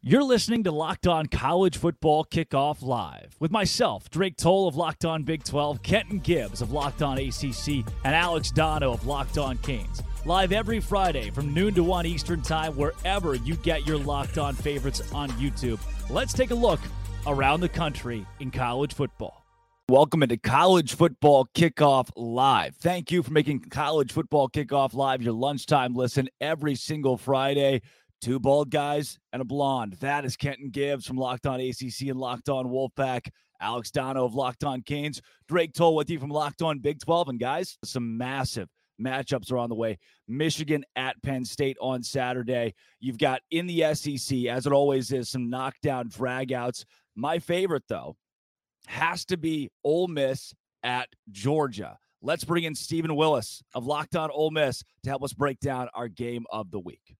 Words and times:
You're 0.00 0.22
listening 0.22 0.62
to 0.62 0.70
Locked 0.70 1.08
On 1.08 1.26
College 1.26 1.76
Football 1.76 2.24
Kickoff 2.24 2.82
Live 2.82 3.34
with 3.40 3.50
myself, 3.50 4.08
Drake 4.10 4.36
Toll 4.36 4.68
of 4.68 4.76
Locked 4.76 5.04
On 5.04 5.24
Big 5.24 5.42
12, 5.42 5.82
Kenton 5.82 6.20
Gibbs 6.20 6.62
of 6.62 6.70
Locked 6.70 7.02
On 7.02 7.18
ACC, 7.18 7.84
and 8.04 8.14
Alex 8.14 8.52
Dono 8.52 8.92
of 8.92 9.04
Locked 9.06 9.38
On 9.38 9.58
Canes. 9.58 10.00
Live 10.24 10.52
every 10.52 10.78
Friday 10.78 11.30
from 11.30 11.52
noon 11.52 11.74
to 11.74 11.82
1 11.82 12.06
Eastern 12.06 12.42
Time, 12.42 12.76
wherever 12.76 13.34
you 13.34 13.56
get 13.56 13.88
your 13.88 13.98
Locked 13.98 14.38
On 14.38 14.54
favorites 14.54 15.02
on 15.12 15.30
YouTube. 15.30 15.80
Let's 16.08 16.32
take 16.32 16.52
a 16.52 16.54
look 16.54 16.80
around 17.26 17.58
the 17.58 17.68
country 17.68 18.24
in 18.38 18.52
college 18.52 18.94
football. 18.94 19.44
Welcome 19.88 20.22
into 20.22 20.36
College 20.36 20.94
Football 20.94 21.48
Kickoff 21.56 22.10
Live. 22.14 22.76
Thank 22.76 23.10
you 23.10 23.24
for 23.24 23.32
making 23.32 23.62
College 23.70 24.12
Football 24.12 24.48
Kickoff 24.48 24.94
Live 24.94 25.22
your 25.22 25.32
lunchtime 25.32 25.96
listen 25.96 26.28
every 26.40 26.76
single 26.76 27.16
Friday. 27.16 27.82
Two 28.20 28.40
bald 28.40 28.70
guys 28.70 29.18
and 29.32 29.40
a 29.40 29.44
blonde. 29.44 29.94
That 30.00 30.24
is 30.24 30.36
Kenton 30.36 30.70
Gibbs 30.70 31.06
from 31.06 31.16
Locked 31.16 31.46
On 31.46 31.60
ACC 31.60 32.08
and 32.08 32.18
Locked 32.18 32.48
On 32.48 32.66
Wolfpack. 32.66 33.28
Alex 33.60 33.90
Dono 33.90 34.24
of 34.24 34.34
Locked 34.34 34.64
On 34.64 34.82
Canes. 34.82 35.20
Drake 35.48 35.72
Toll 35.72 35.94
with 35.94 36.10
you 36.10 36.18
from 36.18 36.30
Locked 36.30 36.62
On 36.62 36.78
Big 36.78 37.00
12. 37.00 37.28
And 37.28 37.40
guys, 37.40 37.78
some 37.84 38.16
massive 38.16 38.68
matchups 39.00 39.52
are 39.52 39.58
on 39.58 39.68
the 39.68 39.74
way. 39.74 39.98
Michigan 40.26 40.84
at 40.96 41.20
Penn 41.22 41.44
State 41.44 41.76
on 41.80 42.02
Saturday. 42.02 42.74
You've 43.00 43.18
got 43.18 43.42
in 43.50 43.66
the 43.66 43.94
SEC, 43.94 44.46
as 44.46 44.66
it 44.66 44.72
always 44.72 45.12
is, 45.12 45.28
some 45.28 45.48
knockdown 45.48 46.08
dragouts. 46.08 46.84
My 47.14 47.38
favorite, 47.38 47.84
though, 47.88 48.16
has 48.86 49.24
to 49.26 49.36
be 49.36 49.70
Ole 49.84 50.08
Miss 50.08 50.54
at 50.82 51.08
Georgia. 51.30 51.98
Let's 52.20 52.44
bring 52.44 52.64
in 52.64 52.74
Stephen 52.74 53.14
Willis 53.14 53.62
of 53.74 53.86
Locked 53.86 54.16
On 54.16 54.30
Ole 54.30 54.50
Miss 54.50 54.82
to 55.04 55.10
help 55.10 55.22
us 55.22 55.32
break 55.32 55.60
down 55.60 55.88
our 55.94 56.08
game 56.08 56.44
of 56.50 56.70
the 56.70 56.80
week. 56.80 57.14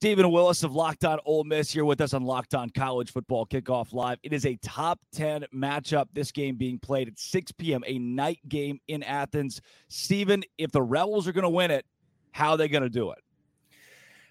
Stephen 0.00 0.32
Willis 0.32 0.64
of 0.64 0.74
Locked 0.74 1.04
On 1.04 1.20
Ole 1.24 1.44
Miss 1.44 1.70
here 1.70 1.84
with 1.84 2.00
us 2.00 2.12
on 2.12 2.24
Locked 2.24 2.54
On 2.54 2.68
College 2.70 3.12
Football 3.12 3.46
Kickoff 3.46 3.92
Live. 3.92 4.18
It 4.24 4.32
is 4.32 4.44
a 4.44 4.56
top 4.56 4.98
10 5.14 5.46
matchup, 5.54 6.06
this 6.12 6.32
game 6.32 6.56
being 6.56 6.78
played 6.78 7.06
at 7.06 7.18
6 7.18 7.52
p.m., 7.52 7.84
a 7.86 7.98
night 7.98 8.40
game 8.48 8.80
in 8.88 9.04
Athens. 9.04 9.60
Stephen, 9.88 10.42
if 10.58 10.72
the 10.72 10.82
Rebels 10.82 11.28
are 11.28 11.32
going 11.32 11.44
to 11.44 11.48
win 11.48 11.70
it, 11.70 11.86
how 12.32 12.50
are 12.50 12.56
they 12.56 12.68
going 12.68 12.82
to 12.82 12.88
do 12.88 13.12
it? 13.12 13.18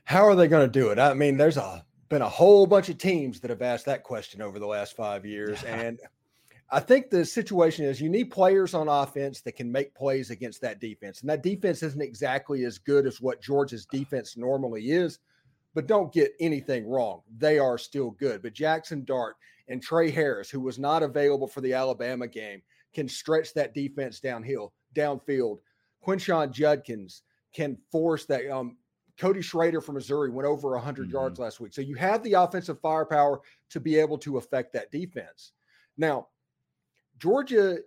How 0.04 0.26
are 0.26 0.36
they 0.36 0.50
going 0.50 0.70
to 0.70 0.80
do 0.80 0.90
it? 0.90 1.00
I 1.00 1.14
mean, 1.14 1.38
there's 1.38 1.58
a 1.58 1.86
been 2.10 2.22
a 2.22 2.30
whole 2.30 2.68
bunch 2.68 2.90
of 2.90 2.98
teams 2.98 3.40
that 3.40 3.50
have 3.50 3.62
asked 3.62 3.86
that 3.86 4.04
question 4.04 4.42
over 4.42 4.60
the 4.60 4.68
last 4.68 4.96
five 4.98 5.26
years. 5.26 5.64
and 5.68 5.98
I 6.70 6.80
think 6.80 7.10
the 7.10 7.26
situation 7.26 7.86
is 7.86 8.00
you 8.02 8.10
need 8.10 8.26
players 8.26 8.74
on 8.74 8.88
offense 8.88 9.42
that 9.42 9.54
can 9.54 9.72
make 9.72 9.96
plays 9.96 10.30
against 10.30 10.62
that 10.62 10.80
defense. 10.80 11.22
And 11.22 11.30
that 11.30 11.44
defense 11.44 11.82
isn't 11.82 12.02
exactly 12.02 12.66
as 12.66 12.78
good 12.78 13.08
as 13.08 13.22
what 13.22 13.42
Georgia's 13.42 13.86
defense 13.86 14.38
normally 14.38 14.92
is 14.92 15.20
but 15.74 15.88
don't 15.88 16.14
get 16.14 16.34
anything 16.40 16.88
wrong. 16.88 17.22
They 17.38 17.60
are 17.60 17.78
still 17.78 18.12
good. 18.12 18.42
But 18.42 18.54
Jackson 18.54 19.04
Dart 19.06 19.36
and 19.68 19.82
Tre 19.82 20.12
Harris, 20.12 20.50
who 20.50 20.60
was 20.60 20.80
not 20.80 21.04
available 21.04 21.48
for 21.48 21.62
the 21.62 21.74
Alabama 21.74 22.28
game, 22.28 22.62
can 22.94 23.08
stretch 23.08 23.54
that 23.54 23.74
defense 23.74 24.20
downhill, 24.20 24.74
downfield. 24.96 25.60
Quinshon 26.06 26.52
Judkins 26.52 27.24
can 27.54 27.78
force 27.92 28.26
that. 28.26 28.50
Um, 28.50 28.78
Cody 29.18 29.42
Schrader 29.42 29.82
from 29.82 29.96
Missouri 29.96 30.30
went 30.30 30.48
over 30.48 30.72
100 30.72 31.04
mm-hmm. 31.04 31.12
yards 31.12 31.40
last 31.40 31.60
week. 31.60 31.74
So 31.74 31.82
you 31.82 31.96
have 31.96 32.24
the 32.24 32.34
offensive 32.34 32.80
firepower 32.80 33.42
to 33.70 33.80
be 33.80 33.98
able 33.98 34.18
to 34.20 34.38
affect 34.38 34.74
that 34.74 34.92
defense. 34.92 35.52
Now, 35.98 36.28
Georgia 37.20 37.78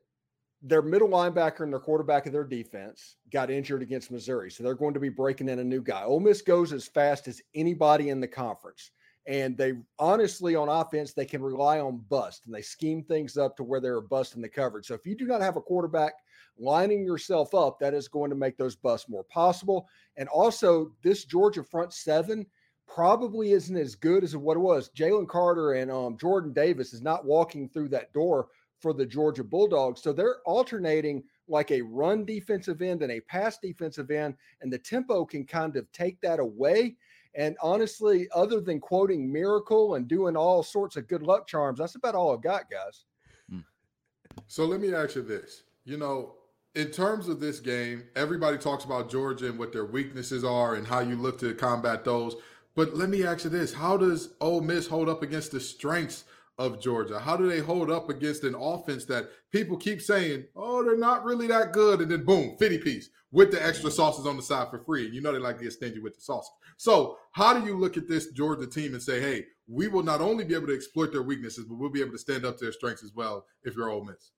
their 0.66 0.80
middle 0.80 1.08
linebacker 1.08 1.60
and 1.60 1.70
their 1.72 1.78
quarterback 1.78 2.24
of 2.24 2.32
their 2.32 2.42
defense 2.42 3.16
got 3.30 3.50
injured 3.50 3.82
against 3.82 4.10
Missouri. 4.10 4.50
So 4.50 4.64
they're 4.64 4.74
going 4.74 4.94
to 4.94 5.00
be 5.00 5.10
breaking 5.10 5.50
in 5.50 5.58
a 5.58 5.64
new 5.64 5.82
guy. 5.82 6.04
Ole 6.04 6.20
Miss 6.20 6.40
goes 6.40 6.72
as 6.72 6.88
fast 6.88 7.28
as 7.28 7.42
anybody 7.54 8.08
in 8.08 8.18
the 8.18 8.26
conference. 8.26 8.90
And 9.26 9.56
they 9.56 9.74
honestly, 9.98 10.56
on 10.56 10.70
offense, 10.70 11.12
they 11.12 11.26
can 11.26 11.42
rely 11.42 11.80
on 11.80 12.04
bust 12.08 12.46
and 12.46 12.54
they 12.54 12.62
scheme 12.62 13.02
things 13.02 13.36
up 13.36 13.56
to 13.56 13.62
where 13.62 13.80
they're 13.80 14.00
busting 14.00 14.40
the 14.40 14.48
coverage. 14.48 14.86
So 14.86 14.94
if 14.94 15.06
you 15.06 15.14
do 15.14 15.26
not 15.26 15.42
have 15.42 15.56
a 15.56 15.62
quarterback 15.62 16.14
lining 16.58 17.04
yourself 17.04 17.54
up, 17.54 17.78
that 17.80 17.94
is 17.94 18.08
going 18.08 18.30
to 18.30 18.36
make 18.36 18.56
those 18.56 18.76
busts 18.76 19.08
more 19.08 19.24
possible. 19.24 19.86
And 20.16 20.28
also, 20.28 20.92
this 21.02 21.24
Georgia 21.24 21.62
front 21.62 21.92
seven 21.92 22.46
probably 22.86 23.52
isn't 23.52 23.76
as 23.76 23.94
good 23.94 24.24
as 24.24 24.36
what 24.36 24.56
it 24.56 24.60
was. 24.60 24.90
Jalen 24.90 25.28
Carter 25.28 25.72
and 25.72 25.90
um, 25.90 26.16
Jordan 26.18 26.52
Davis 26.52 26.92
is 26.92 27.02
not 27.02 27.24
walking 27.24 27.68
through 27.68 27.88
that 27.88 28.12
door 28.12 28.48
for 28.84 28.92
the 28.92 29.06
Georgia 29.06 29.42
Bulldogs. 29.42 30.02
So 30.02 30.12
they're 30.12 30.42
alternating 30.44 31.24
like 31.48 31.70
a 31.70 31.80
run 31.80 32.26
defensive 32.26 32.82
end 32.82 33.00
and 33.00 33.12
a 33.12 33.20
pass 33.20 33.56
defensive 33.56 34.10
end, 34.10 34.34
and 34.60 34.70
the 34.70 34.76
tempo 34.76 35.24
can 35.24 35.46
kind 35.46 35.78
of 35.78 35.90
take 35.92 36.20
that 36.20 36.38
away. 36.38 36.94
And 37.34 37.56
honestly, 37.62 38.28
other 38.34 38.60
than 38.60 38.80
quoting 38.80 39.32
miracle 39.32 39.94
and 39.94 40.06
doing 40.06 40.36
all 40.36 40.62
sorts 40.62 40.96
of 40.96 41.08
good 41.08 41.22
luck 41.22 41.46
charms, 41.46 41.78
that's 41.78 41.94
about 41.94 42.14
all 42.14 42.34
I've 42.34 42.42
got, 42.42 42.70
guys. 42.70 43.06
Hmm. 43.48 43.60
So 44.48 44.66
let 44.66 44.82
me 44.82 44.92
ask 44.92 45.16
you 45.16 45.22
this. 45.22 45.62
You 45.86 45.96
know, 45.96 46.34
in 46.74 46.90
terms 46.90 47.30
of 47.30 47.40
this 47.40 47.60
game, 47.60 48.04
everybody 48.16 48.58
talks 48.58 48.84
about 48.84 49.10
Georgia 49.10 49.46
and 49.46 49.58
what 49.58 49.72
their 49.72 49.86
weaknesses 49.86 50.44
are 50.44 50.74
and 50.74 50.86
how 50.86 51.00
you 51.00 51.16
look 51.16 51.38
to 51.38 51.54
combat 51.54 52.04
those. 52.04 52.36
But 52.74 52.94
let 52.94 53.08
me 53.08 53.24
ask 53.24 53.44
you 53.44 53.50
this: 53.50 53.72
How 53.72 53.96
does 53.96 54.34
Ole 54.42 54.60
Miss 54.60 54.86
hold 54.86 55.08
up 55.08 55.22
against 55.22 55.52
the 55.52 55.60
strengths 55.60 56.24
of 56.58 56.80
Georgia? 56.80 57.18
How 57.18 57.36
do 57.36 57.48
they 57.48 57.60
hold 57.60 57.90
up 57.90 58.08
against 58.08 58.44
an 58.44 58.54
offense 58.54 59.04
that 59.06 59.28
people 59.52 59.76
keep 59.76 60.00
saying, 60.00 60.44
oh, 60.54 60.84
they're 60.84 60.96
not 60.96 61.24
really 61.24 61.46
that 61.48 61.72
good? 61.72 62.00
And 62.00 62.10
then 62.10 62.24
boom, 62.24 62.56
50 62.58 62.78
piece 62.78 63.10
with 63.32 63.50
the 63.50 63.64
extra 63.64 63.90
sauces 63.90 64.26
on 64.26 64.36
the 64.36 64.42
side 64.42 64.70
for 64.70 64.78
free. 64.78 65.06
And 65.06 65.14
you 65.14 65.20
know 65.20 65.32
they 65.32 65.38
like 65.38 65.58
to 65.58 65.64
get 65.64 65.72
stingy 65.72 65.98
with 65.98 66.14
the 66.14 66.20
sauce. 66.20 66.48
So 66.76 67.18
how 67.32 67.58
do 67.58 67.66
you 67.66 67.76
look 67.76 67.96
at 67.96 68.08
this 68.08 68.28
Georgia 68.30 68.66
team 68.66 68.94
and 68.94 69.02
say, 69.02 69.20
hey, 69.20 69.44
we 69.66 69.88
will 69.88 70.02
not 70.02 70.20
only 70.20 70.44
be 70.44 70.54
able 70.54 70.68
to 70.68 70.74
exploit 70.74 71.10
their 71.10 71.22
weaknesses, 71.22 71.64
but 71.64 71.76
we'll 71.76 71.90
be 71.90 72.00
able 72.00 72.12
to 72.12 72.18
stand 72.18 72.44
up 72.44 72.58
to 72.58 72.64
their 72.64 72.72
strengths 72.72 73.02
as 73.02 73.12
well 73.14 73.46
if 73.64 73.74
you're 73.74 73.90
Ole 73.90 74.04
Miss? 74.04 74.30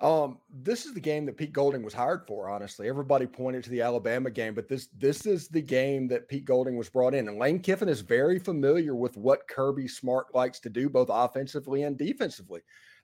Um, 0.00 0.38
this 0.50 0.86
is 0.86 0.94
the 0.94 1.00
game 1.00 1.26
that 1.26 1.36
Pete 1.36 1.52
Golding 1.52 1.82
was 1.82 1.94
hired 1.94 2.26
for. 2.26 2.48
Honestly, 2.48 2.88
everybody 2.88 3.26
pointed 3.26 3.64
to 3.64 3.70
the 3.70 3.82
Alabama 3.82 4.30
game, 4.30 4.54
but 4.54 4.68
this 4.68 4.88
this 4.98 5.26
is 5.26 5.48
the 5.48 5.62
game 5.62 6.08
that 6.08 6.28
Pete 6.28 6.44
Golding 6.44 6.76
was 6.76 6.88
brought 6.88 7.14
in. 7.14 7.28
And 7.28 7.38
Lane 7.38 7.60
Kiffin 7.60 7.88
is 7.88 8.00
very 8.00 8.38
familiar 8.38 8.94
with 8.94 9.16
what 9.16 9.48
Kirby 9.48 9.88
Smart 9.88 10.34
likes 10.34 10.60
to 10.60 10.70
do, 10.70 10.88
both 10.88 11.08
offensively 11.10 11.82
and 11.82 11.96
defensively. 11.96 12.60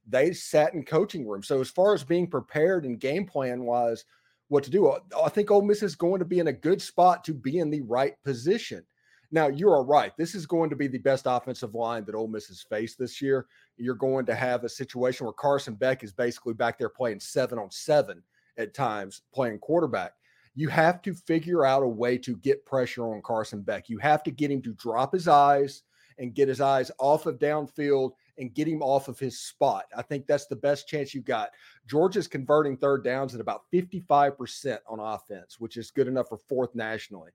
They 0.06 0.32
sat 0.32 0.74
in 0.74 0.84
coaching 0.84 1.26
room. 1.28 1.42
So 1.42 1.60
as 1.60 1.70
far 1.70 1.94
as 1.94 2.02
being 2.02 2.26
prepared 2.26 2.84
and 2.84 2.98
game 2.98 3.26
plan 3.26 3.64
wise, 3.64 4.04
what 4.48 4.64
to 4.64 4.70
do, 4.70 4.92
I 5.22 5.28
think 5.28 5.50
Ole 5.50 5.62
Miss 5.62 5.82
is 5.82 5.94
going 5.94 6.18
to 6.18 6.24
be 6.24 6.40
in 6.40 6.48
a 6.48 6.52
good 6.52 6.82
spot 6.82 7.22
to 7.24 7.34
be 7.34 7.58
in 7.58 7.70
the 7.70 7.82
right 7.82 8.14
position. 8.24 8.84
Now, 9.32 9.46
you 9.46 9.70
are 9.70 9.84
right. 9.84 10.16
This 10.16 10.34
is 10.34 10.44
going 10.44 10.70
to 10.70 10.76
be 10.76 10.88
the 10.88 10.98
best 10.98 11.26
offensive 11.28 11.74
line 11.74 12.04
that 12.04 12.16
Ole 12.16 12.26
Miss 12.26 12.48
has 12.48 12.62
faced 12.62 12.98
this 12.98 13.22
year. 13.22 13.46
You're 13.80 13.94
going 13.94 14.26
to 14.26 14.34
have 14.34 14.64
a 14.64 14.68
situation 14.68 15.24
where 15.24 15.32
Carson 15.32 15.74
Beck 15.74 16.04
is 16.04 16.12
basically 16.12 16.54
back 16.54 16.78
there 16.78 16.88
playing 16.88 17.20
seven 17.20 17.58
on 17.58 17.70
seven 17.70 18.22
at 18.58 18.74
times, 18.74 19.22
playing 19.32 19.58
quarterback. 19.58 20.12
You 20.54 20.68
have 20.68 21.00
to 21.02 21.14
figure 21.14 21.64
out 21.64 21.82
a 21.82 21.88
way 21.88 22.18
to 22.18 22.36
get 22.36 22.66
pressure 22.66 23.04
on 23.04 23.22
Carson 23.22 23.62
Beck. 23.62 23.88
You 23.88 23.98
have 23.98 24.22
to 24.24 24.30
get 24.30 24.50
him 24.50 24.60
to 24.62 24.74
drop 24.74 25.12
his 25.12 25.28
eyes 25.28 25.82
and 26.18 26.34
get 26.34 26.48
his 26.48 26.60
eyes 26.60 26.90
off 26.98 27.24
of 27.24 27.38
downfield 27.38 28.12
and 28.36 28.52
get 28.52 28.68
him 28.68 28.82
off 28.82 29.08
of 29.08 29.18
his 29.18 29.40
spot. 29.40 29.86
I 29.96 30.02
think 30.02 30.26
that's 30.26 30.46
the 30.46 30.56
best 30.56 30.86
chance 30.86 31.14
you've 31.14 31.24
got. 31.24 31.50
Georgia's 31.88 32.28
converting 32.28 32.76
third 32.76 33.02
downs 33.02 33.34
at 33.34 33.40
about 33.40 33.62
55% 33.72 34.78
on 34.88 35.00
offense, 35.00 35.58
which 35.58 35.76
is 35.76 35.90
good 35.90 36.08
enough 36.08 36.28
for 36.28 36.38
fourth 36.38 36.74
nationally. 36.74 37.30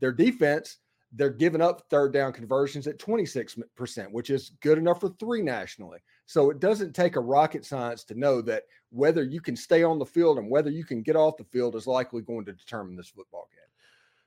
Their 0.00 0.12
defense– 0.12 0.78
they're 1.12 1.30
giving 1.30 1.60
up 1.60 1.82
third 1.90 2.12
down 2.12 2.32
conversions 2.32 2.86
at 2.86 2.98
26%, 2.98 4.12
which 4.12 4.30
is 4.30 4.52
good 4.60 4.78
enough 4.78 5.00
for 5.00 5.08
three 5.18 5.42
nationally. 5.42 5.98
So 6.26 6.50
it 6.50 6.60
doesn't 6.60 6.94
take 6.94 7.16
a 7.16 7.20
rocket 7.20 7.64
science 7.64 8.04
to 8.04 8.18
know 8.18 8.40
that 8.42 8.64
whether 8.90 9.24
you 9.24 9.40
can 9.40 9.56
stay 9.56 9.82
on 9.82 9.98
the 9.98 10.06
field 10.06 10.38
and 10.38 10.48
whether 10.48 10.70
you 10.70 10.84
can 10.84 11.02
get 11.02 11.16
off 11.16 11.36
the 11.36 11.44
field 11.44 11.74
is 11.74 11.86
likely 11.86 12.22
going 12.22 12.44
to 12.44 12.52
determine 12.52 12.96
this 12.96 13.08
football 13.08 13.48
game. 13.50 13.60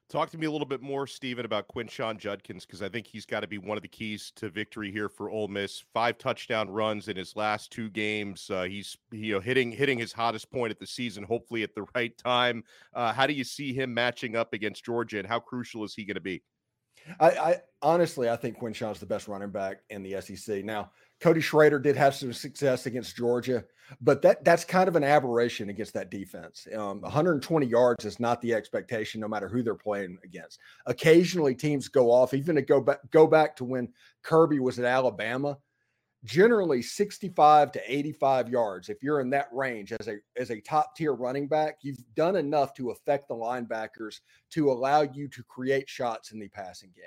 Talk 0.09 0.30
to 0.31 0.38
me 0.38 0.45
a 0.45 0.51
little 0.51 0.68
bit 0.68 0.81
more, 0.81 1.07
Stephen, 1.07 1.45
about 1.45 1.69
Quinshon 1.69 2.19
Judkins, 2.19 2.65
because 2.65 2.83
I 2.83 2.89
think 2.89 3.07
he's 3.07 3.25
got 3.25 3.39
to 3.39 3.47
be 3.47 3.57
one 3.57 3.77
of 3.77 3.81
the 3.81 3.88
keys 3.88 4.31
to 4.36 4.50
victory 4.50 4.91
here 4.91 5.09
for 5.09 5.29
Ole 5.29 5.47
Miss. 5.47 5.83
Five 5.94 6.18
touchdown 6.18 6.69
runs 6.69 7.07
in 7.07 7.15
his 7.15 7.36
last 7.36 7.71
two 7.71 7.89
games. 7.89 8.50
Uh, 8.51 8.63
he's 8.63 8.95
you 9.12 9.33
know 9.33 9.39
hitting 9.39 9.71
hitting 9.71 9.97
his 9.97 10.13
hottest 10.13 10.51
point 10.51 10.71
at 10.71 10.79
the 10.79 10.86
season, 10.86 11.24
hopefully 11.24 11.63
at 11.63 11.74
the 11.74 11.86
right 11.95 12.15
time. 12.18 12.63
Uh, 12.94 13.12
how 13.12 13.25
do 13.25 13.33
you 13.33 13.45
see 13.45 13.74
him 13.74 13.91
matching 13.91 14.36
up 14.36 14.53
against 14.53 14.86
Georgia, 14.86 15.18
and 15.18 15.27
how 15.27 15.39
crucial 15.39 15.83
is 15.83 15.95
he 15.95 16.06
going 16.06 16.15
to 16.15 16.21
be? 16.21 16.44
I, 17.19 17.29
I 17.29 17.61
honestly, 17.81 18.29
I 18.29 18.35
think 18.35 18.57
Quinshon's 18.57 19.00
the 19.00 19.05
best 19.05 19.27
running 19.27 19.50
back 19.50 19.81
in 19.89 20.03
the 20.03 20.21
SEC. 20.21 20.63
Now, 20.63 20.91
Cody 21.19 21.41
Schrader 21.41 21.79
did 21.79 21.95
have 21.95 22.15
some 22.15 22.33
success 22.33 22.85
against 22.85 23.15
Georgia, 23.15 23.63
but 24.01 24.21
that 24.21 24.44
that's 24.44 24.65
kind 24.65 24.88
of 24.88 24.95
an 24.95 25.03
aberration 25.03 25.69
against 25.69 25.94
that 25.94 26.09
defense. 26.09 26.67
Um, 26.75 27.01
120 27.01 27.65
yards 27.65 28.05
is 28.05 28.19
not 28.19 28.41
the 28.41 28.53
expectation, 28.53 29.21
no 29.21 29.27
matter 29.27 29.47
who 29.47 29.63
they're 29.63 29.75
playing 29.75 30.17
against. 30.23 30.59
Occasionally, 30.85 31.55
teams 31.55 31.88
go 31.88 32.11
off, 32.11 32.33
even 32.33 32.55
to 32.55 32.61
go 32.61 32.81
back 32.81 33.00
go 33.11 33.27
back 33.27 33.55
to 33.57 33.63
when 33.63 33.89
Kirby 34.21 34.59
was 34.59 34.79
at 34.79 34.85
Alabama. 34.85 35.57
Generally 36.23 36.81
65 36.81 37.71
to 37.73 37.81
85 37.85 38.49
yards. 38.49 38.89
If 38.89 39.03
you're 39.03 39.19
in 39.19 39.29
that 39.31 39.49
range 39.51 39.91
as 39.93 40.07
a 40.07 40.17
as 40.37 40.51
a 40.51 40.61
top 40.61 40.95
tier 40.95 41.13
running 41.13 41.47
back, 41.47 41.79
you've 41.81 42.03
done 42.15 42.35
enough 42.35 42.73
to 42.75 42.91
affect 42.91 43.27
the 43.27 43.35
linebackers 43.35 44.19
to 44.51 44.71
allow 44.71 45.01
you 45.01 45.27
to 45.29 45.43
create 45.43 45.89
shots 45.89 46.31
in 46.31 46.39
the 46.39 46.47
passing 46.49 46.91
game. 46.95 47.05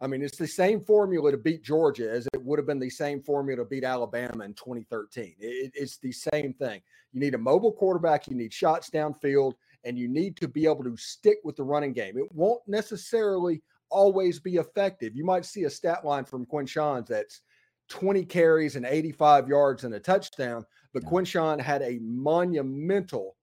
I 0.00 0.06
mean, 0.06 0.22
it's 0.22 0.36
the 0.36 0.46
same 0.46 0.80
formula 0.80 1.30
to 1.30 1.38
beat 1.38 1.62
Georgia 1.62 2.10
as 2.10 2.28
it 2.34 2.42
would 2.42 2.58
have 2.58 2.66
been 2.66 2.78
the 2.78 2.90
same 2.90 3.22
formula 3.22 3.62
to 3.62 3.68
beat 3.68 3.84
Alabama 3.84 4.44
in 4.44 4.52
2013. 4.52 5.36
It, 5.38 5.72
it's 5.74 5.96
the 5.98 6.12
same 6.12 6.52
thing. 6.52 6.82
You 7.12 7.20
need 7.20 7.34
a 7.34 7.38
mobile 7.38 7.72
quarterback, 7.72 8.28
you 8.28 8.36
need 8.36 8.52
shots 8.52 8.90
downfield, 8.90 9.54
and 9.84 9.98
you 9.98 10.06
need 10.08 10.36
to 10.36 10.48
be 10.48 10.66
able 10.66 10.84
to 10.84 10.96
stick 10.98 11.38
with 11.44 11.56
the 11.56 11.62
running 11.62 11.94
game. 11.94 12.18
It 12.18 12.30
won't 12.32 12.60
necessarily 12.66 13.62
always 13.88 14.38
be 14.38 14.56
effective. 14.56 15.16
You 15.16 15.24
might 15.24 15.46
see 15.46 15.64
a 15.64 15.70
stat 15.70 16.04
line 16.04 16.24
from 16.24 16.44
Quinshon 16.44 17.06
that's 17.06 17.40
20 17.88 18.24
carries 18.24 18.76
and 18.76 18.84
85 18.84 19.48
yards 19.48 19.84
and 19.84 19.94
a 19.94 20.00
touchdown, 20.00 20.64
but 20.92 21.02
yeah. 21.02 21.08
Quinshon 21.08 21.60
had 21.60 21.82
a 21.82 21.98
monumental 22.02 23.36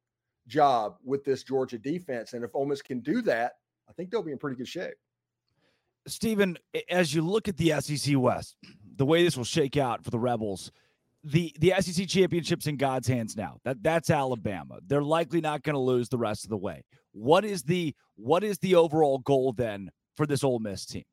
job 0.47 0.95
with 1.03 1.23
this 1.23 1.43
Georgia 1.43 1.77
defense. 1.77 2.33
And 2.33 2.43
if 2.43 2.53
Ole 2.53 2.65
Miss 2.65 2.81
can 2.81 2.99
do 2.99 3.21
that, 3.23 3.53
I 3.89 3.93
think 3.93 4.09
they'll 4.09 4.23
be 4.23 4.31
in 4.31 4.37
pretty 4.37 4.57
good 4.57 4.67
shape. 4.67 4.95
Stephen, 6.07 6.57
as 6.89 7.13
you 7.13 7.21
look 7.21 7.47
at 7.47 7.57
the 7.57 7.73
SEC 7.79 8.17
West, 8.17 8.57
the 8.97 9.05
way 9.05 9.23
this 9.23 9.37
will 9.37 9.43
shake 9.43 9.77
out 9.77 10.03
for 10.03 10.09
the 10.09 10.19
Rebels, 10.19 10.71
the 11.23 11.55
the 11.59 11.73
SEC 11.79 12.07
championship's 12.07 12.67
in 12.67 12.75
God's 12.75 13.07
hands 13.07 13.37
now. 13.37 13.57
That 13.63 13.81
that's 13.81 14.09
Alabama. 14.09 14.79
They're 14.85 15.01
likely 15.01 15.39
not 15.39 15.63
going 15.63 15.75
to 15.75 15.79
lose 15.79 16.09
the 16.09 16.17
rest 16.17 16.43
of 16.43 16.49
the 16.49 16.57
way. 16.57 16.83
What 17.13 17.45
is 17.45 17.63
the 17.63 17.95
what 18.15 18.43
is 18.43 18.57
the 18.59 18.75
overall 18.75 19.19
goal 19.19 19.53
then 19.53 19.89
for 20.17 20.25
this 20.25 20.43
Ole 20.43 20.59
Miss 20.59 20.85
team? 20.85 21.05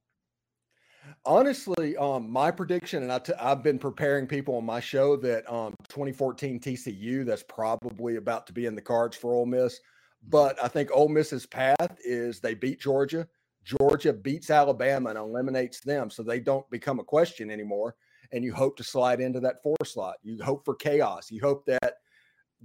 Honestly, 1.26 1.96
um, 1.98 2.30
my 2.30 2.50
prediction, 2.50 3.02
and 3.02 3.12
i 3.12 3.18
t- 3.18 3.34
I've 3.38 3.62
been 3.62 3.78
preparing 3.78 4.26
people 4.26 4.56
on 4.56 4.64
my 4.64 4.80
show 4.80 5.16
that 5.16 5.50
um, 5.52 5.74
2014 5.88 6.58
TCU, 6.58 7.26
that's 7.26 7.42
probably 7.42 8.16
about 8.16 8.46
to 8.46 8.54
be 8.54 8.64
in 8.64 8.74
the 8.74 8.80
cards 8.80 9.16
for 9.16 9.34
Ole 9.34 9.44
Miss. 9.44 9.80
But 10.28 10.62
I 10.62 10.68
think 10.68 10.90
Ole 10.92 11.08
Miss's 11.08 11.44
path 11.46 11.98
is 12.04 12.40
they 12.40 12.54
beat 12.54 12.80
Georgia, 12.80 13.28
Georgia 13.64 14.12
beats 14.12 14.50
Alabama 14.50 15.10
and 15.10 15.18
eliminates 15.18 15.80
them, 15.80 16.10
so 16.10 16.22
they 16.22 16.40
don't 16.40 16.68
become 16.70 16.98
a 17.00 17.04
question 17.04 17.50
anymore. 17.50 17.96
And 18.32 18.44
you 18.44 18.54
hope 18.54 18.76
to 18.78 18.84
slide 18.84 19.20
into 19.20 19.40
that 19.40 19.62
four 19.62 19.76
slot. 19.84 20.16
You 20.22 20.42
hope 20.42 20.64
for 20.64 20.74
chaos. 20.74 21.30
You 21.30 21.40
hope 21.40 21.66
that 21.66 21.96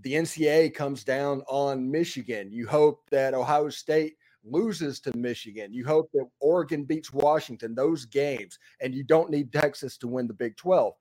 the 0.01 0.13
NCAA 0.13 0.73
comes 0.73 1.03
down 1.03 1.41
on 1.47 1.89
Michigan. 1.89 2.51
You 2.51 2.67
hope 2.67 3.09
that 3.09 3.33
Ohio 3.33 3.69
State 3.69 4.15
loses 4.45 5.00
to 5.01 5.18
Michigan. 5.18 5.74
You 5.74 5.86
hope 5.86 6.09
that 6.13 6.27
Oregon 6.39 6.83
beats 6.83 7.12
Washington, 7.12 7.75
those 7.75 8.06
games, 8.06 8.59
and 8.81 8.94
you 8.94 9.03
don't 9.03 9.30
need 9.30 9.51
Texas 9.51 9.97
to 9.97 10.07
win 10.07 10.27
the 10.27 10.33
Big 10.33 10.56
12. 10.57 10.94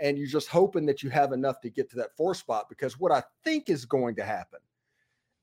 And 0.00 0.16
you're 0.16 0.26
just 0.26 0.48
hoping 0.48 0.86
that 0.86 1.02
you 1.02 1.10
have 1.10 1.32
enough 1.32 1.60
to 1.60 1.70
get 1.70 1.90
to 1.90 1.96
that 1.96 2.16
four 2.16 2.34
spot 2.34 2.66
because 2.68 2.98
what 2.98 3.12
I 3.12 3.22
think 3.44 3.68
is 3.68 3.84
going 3.84 4.16
to 4.16 4.24
happen 4.24 4.60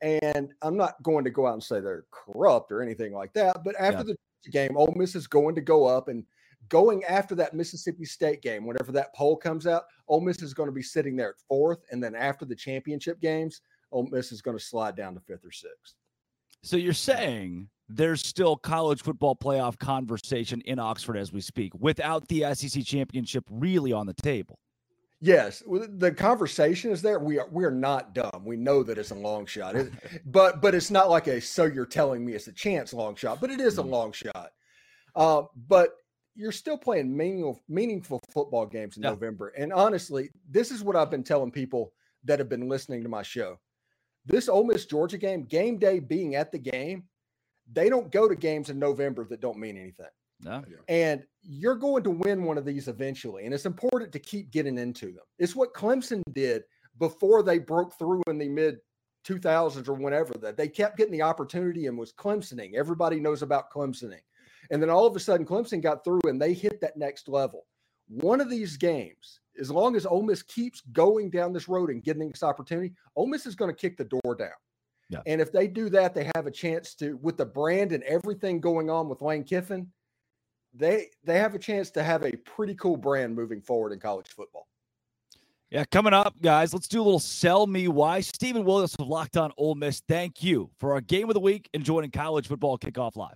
and 0.01 0.53
I'm 0.61 0.77
not 0.77 1.01
going 1.03 1.23
to 1.23 1.31
go 1.31 1.47
out 1.47 1.53
and 1.53 1.63
say 1.63 1.79
they're 1.79 2.05
corrupt 2.11 2.71
or 2.71 2.81
anything 2.81 3.13
like 3.13 3.33
that. 3.33 3.63
But 3.63 3.75
after 3.79 4.03
yeah. 4.07 4.13
the 4.43 4.51
game, 4.51 4.77
Ole 4.77 4.93
Miss 4.95 5.15
is 5.15 5.27
going 5.27 5.55
to 5.55 5.61
go 5.61 5.85
up 5.85 6.07
and 6.07 6.23
going 6.69 7.03
after 7.05 7.35
that 7.35 7.53
Mississippi 7.53 8.05
State 8.05 8.41
game. 8.41 8.65
Whenever 8.65 8.91
that 8.91 9.13
poll 9.15 9.35
comes 9.35 9.65
out, 9.65 9.83
Ole 10.07 10.21
Miss 10.21 10.41
is 10.41 10.53
going 10.53 10.67
to 10.67 10.73
be 10.73 10.83
sitting 10.83 11.15
there 11.15 11.29
at 11.29 11.39
fourth, 11.47 11.79
and 11.91 12.03
then 12.03 12.15
after 12.15 12.45
the 12.45 12.55
championship 12.55 13.19
games, 13.19 13.61
Ole 13.91 14.07
Miss 14.11 14.31
is 14.31 14.41
going 14.41 14.57
to 14.57 14.63
slide 14.63 14.95
down 14.95 15.13
to 15.15 15.19
fifth 15.21 15.45
or 15.45 15.51
sixth. 15.51 15.95
So 16.67 16.75
you're 16.75 16.91
saying 16.91 17.69
there's 17.87 18.19
still 18.19 18.57
college 18.57 19.01
football 19.01 19.37
playoff 19.37 19.79
conversation 19.79 20.59
in 20.65 20.79
Oxford 20.79 21.15
as 21.15 21.31
we 21.31 21.39
speak, 21.39 21.71
without 21.79 22.27
the 22.27 22.53
SEC 22.53 22.83
championship 22.83 23.45
really 23.49 23.93
on 23.93 24.05
the 24.05 24.13
table. 24.13 24.59
Yes, 25.21 25.63
the 25.65 26.11
conversation 26.11 26.91
is 26.91 27.01
there. 27.01 27.19
We 27.19 27.39
are 27.39 27.47
we 27.49 27.63
are 27.63 27.71
not 27.71 28.13
dumb. 28.13 28.43
We 28.43 28.57
know 28.57 28.83
that 28.83 28.97
it's 28.97 29.11
a 29.11 29.15
long 29.15 29.45
shot, 29.45 29.77
it, 29.77 29.93
but 30.25 30.59
but 30.59 30.75
it's 30.75 30.91
not 30.91 31.09
like 31.09 31.27
a 31.27 31.39
so 31.39 31.63
you're 31.63 31.85
telling 31.85 32.25
me 32.25 32.33
it's 32.33 32.47
a 32.47 32.53
chance 32.53 32.91
long 32.91 33.15
shot, 33.15 33.39
but 33.39 33.49
it 33.49 33.61
is 33.61 33.77
a 33.77 33.83
mm. 33.83 33.89
long 33.89 34.11
shot. 34.11 34.51
Uh, 35.15 35.43
but 35.69 35.91
you're 36.35 36.51
still 36.51 36.77
playing 36.77 37.15
meaningful 37.15 37.63
meaningful 37.69 38.19
football 38.29 38.65
games 38.65 38.97
in 38.97 39.03
yeah. 39.03 39.11
November, 39.11 39.53
and 39.57 39.71
honestly, 39.71 40.31
this 40.51 40.71
is 40.71 40.83
what 40.83 40.97
I've 40.97 41.11
been 41.11 41.23
telling 41.23 41.49
people 41.49 41.93
that 42.25 42.39
have 42.39 42.49
been 42.49 42.67
listening 42.67 43.03
to 43.03 43.09
my 43.09 43.23
show. 43.23 43.57
This 44.27 44.49
Ole 44.49 44.65
Miss 44.65 44.85
Georgia 44.85 45.17
game, 45.17 45.43
game 45.43 45.77
day 45.77 45.99
being 45.99 46.35
at 46.35 46.51
the 46.51 46.59
game, 46.59 47.03
they 47.71 47.89
don't 47.89 48.11
go 48.11 48.27
to 48.27 48.35
games 48.35 48.69
in 48.69 48.77
November 48.77 49.25
that 49.25 49.41
don't 49.41 49.57
mean 49.57 49.77
anything. 49.77 50.07
No. 50.41 50.63
And 50.87 51.23
you're 51.41 51.75
going 51.75 52.03
to 52.03 52.11
win 52.11 52.43
one 52.43 52.57
of 52.57 52.65
these 52.65 52.87
eventually. 52.87 53.45
And 53.45 53.53
it's 53.53 53.65
important 53.65 54.11
to 54.11 54.19
keep 54.19 54.51
getting 54.51 54.77
into 54.77 55.07
them. 55.07 55.23
It's 55.39 55.55
what 55.55 55.73
Clemson 55.73 56.21
did 56.33 56.63
before 56.99 57.41
they 57.41 57.57
broke 57.57 57.97
through 57.97 58.21
in 58.27 58.37
the 58.37 58.49
mid 58.49 58.77
2000s 59.27 59.87
or 59.87 59.93
whenever 59.93 60.33
that 60.41 60.57
they 60.57 60.67
kept 60.67 60.97
getting 60.97 61.13
the 61.13 61.21
opportunity 61.21 61.87
and 61.87 61.97
was 61.97 62.13
Clemsoning. 62.13 62.75
Everybody 62.75 63.19
knows 63.19 63.41
about 63.41 63.71
Clemsoning. 63.71 64.21
And 64.69 64.81
then 64.81 64.89
all 64.89 65.05
of 65.05 65.15
a 65.15 65.19
sudden, 65.19 65.45
Clemson 65.45 65.81
got 65.81 66.03
through 66.03 66.21
and 66.25 66.41
they 66.41 66.53
hit 66.53 66.81
that 66.81 66.97
next 66.97 67.29
level. 67.29 67.65
One 68.09 68.41
of 68.41 68.49
these 68.49 68.77
games, 68.77 69.39
as 69.59 69.71
long 69.71 69.95
as 69.95 70.05
Ole 70.05 70.23
Miss 70.23 70.43
keeps 70.43 70.81
going 70.91 71.29
down 71.29 71.53
this 71.53 71.67
road 71.67 71.89
and 71.89 72.03
getting 72.03 72.29
this 72.29 72.43
opportunity, 72.43 72.93
Ole 73.15 73.27
Miss 73.27 73.45
is 73.45 73.55
going 73.55 73.73
to 73.73 73.75
kick 73.75 73.97
the 73.97 74.05
door 74.05 74.35
down. 74.35 74.49
Yeah. 75.09 75.21
And 75.25 75.39
if 75.39 75.51
they 75.51 75.67
do 75.67 75.89
that, 75.89 76.13
they 76.13 76.29
have 76.35 76.47
a 76.47 76.51
chance 76.51 76.93
to, 76.95 77.17
with 77.17 77.37
the 77.37 77.45
brand 77.45 77.91
and 77.91 78.03
everything 78.03 78.59
going 78.59 78.89
on 78.89 79.07
with 79.07 79.21
Lane 79.21 79.43
Kiffin, 79.43 79.87
they 80.73 81.07
they 81.23 81.37
have 81.39 81.55
a 81.55 81.59
chance 81.59 81.89
to 81.91 82.03
have 82.03 82.23
a 82.23 82.31
pretty 82.37 82.75
cool 82.75 82.97
brand 82.97 83.35
moving 83.35 83.61
forward 83.61 83.93
in 83.93 83.99
college 83.99 84.27
football. 84.27 84.67
Yeah, 85.69 85.83
coming 85.91 86.13
up, 86.13 86.35
guys, 86.41 86.73
let's 86.73 86.87
do 86.87 87.01
a 87.01 87.03
little 87.03 87.19
sell 87.19 87.67
me 87.67 87.87
why. 87.87 88.21
Stephen 88.21 88.63
Williams 88.63 88.95
of 88.95 89.07
Locked 89.07 89.35
On 89.35 89.51
Ole 89.57 89.75
Miss, 89.75 90.01
thank 90.07 90.41
you 90.41 90.69
for 90.79 90.93
our 90.93 91.01
game 91.01 91.29
of 91.29 91.33
the 91.33 91.41
week 91.41 91.69
and 91.73 91.83
joining 91.83 92.11
college 92.11 92.47
football 92.47 92.77
kickoff 92.77 93.15
live. 93.15 93.35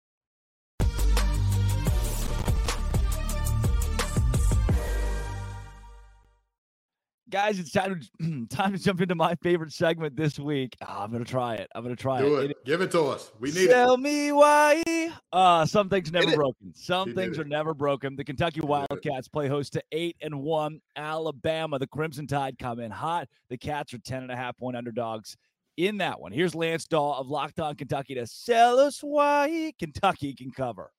Guys, 7.31 7.59
it's 7.59 7.71
time 7.71 7.99
to 8.19 8.45
time 8.55 8.73
to 8.73 8.79
jump 8.79 9.01
into 9.01 9.15
my 9.15 9.35
favorite 9.35 9.71
segment 9.71 10.15
this 10.15 10.37
week. 10.37 10.75
Oh, 10.81 10.85
I'm 10.99 11.11
gonna 11.11 11.25
try 11.25 11.55
it. 11.55 11.69
I'm 11.73 11.81
gonna 11.83 11.95
try 11.95 12.19
Do 12.21 12.35
it. 12.37 12.51
it. 12.51 12.65
Give 12.65 12.81
it 12.81 12.91
to 12.91 13.03
us. 13.03 13.31
We 13.39 13.51
need 13.51 13.67
Tell 13.67 13.67
it. 13.67 13.69
Tell 13.69 13.97
me 13.97 14.31
why. 14.31 15.11
Uh, 15.31 15.65
some 15.65 15.89
things 15.89 16.11
never 16.11 16.35
broken. 16.35 16.73
Some 16.75 17.15
things 17.15 17.39
are 17.39 17.43
never 17.45 17.73
broken. 17.73 18.15
The 18.15 18.23
Kentucky 18.23 18.61
Wildcats 18.61 19.27
play 19.27 19.47
host 19.47 19.73
to 19.73 19.83
eight 19.91 20.17
and 20.21 20.41
one 20.41 20.81
Alabama. 20.95 21.79
The 21.79 21.87
Crimson 21.87 22.27
Tide 22.27 22.59
come 22.59 22.79
in 22.79 22.91
hot. 22.91 23.27
The 23.49 23.57
Cats 23.57 23.93
are 23.93 23.99
ten 23.99 24.23
and 24.23 24.31
a 24.31 24.35
half 24.35 24.57
point 24.57 24.75
underdogs 24.75 25.37
in 25.77 25.97
that 25.97 26.19
one. 26.19 26.31
Here's 26.31 26.53
Lance 26.53 26.85
Dawe 26.85 27.17
of 27.17 27.29
Locked 27.29 27.59
On 27.59 27.75
Kentucky 27.75 28.15
to 28.15 28.27
sell 28.27 28.77
us 28.77 28.99
why 29.01 29.73
Kentucky 29.79 30.33
can 30.33 30.51
cover. 30.51 30.91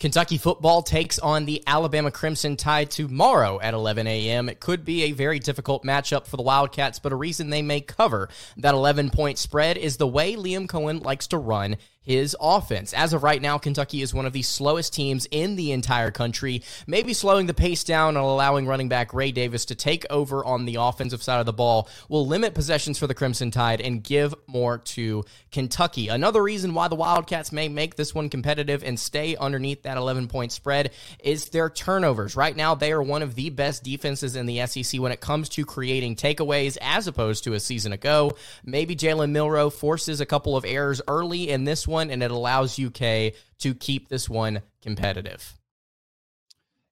Kentucky 0.00 0.38
football 0.38 0.80
takes 0.80 1.18
on 1.18 1.44
the 1.44 1.60
Alabama 1.66 2.12
Crimson 2.12 2.56
Tide 2.56 2.88
tomorrow 2.88 3.58
at 3.60 3.74
11 3.74 4.06
a.m. 4.06 4.48
It 4.48 4.60
could 4.60 4.84
be 4.84 5.02
a 5.02 5.12
very 5.12 5.40
difficult 5.40 5.82
matchup 5.82 6.28
for 6.28 6.36
the 6.36 6.42
Wildcats, 6.44 7.00
but 7.00 7.10
a 7.10 7.16
reason 7.16 7.50
they 7.50 7.62
may 7.62 7.80
cover 7.80 8.28
that 8.58 8.74
11 8.74 9.10
point 9.10 9.38
spread 9.38 9.76
is 9.76 9.96
the 9.96 10.06
way 10.06 10.36
Liam 10.36 10.68
Coen 10.68 11.04
likes 11.04 11.26
to 11.28 11.38
run 11.38 11.78
his 12.08 12.34
offense. 12.40 12.94
As 12.94 13.12
of 13.12 13.22
right 13.22 13.40
now, 13.40 13.58
Kentucky 13.58 14.00
is 14.00 14.14
one 14.14 14.24
of 14.24 14.32
the 14.32 14.40
slowest 14.40 14.94
teams 14.94 15.28
in 15.30 15.56
the 15.56 15.72
entire 15.72 16.10
country, 16.10 16.62
maybe 16.86 17.12
slowing 17.12 17.46
the 17.46 17.52
pace 17.52 17.84
down 17.84 18.16
and 18.16 18.24
allowing 18.24 18.66
running 18.66 18.88
back 18.88 19.12
Ray 19.12 19.30
Davis 19.30 19.66
to 19.66 19.74
take 19.74 20.06
over 20.08 20.42
on 20.42 20.64
the 20.64 20.76
offensive 20.76 21.22
side 21.22 21.38
of 21.38 21.44
the 21.44 21.52
ball 21.52 21.86
will 22.08 22.26
limit 22.26 22.54
possessions 22.54 22.98
for 22.98 23.06
the 23.06 23.14
Crimson 23.14 23.50
Tide 23.50 23.82
and 23.82 24.02
give 24.02 24.34
more 24.46 24.78
to 24.78 25.22
Kentucky. 25.52 26.08
Another 26.08 26.42
reason 26.42 26.72
why 26.72 26.88
the 26.88 26.94
Wildcats 26.94 27.52
may 27.52 27.68
make 27.68 27.96
this 27.96 28.14
one 28.14 28.30
competitive 28.30 28.82
and 28.82 28.98
stay 28.98 29.36
underneath 29.36 29.82
that 29.82 29.98
11 29.98 30.28
point 30.28 30.50
spread 30.50 30.92
is 31.22 31.50
their 31.50 31.68
turnovers. 31.68 32.36
Right 32.36 32.56
now, 32.56 32.74
they 32.74 32.90
are 32.92 33.02
one 33.02 33.20
of 33.20 33.34
the 33.34 33.50
best 33.50 33.84
defenses 33.84 34.34
in 34.34 34.46
the 34.46 34.64
SEC 34.66 34.98
when 34.98 35.12
it 35.12 35.20
comes 35.20 35.50
to 35.50 35.66
creating 35.66 36.16
takeaways 36.16 36.78
as 36.80 37.06
opposed 37.06 37.44
to 37.44 37.52
a 37.52 37.60
season 37.60 37.92
ago. 37.92 38.32
Maybe 38.64 38.96
Jalen 38.96 39.30
Milroe 39.30 39.68
forces 39.68 40.22
a 40.22 40.26
couple 40.26 40.56
of 40.56 40.64
errors 40.64 41.02
early 41.06 41.50
in 41.50 41.64
this 41.64 41.86
one, 41.86 41.97
and 41.98 42.22
it 42.22 42.30
allows 42.30 42.78
UK 42.78 43.32
to 43.58 43.74
keep 43.78 44.08
this 44.08 44.28
one 44.28 44.62
competitive. 44.82 45.58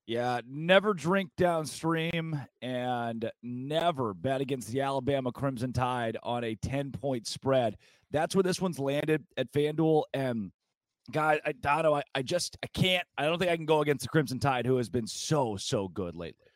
Yeah, 0.07 0.41
never 0.49 0.95
drink 0.95 1.31
downstream 1.37 2.41
and 2.63 3.31
never 3.43 4.15
bet 4.15 4.41
against 4.41 4.71
the 4.71 4.83
Alabama 4.83 5.33
Crimson 5.33 5.73
Tide 5.73 6.17
on 6.23 6.45
a 6.45 6.55
10 6.55 6.93
point 6.93 7.27
spread. 7.27 7.77
That's 8.13 8.35
where 8.35 8.45
this 8.45 8.61
one's 8.61 8.79
landed 8.79 9.25
at 9.37 9.51
FanDuel. 9.51 10.05
And 10.15 10.53
guys, 11.11 11.41
I, 11.45 11.53
Dono, 11.53 11.95
I, 11.95 12.03
I 12.15 12.23
just 12.23 12.57
I 12.63 12.69
can't. 12.69 13.05
I 13.19 13.25
don't 13.25 13.39
think 13.41 13.51
I 13.51 13.57
can 13.57 13.67
go 13.67 13.81
against 13.81 14.03
the 14.03 14.09
Crimson 14.09 14.39
Tide, 14.39 14.65
who 14.65 14.77
has 14.77 14.89
been 14.89 15.09
so 15.09 15.57
so 15.57 15.89
good 15.89 16.15
lately. 16.15 16.47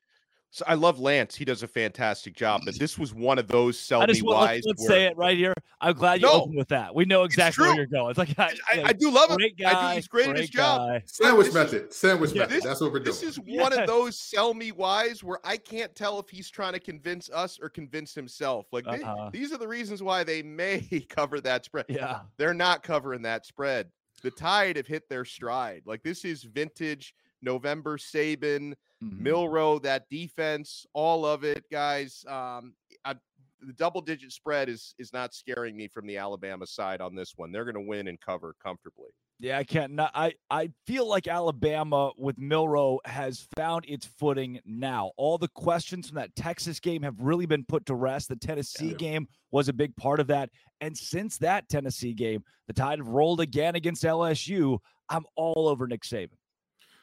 So 0.53 0.65
I 0.67 0.75
love 0.75 0.99
Lance. 0.99 1.37
He 1.37 1.45
does 1.45 1.63
a 1.63 1.69
fantastic 1.69 2.35
job. 2.35 2.63
But 2.65 2.77
this 2.77 2.99
was 2.99 3.15
one 3.15 3.39
of 3.39 3.47
those 3.47 3.79
sell 3.79 4.05
me 4.05 4.21
wise. 4.21 4.63
Let's, 4.67 4.81
let's 4.81 4.87
say 4.87 5.05
it 5.05 5.17
right 5.17 5.39
here. 5.39 5.55
I'm 5.81 5.95
glad 5.95 6.21
you 6.21 6.27
no, 6.27 6.43
opened 6.43 6.57
with 6.57 6.69
that. 6.69 6.93
We 6.93 7.05
know 7.05 7.23
exactly 7.23 7.69
where 7.69 7.77
you're 7.77 7.87
going. 7.87 8.11
It's 8.11 8.19
like 8.19 8.37
I, 8.37 8.53
I, 8.73 8.83
I 8.87 8.93
do 8.93 9.13
love 9.13 9.31
him. 9.31 9.39
Guy, 9.57 9.71
I 9.71 9.91
do. 9.91 9.97
He's 9.97 10.09
great, 10.09 10.25
great 10.25 10.37
at 10.37 10.41
his 10.41 10.51
job. 10.51 11.03
Sandwich 11.07 11.53
method. 11.55 11.95
Sandwich 11.95 12.33
yeah, 12.33 12.43
method. 12.43 12.57
This, 12.57 12.65
That's 12.65 12.81
what 12.81 12.93
we're 12.93 12.99
doing. 12.99 13.17
This 13.17 13.23
is 13.23 13.39
one 13.47 13.73
of 13.73 13.87
those 13.87 14.19
sell 14.19 14.53
me 14.53 14.73
wise 14.73 15.23
where 15.23 15.39
I 15.45 15.57
can't 15.57 15.95
tell 15.95 16.19
if 16.19 16.29
he's 16.29 16.51
trying 16.51 16.73
to 16.73 16.81
convince 16.81 17.31
us 17.31 17.61
or 17.63 17.69
convince 17.69 18.13
himself. 18.13 18.67
Like 18.73 18.89
uh-huh. 18.89 19.31
they, 19.33 19.39
these 19.39 19.53
are 19.53 19.59
the 19.59 19.69
reasons 19.69 20.03
why 20.03 20.25
they 20.25 20.43
may 20.43 20.81
cover 21.09 21.41
that 21.43 21.65
spread. 21.65 21.87
Yeah, 21.89 22.21
they're 22.39 22.55
not 22.55 22.83
covering 22.83 23.23
that 23.23 23.47
spread. 23.47 23.89
The 24.23 24.33
Tide 24.33 24.77
have 24.77 24.87
hit 24.87 25.09
their 25.09 25.25
stride. 25.25 25.83
Like 25.87 26.03
this 26.03 26.25
is 26.25 26.43
vintage 26.43 27.15
November 27.43 27.99
Saban 27.99 28.75
mm-hmm. 29.03 29.23
Milroe, 29.23 29.79
that 29.81 30.09
defense, 30.11 30.87
all 30.93 31.25
of 31.25 31.45
it, 31.45 31.65
guys. 31.71 32.25
Um, 32.29 32.75
I, 33.05 33.15
the 33.63 33.73
double 33.75 34.01
digit 34.01 34.33
spread 34.33 34.69
is 34.69 34.95
is 34.99 35.13
not 35.13 35.35
scaring 35.35 35.77
me 35.77 35.89
from 35.89 36.07
the 36.07 36.17
Alabama 36.17 36.67
side 36.67 37.01
on 37.01 37.15
this 37.15 37.35
one. 37.37 37.53
They're 37.53 37.65
going 37.65 37.75
to 37.75 37.89
win 37.89 38.09
and 38.09 38.21
cover 38.21 38.55
comfortably. 38.63 39.11
Yeah, 39.39 39.57
I 39.57 39.65
can't. 39.65 39.93
Not, 39.93 40.11
I 40.15 40.35
I 40.51 40.71
feel 40.87 41.09
like 41.09 41.27
Alabama 41.27 42.13
with 42.19 42.37
Milroe 42.39 42.99
has 43.07 43.47
found 43.57 43.87
its 43.89 44.07
footing 44.19 44.61
now. 44.67 45.13
All 45.17 45.39
the 45.39 45.49
questions 45.49 46.09
from 46.09 46.17
that 46.17 46.37
Texas 46.37 46.79
game 46.79 47.03
have 47.03 47.19
really 47.21 47.47
been 47.47 47.65
put 47.65 47.87
to 47.87 47.95
rest. 47.95 48.29
The 48.29 48.37
Tennessee 48.37 48.91
yeah. 48.91 48.97
game 48.97 49.29
was 49.51 49.69
a 49.69 49.73
big 49.73 49.97
part 49.97 50.21
of 50.21 50.27
that, 50.27 50.51
and 50.83 50.97
since 50.97 51.39
that 51.39 51.71
Tennessee 51.71 52.13
game, 52.13 52.45
the 52.67 52.75
Tide 52.75 52.99
have 52.99 53.09
rolled 53.09 53.41
again 53.41 53.77
against 53.77 54.05
LSU. 54.05 54.79
I'm 55.09 55.25
all 55.37 55.69
over 55.69 55.87
Nick 55.87 56.03
Saban. 56.03 56.37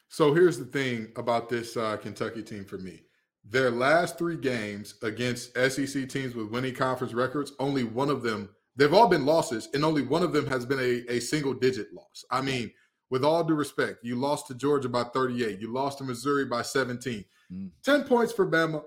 So 0.10 0.34
here's 0.34 0.58
the 0.58 0.66
thing 0.66 1.10
about 1.16 1.50
this 1.50 1.76
uh, 1.76 1.98
Kentucky 1.98 2.44
team 2.44 2.66
for 2.66 2.78
me. 2.78 3.02
Their 3.50 3.72
last 3.72 4.18
three 4.18 4.38
games 4.38 4.96
against 5.04 5.54
SEC 5.56 6.10
teams 6.10 6.36
with 6.36 6.50
winning 6.50 6.76
conference 6.76 7.14
records, 7.14 7.54
only 7.60 7.84
one 7.84 8.10
of 8.10 8.22
them, 8.22 8.50
they've 8.76 8.94
all 8.94 9.08
been 9.08 9.26
losses, 9.26 9.70
and 9.74 9.86
only 9.86 10.02
one 10.02 10.24
of 10.24 10.34
them 10.34 10.46
has 10.48 10.66
been 10.66 10.80
a, 10.80 11.14
a 11.14 11.20
single 11.20 11.54
digit 11.54 11.94
loss. 11.94 12.26
I 12.30 12.42
mean, 12.42 12.72
with 13.10 13.24
all 13.24 13.44
due 13.44 13.56
respect, 13.56 14.04
you 14.04 14.16
lost 14.18 14.48
to 14.48 14.56
Georgia 14.56 14.90
by 14.90 15.04
38, 15.04 15.60
you 15.60 15.72
lost 15.72 16.00
to 16.00 16.04
Missouri 16.04 16.46
by 16.46 16.62
17. 16.62 17.24
Mm. 17.52 17.72
10 17.84 18.04
points 18.04 18.34
for 18.34 18.50
Bama, 18.50 18.84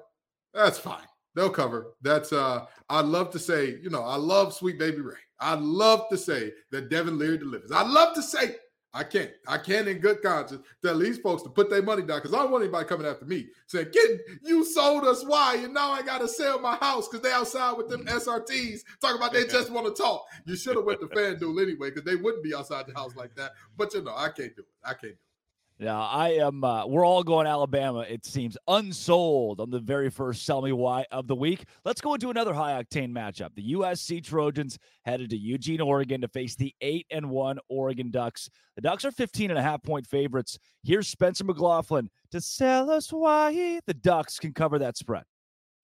that's 0.52 0.78
fine. 0.78 1.06
They'll 1.34 1.50
cover. 1.50 1.94
That's 2.02 2.32
uh 2.32 2.66
I'd 2.88 3.04
love 3.04 3.30
to 3.30 3.38
say, 3.38 3.78
you 3.82 3.88
know, 3.88 4.02
I 4.02 4.16
love 4.16 4.52
sweet 4.52 4.78
baby 4.78 5.00
Ray. 5.00 5.14
I'd 5.38 5.60
love 5.60 6.08
to 6.10 6.18
say 6.18 6.52
that 6.70 6.90
Devin 6.90 7.18
Leary 7.18 7.38
delivers. 7.38 7.72
I'd 7.72 7.86
love 7.86 8.14
to 8.16 8.22
say 8.22 8.56
I 8.92 9.04
can't. 9.04 9.30
I 9.46 9.58
can't 9.58 9.86
in 9.86 9.98
good 9.98 10.20
conscience 10.20 10.66
tell 10.82 10.98
these 10.98 11.18
folks 11.18 11.44
to 11.44 11.48
put 11.48 11.70
their 11.70 11.82
money 11.82 12.02
down 12.02 12.18
because 12.18 12.34
I 12.34 12.38
don't 12.38 12.50
want 12.50 12.64
anybody 12.64 12.88
coming 12.88 13.06
after 13.06 13.24
me 13.24 13.48
saying, 13.68 13.88
"Get 13.92 14.20
you 14.42 14.64
sold 14.64 15.04
us 15.04 15.24
why?" 15.24 15.56
And 15.56 15.72
now 15.72 15.92
I 15.92 16.02
gotta 16.02 16.26
sell 16.26 16.58
my 16.58 16.74
house 16.76 17.06
because 17.06 17.22
they 17.22 17.30
outside 17.30 17.76
with 17.76 17.88
them 17.88 18.04
SRTs 18.06 18.80
talking 19.00 19.18
about 19.18 19.32
they 19.32 19.46
just 19.46 19.70
want 19.70 19.86
to 19.86 20.02
talk. 20.02 20.26
You 20.44 20.56
should 20.56 20.74
have 20.74 20.84
went 20.84 21.00
to 21.00 21.06
FanDuel 21.06 21.62
anyway 21.62 21.90
because 21.90 22.04
they 22.04 22.16
wouldn't 22.16 22.42
be 22.42 22.54
outside 22.54 22.86
the 22.86 22.94
house 22.94 23.14
like 23.14 23.34
that. 23.36 23.52
But 23.76 23.94
you 23.94 24.02
know, 24.02 24.14
I 24.16 24.28
can't 24.28 24.56
do 24.56 24.62
it. 24.62 24.68
I 24.84 24.94
can't 24.94 25.02
do 25.02 25.08
it. 25.10 25.29
Yeah, 25.80 25.98
I 25.98 26.32
am. 26.32 26.62
Uh, 26.62 26.86
we're 26.86 27.06
all 27.06 27.22
going 27.22 27.46
Alabama. 27.46 28.00
It 28.00 28.26
seems 28.26 28.58
unsold 28.68 29.60
on 29.60 29.70
the 29.70 29.78
very 29.78 30.10
first 30.10 30.44
sell 30.44 30.60
me 30.60 30.72
why 30.72 31.06
of 31.10 31.26
the 31.26 31.34
week. 31.34 31.64
Let's 31.86 32.02
go 32.02 32.12
into 32.12 32.28
another 32.28 32.52
high 32.52 32.82
octane 32.82 33.12
matchup. 33.12 33.54
The 33.54 33.72
USC 33.72 34.22
Trojans 34.22 34.78
headed 35.06 35.30
to 35.30 35.38
Eugene, 35.38 35.80
Oregon 35.80 36.20
to 36.20 36.28
face 36.28 36.54
the 36.54 36.74
eight 36.82 37.06
and 37.10 37.30
one 37.30 37.58
Oregon 37.70 38.10
Ducks. 38.10 38.50
The 38.76 38.82
Ducks 38.82 39.06
are 39.06 39.10
15 39.10 39.48
and 39.48 39.58
a 39.58 39.62
half 39.62 39.82
point 39.82 40.06
favorites. 40.06 40.58
Here's 40.82 41.08
Spencer 41.08 41.44
McLaughlin 41.44 42.10
to 42.30 42.42
sell 42.42 42.90
us 42.90 43.10
why 43.10 43.80
the 43.86 43.94
Ducks 43.94 44.38
can 44.38 44.52
cover 44.52 44.78
that 44.80 44.98
spread. 44.98 45.24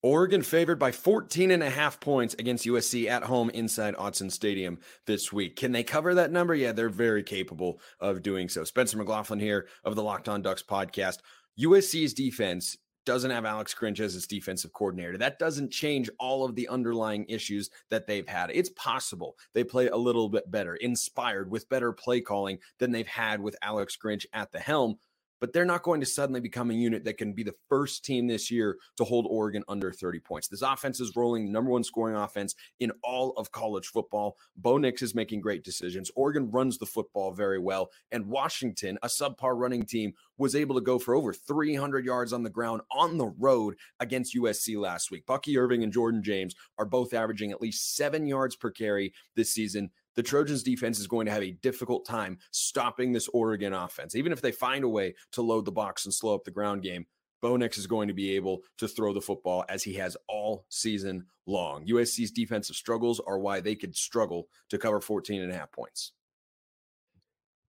Oregon 0.03 0.43
favored 0.43 0.79
by 0.79 0.93
14 0.93 1.51
and 1.51 1.63
a 1.63 1.71
half 1.71 1.99
points 1.99 2.35
against 2.39 2.67
USC 2.67 3.09
at 3.09 3.25
home 3.25 3.51
inside 3.51 3.97
Autzen 3.97 4.31
Stadium 4.31 4.79
this 5.07 5.33
week. 5.33 5.57
Can 5.57 5.73
they 5.73 5.83
cover 5.83 6.15
that 6.15 6.31
number? 6.31 6.55
Yeah, 6.55 6.73
they're 6.73 6.89
very 6.89 7.23
capable 7.23 7.81
of 7.99 8.23
doing 8.23 8.49
so. 8.49 8.63
Spencer 8.63 8.99
McLaughlin 8.99 9.41
here 9.41 9.69
of 9.85 9.97
the 9.97 10.03
Locked 10.03 10.29
On 10.29 10.43
Ducks 10.43 10.63
podcast. 10.63 11.19
USC's 11.59 12.15
defense 12.15 12.77
doesn't 13.07 13.31
have 13.31 13.45
Alex 13.45 13.75
Grinch 13.75 14.01
as 14.01 14.15
its 14.15 14.27
defensive 14.27 14.73
coordinator. 14.73 15.17
That 15.17 15.39
doesn't 15.39 15.73
change 15.73 16.11
all 16.19 16.45
of 16.45 16.55
the 16.55 16.69
underlying 16.69 17.25
issues 17.29 17.71
that 17.89 18.07
they've 18.07 18.29
had. 18.29 18.51
It's 18.53 18.71
possible 18.71 19.37
they 19.55 19.65
play 19.65 19.89
a 19.89 19.97
little 19.97 20.29
bit 20.29 20.51
better, 20.51 20.75
inspired 20.77 21.51
with 21.51 21.69
better 21.69 21.93
play 21.93 22.21
calling 22.21 22.59
than 22.79 22.91
they've 22.91 23.07
had 23.07 23.41
with 23.41 23.57
Alex 23.63 23.97
Grinch 23.97 24.27
at 24.35 24.53
the 24.53 24.59
helm 24.59 24.99
but 25.41 25.53
they're 25.53 25.65
not 25.65 25.83
going 25.83 26.01
to 26.01 26.07
suddenly 26.07 26.41
become 26.41 26.71
a 26.71 26.75
unit 26.75 27.05
that 27.05 27.19
can 27.19 27.33
be 27.33 27.43
the 27.43 27.55
first 27.69 28.05
team 28.05 28.27
this 28.27 28.51
year 28.51 28.77
to 28.97 29.05
hold 29.05 29.27
Oregon 29.29 29.65
under 29.69 29.93
30 29.93 30.21
points. 30.21 30.49
This 30.49 30.63
offense 30.63 31.01
is 31.01 31.17
rolling, 31.17 31.53
number 31.53 31.71
one 31.71 31.85
scoring 31.85 32.17
offense 32.17 32.55
in 32.81 32.93
all 33.03 33.33
of 33.37 33.53
college 33.53 33.89
football. 33.89 34.37
Bo 34.57 34.79
Nix 34.79 35.03
is 35.03 35.15
making 35.15 35.41
great 35.41 35.65
decisions. 35.65 36.11
Oregon 36.17 36.51
runs 36.51 36.79
the 36.79 36.87
football 36.87 37.33
very 37.33 37.59
well. 37.59 37.91
And 38.13 38.27
Washington, 38.27 38.99
a 39.03 39.09
subpar 39.09 39.59
running 39.59 39.85
team, 39.85 40.15
was 40.39 40.55
able 40.55 40.75
to 40.75 40.81
go 40.81 40.99
for 40.99 41.15
over 41.15 41.33
300 41.33 42.05
yards 42.05 42.33
on 42.33 42.43
the 42.43 42.51
ground 42.51 42.83
on 42.91 43.19
the 43.19 43.27
road 43.39 43.77
against 44.01 44.35
USC 44.37 44.79
last 44.79 45.11
week. 45.11 45.27
Bucky 45.27 45.59
Irving 45.59 45.83
and 45.83 45.93
Jordan 45.93 46.23
James 46.23 46.55
are 46.79 46.85
both 46.85 47.15
averaging 47.15 47.53
at 47.53 47.63
least 47.63 47.97
seven 47.97 48.27
yards 48.27 48.57
per 48.57 48.71
carry 48.71 49.13
this 49.35 49.53
season 49.53 49.91
the 50.17 50.23
Trojans 50.23 50.63
defense 50.63 50.99
is 50.99 51.07
going 51.07 51.27
to 51.27 51.33
have 51.33 51.43
a 51.43 51.53
difficult 51.53 52.07
time 52.07 52.39
stopping 52.51 53.13
this 53.13 53.29
Oregon 53.29 53.73
offense. 53.73 54.15
Even 54.15 54.33
if 54.33 54.41
they 54.41 54.53
find 54.53 54.83
a 54.83 54.89
way 54.89 55.15
to 55.33 55.43
load 55.43 55.65
the 55.65 55.73
box 55.73 56.05
and 56.05 56.13
slow 56.13 56.35
up 56.35 56.45
the 56.45 56.51
ground 56.51 56.83
game, 56.83 57.07
Bo 57.43 57.57
Nix 57.57 57.79
is 57.79 57.87
going 57.87 58.09
to 58.09 58.15
be 58.15 58.35
able 58.35 58.63
to 58.79 58.89
throw 58.89 59.13
the 59.13 59.21
football 59.21 59.65
as 59.69 59.83
he 59.83 59.95
has 59.95 60.17
all 60.29 60.65
season 60.69 61.27
long. 61.47 61.87
USC's 61.87 62.31
defensive 62.31 62.77
struggles 62.77 63.21
are 63.21 63.39
why 63.39 63.61
they 63.61 63.75
could 63.75 63.95
struggle 63.95 64.49
to 64.71 64.79
cover 64.79 65.01
14 65.01 65.43
and 65.43 65.53
a 65.53 65.57
half 65.57 65.71
points. 65.71 66.13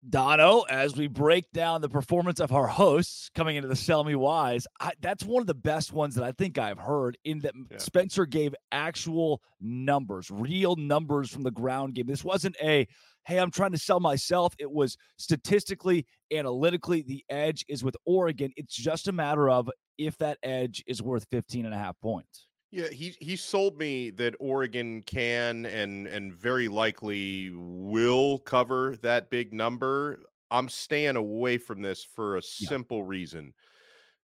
Dono, 0.08 0.62
as 0.62 0.96
we 0.96 1.08
break 1.08 1.52
down 1.52 1.82
the 1.82 1.90
performance 1.90 2.40
of 2.40 2.52
our 2.52 2.66
hosts 2.66 3.30
coming 3.36 3.56
into 3.56 3.68
the 3.68 3.76
Sell 3.76 4.04
Me 4.04 4.16
Wise, 4.16 4.66
I, 4.80 4.94
that's 5.00 5.24
one 5.24 5.42
of 5.42 5.48
the 5.48 5.54
best 5.54 5.94
ones 5.94 6.16
that 6.16 6.24
I 6.24 6.32
think 6.32 6.58
I've 6.58 6.80
heard. 6.80 7.18
In 7.24 7.40
that 7.40 7.54
yeah. 7.70 7.78
Spencer 7.78 8.26
gave 8.26 8.56
actual 8.72 9.42
numbers, 9.60 10.32
real 10.32 10.76
numbers 10.76 11.30
from 11.30 11.44
the 11.44 11.52
ground 11.52 11.94
game. 11.94 12.08
This 12.08 12.24
wasn't 12.24 12.56
a, 12.64 12.88
hey, 13.28 13.38
I'm 13.38 13.52
trying 13.52 13.74
to 13.74 13.78
sell 13.78 14.00
myself. 14.00 14.56
It 14.58 14.72
was 14.72 14.98
statistically, 15.18 16.08
analytically, 16.34 17.04
the 17.04 17.24
edge 17.30 17.64
is 17.70 17.84
with 17.84 17.96
Oregon. 18.06 18.52
It's 18.58 18.76
just 18.76 19.08
a 19.08 19.12
matter 19.12 19.50
of 19.50 19.70
if 20.00 20.18
that 20.18 20.40
edge 20.42 20.84
is 20.88 21.04
worth 21.04 21.28
15 21.30 21.66
and 21.66 21.76
a 21.76 21.78
half 21.78 22.00
points. 22.02 22.48
Yeah, 22.72 22.88
he 22.88 23.16
he 23.20 23.36
sold 23.36 23.78
me 23.78 24.12
that 24.12 24.36
Oregon 24.40 25.02
can 25.02 25.66
and 25.66 26.08
and 26.08 26.34
very 26.34 26.70
likely 26.70 27.52
will 27.54 28.40
cover 28.40 28.96
that 29.02 29.30
big 29.30 29.54
number. 29.54 30.22
I'm 30.50 30.70
staying 30.70 31.18
away 31.18 31.58
from 31.58 31.82
this 31.82 32.04
for 32.04 32.38
a 32.38 32.42
yeah. 32.60 32.70
simple 32.70 33.04
reason. 33.04 33.54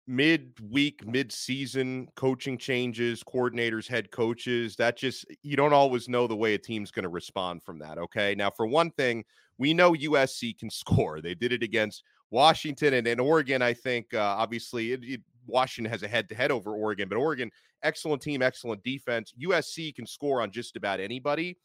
Mid-week, 0.09 1.05
mid-season 1.05 2.07
coaching 2.15 2.57
changes, 2.57 3.23
coordinators, 3.23 3.87
head 3.87 4.09
coaches, 4.09 4.75
that 4.77 4.97
just 4.97 5.25
you 5.43 5.57
don't 5.57 5.73
always 5.73 6.07
know 6.07 6.27
the 6.27 6.35
way 6.35 6.53
a 6.53 6.57
team's 6.57 6.91
going 6.91 7.03
to 7.03 7.09
respond 7.09 7.61
from 7.61 7.77
that, 7.79 7.97
okay? 7.97 8.33
Now, 8.33 8.49
for 8.49 8.65
one 8.65 8.89
thing, 8.91 9.25
we 9.57 9.73
know 9.73 9.91
USC 9.91 10.57
can 10.57 10.69
score. 10.69 11.21
They 11.21 11.35
did 11.35 11.51
it 11.51 11.61
against 11.61 12.03
Washington 12.29 12.93
and, 12.93 13.07
and 13.07 13.21
Oregon, 13.21 13.61
I 13.61 13.73
think 13.73 14.13
uh, 14.13 14.19
obviously 14.19 14.91
it, 14.91 14.99
it, 15.03 15.21
Washington 15.47 15.91
has 15.91 16.03
a 16.03 16.07
head 16.07 16.29
to 16.29 16.35
head 16.35 16.51
over 16.51 16.73
Oregon, 16.73 17.09
but 17.09 17.17
Oregon, 17.17 17.51
excellent 17.83 18.21
team, 18.21 18.41
excellent 18.41 18.83
defense. 18.83 19.33
USC 19.41 19.95
can 19.95 20.05
score 20.05 20.41
on 20.41 20.51
just 20.51 20.75
about 20.75 20.99
anybody. 20.99 21.57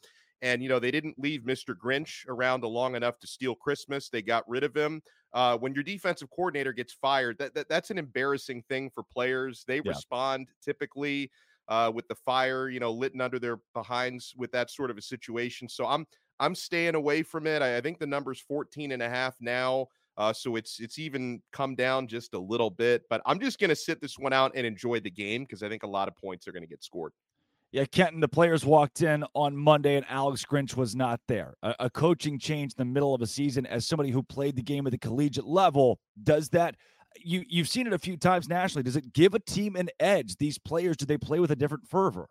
And, 0.42 0.60
you 0.60 0.68
know, 0.68 0.80
they 0.80 0.90
didn't 0.90 1.18
leave 1.18 1.42
Mr. 1.42 1.74
Grinch 1.74 2.26
around 2.28 2.64
long 2.64 2.96
enough 2.96 3.20
to 3.20 3.28
steal 3.28 3.54
Christmas. 3.54 4.08
They 4.08 4.22
got 4.22 4.48
rid 4.48 4.64
of 4.64 4.76
him. 4.76 5.00
Uh, 5.32 5.56
when 5.56 5.72
your 5.72 5.84
defensive 5.84 6.28
coordinator 6.30 6.72
gets 6.72 6.92
fired, 6.92 7.38
that, 7.38 7.54
that 7.54 7.68
that's 7.68 7.90
an 7.90 7.98
embarrassing 7.98 8.62
thing 8.68 8.90
for 8.90 9.04
players. 9.04 9.64
They 9.66 9.76
yeah. 9.76 9.82
respond 9.86 10.48
typically 10.62 11.30
uh, 11.68 11.92
with 11.94 12.08
the 12.08 12.16
fire, 12.16 12.68
you 12.68 12.80
know, 12.80 12.90
lit 12.90 13.18
under 13.18 13.38
their 13.38 13.60
behinds 13.72 14.34
with 14.36 14.50
that 14.52 14.70
sort 14.70 14.90
of 14.90 14.98
a 14.98 15.02
situation. 15.02 15.68
So 15.68 15.86
I'm 15.86 16.06
I'm 16.40 16.54
staying 16.56 16.96
away 16.96 17.22
from 17.22 17.46
it. 17.46 17.62
I, 17.62 17.76
I 17.76 17.80
think 17.80 17.98
the 17.98 18.06
number's 18.06 18.40
14 18.40 18.92
and 18.92 19.02
a 19.02 19.08
half 19.08 19.36
now. 19.40 19.86
Uh, 20.16 20.32
so 20.32 20.56
it's 20.56 20.78
it's 20.78 20.98
even 20.98 21.40
come 21.52 21.74
down 21.74 22.06
just 22.06 22.34
a 22.34 22.38
little 22.38 22.70
bit, 22.70 23.02
but 23.08 23.22
I'm 23.24 23.40
just 23.40 23.58
going 23.58 23.70
to 23.70 23.76
sit 23.76 24.00
this 24.00 24.18
one 24.18 24.32
out 24.32 24.52
and 24.54 24.66
enjoy 24.66 25.00
the 25.00 25.10
game 25.10 25.44
because 25.44 25.62
I 25.62 25.68
think 25.68 25.82
a 25.82 25.88
lot 25.88 26.08
of 26.08 26.16
points 26.16 26.46
are 26.46 26.52
going 26.52 26.62
to 26.62 26.68
get 26.68 26.84
scored. 26.84 27.12
Yeah, 27.72 27.86
Kenton, 27.86 28.20
the 28.20 28.28
players 28.28 28.66
walked 28.66 29.00
in 29.00 29.24
on 29.34 29.56
Monday 29.56 29.96
and 29.96 30.04
Alex 30.10 30.44
Grinch 30.44 30.76
was 30.76 30.94
not 30.94 31.20
there. 31.26 31.54
A, 31.62 31.74
a, 31.80 31.90
coaching 31.90 32.38
change 32.38 32.72
in 32.72 32.76
the 32.76 32.84
middle 32.84 33.14
of 33.14 33.22
a 33.22 33.26
season 33.26 33.64
as 33.64 33.86
somebody 33.86 34.10
who 34.10 34.22
played 34.22 34.56
the 34.56 34.62
game 34.62 34.86
at 34.86 34.92
the 34.92 34.98
collegiate 34.98 35.46
level, 35.46 35.98
does 36.22 36.50
that 36.50 36.76
you 37.20 37.44
you've 37.48 37.68
seen 37.68 37.86
it 37.86 37.92
a 37.92 37.98
few 37.98 38.16
times 38.16 38.48
nationally. 38.48 38.82
Does 38.82 38.96
it 38.96 39.12
give 39.12 39.34
a 39.34 39.38
team 39.38 39.76
an 39.76 39.88
edge? 40.00 40.36
These 40.36 40.58
players, 40.58 40.96
do 40.96 41.06
they 41.06 41.18
play 41.18 41.40
with 41.40 41.50
a 41.50 41.56
different 41.56 41.86
fervor? 41.86 42.28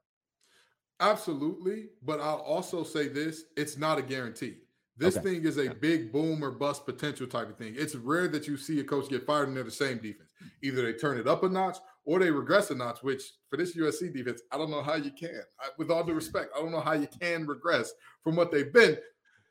Absolutely, 1.00 1.90
but 2.04 2.20
I'll 2.20 2.36
also 2.36 2.84
say 2.84 3.08
this, 3.08 3.46
it's 3.58 3.78
not 3.78 3.98
a 3.98 4.04
guarantee. 4.04 4.58
This 5.02 5.18
okay. 5.18 5.32
thing 5.32 5.46
is 5.46 5.58
a 5.58 5.74
big 5.74 6.12
boom 6.12 6.44
or 6.44 6.52
bust 6.52 6.86
potential 6.86 7.26
type 7.26 7.50
of 7.50 7.58
thing. 7.58 7.74
It's 7.76 7.96
rare 7.96 8.28
that 8.28 8.48
you 8.48 8.56
see 8.56 8.80
a 8.82 8.84
coach 8.84 9.10
get 9.10 9.26
fired 9.26 9.48
and 9.48 9.58
they're 9.58 9.64
the 9.64 9.72
same 9.72 9.98
defense. 9.98 10.30
Either 10.62 10.84
they 10.84 10.94
turn 10.94 11.18
it 11.18 11.28
up 11.28 11.42
a 11.42 11.50
notch 11.50 11.78
or 12.06 12.20
they 12.20 12.30
regress 12.30 12.70
a 12.70 12.76
notch, 12.76 13.00
which 13.02 13.24
for 13.50 13.58
this 13.58 13.76
USC 13.76 14.14
defense, 14.14 14.44
I 14.52 14.60
don't 14.60 14.70
know 14.70 14.84
how 14.84 14.94
you 14.94 15.10
can. 15.10 15.42
I, 15.60 15.70
with 15.80 15.90
all 15.90 16.04
due 16.04 16.14
respect, 16.14 16.52
I 16.56 16.60
don't 16.60 16.72
know 16.72 16.82
how 16.82 16.94
you 16.94 17.08
can 17.20 17.48
regress 17.48 17.92
from 18.24 18.36
what 18.36 18.52
they've 18.52 18.72
been. 18.72 18.96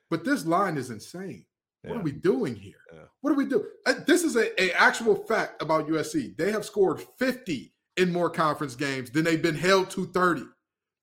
But 0.09 0.25
this 0.25 0.47
line 0.47 0.77
is 0.77 0.91
insane. 0.91 1.45
What 1.83 1.95
yeah. 1.95 2.01
are 2.01 2.05
we 2.05 2.13
doing 2.13 2.55
here? 2.55 2.85
Yeah. 2.93 3.01
What 3.21 3.31
do 3.31 3.37
we 3.37 3.47
do? 3.47 3.67
Uh, 3.87 3.95
this 4.07 4.23
is 4.23 4.37
a, 4.37 4.63
a 4.63 4.71
actual 4.81 5.17
fact 5.17 5.61
about 5.61 5.89
USC. 5.89 6.37
They 6.37 6.53
have 6.53 6.65
scored 6.65 7.01
50 7.19 7.73
in 7.97 8.13
more 8.13 8.31
conference 8.31 8.77
games 8.77 9.11
than 9.11 9.25
they've 9.25 9.43
been 9.43 9.57
held 9.57 9.91
to 9.91 10.07
30. 10.07 10.45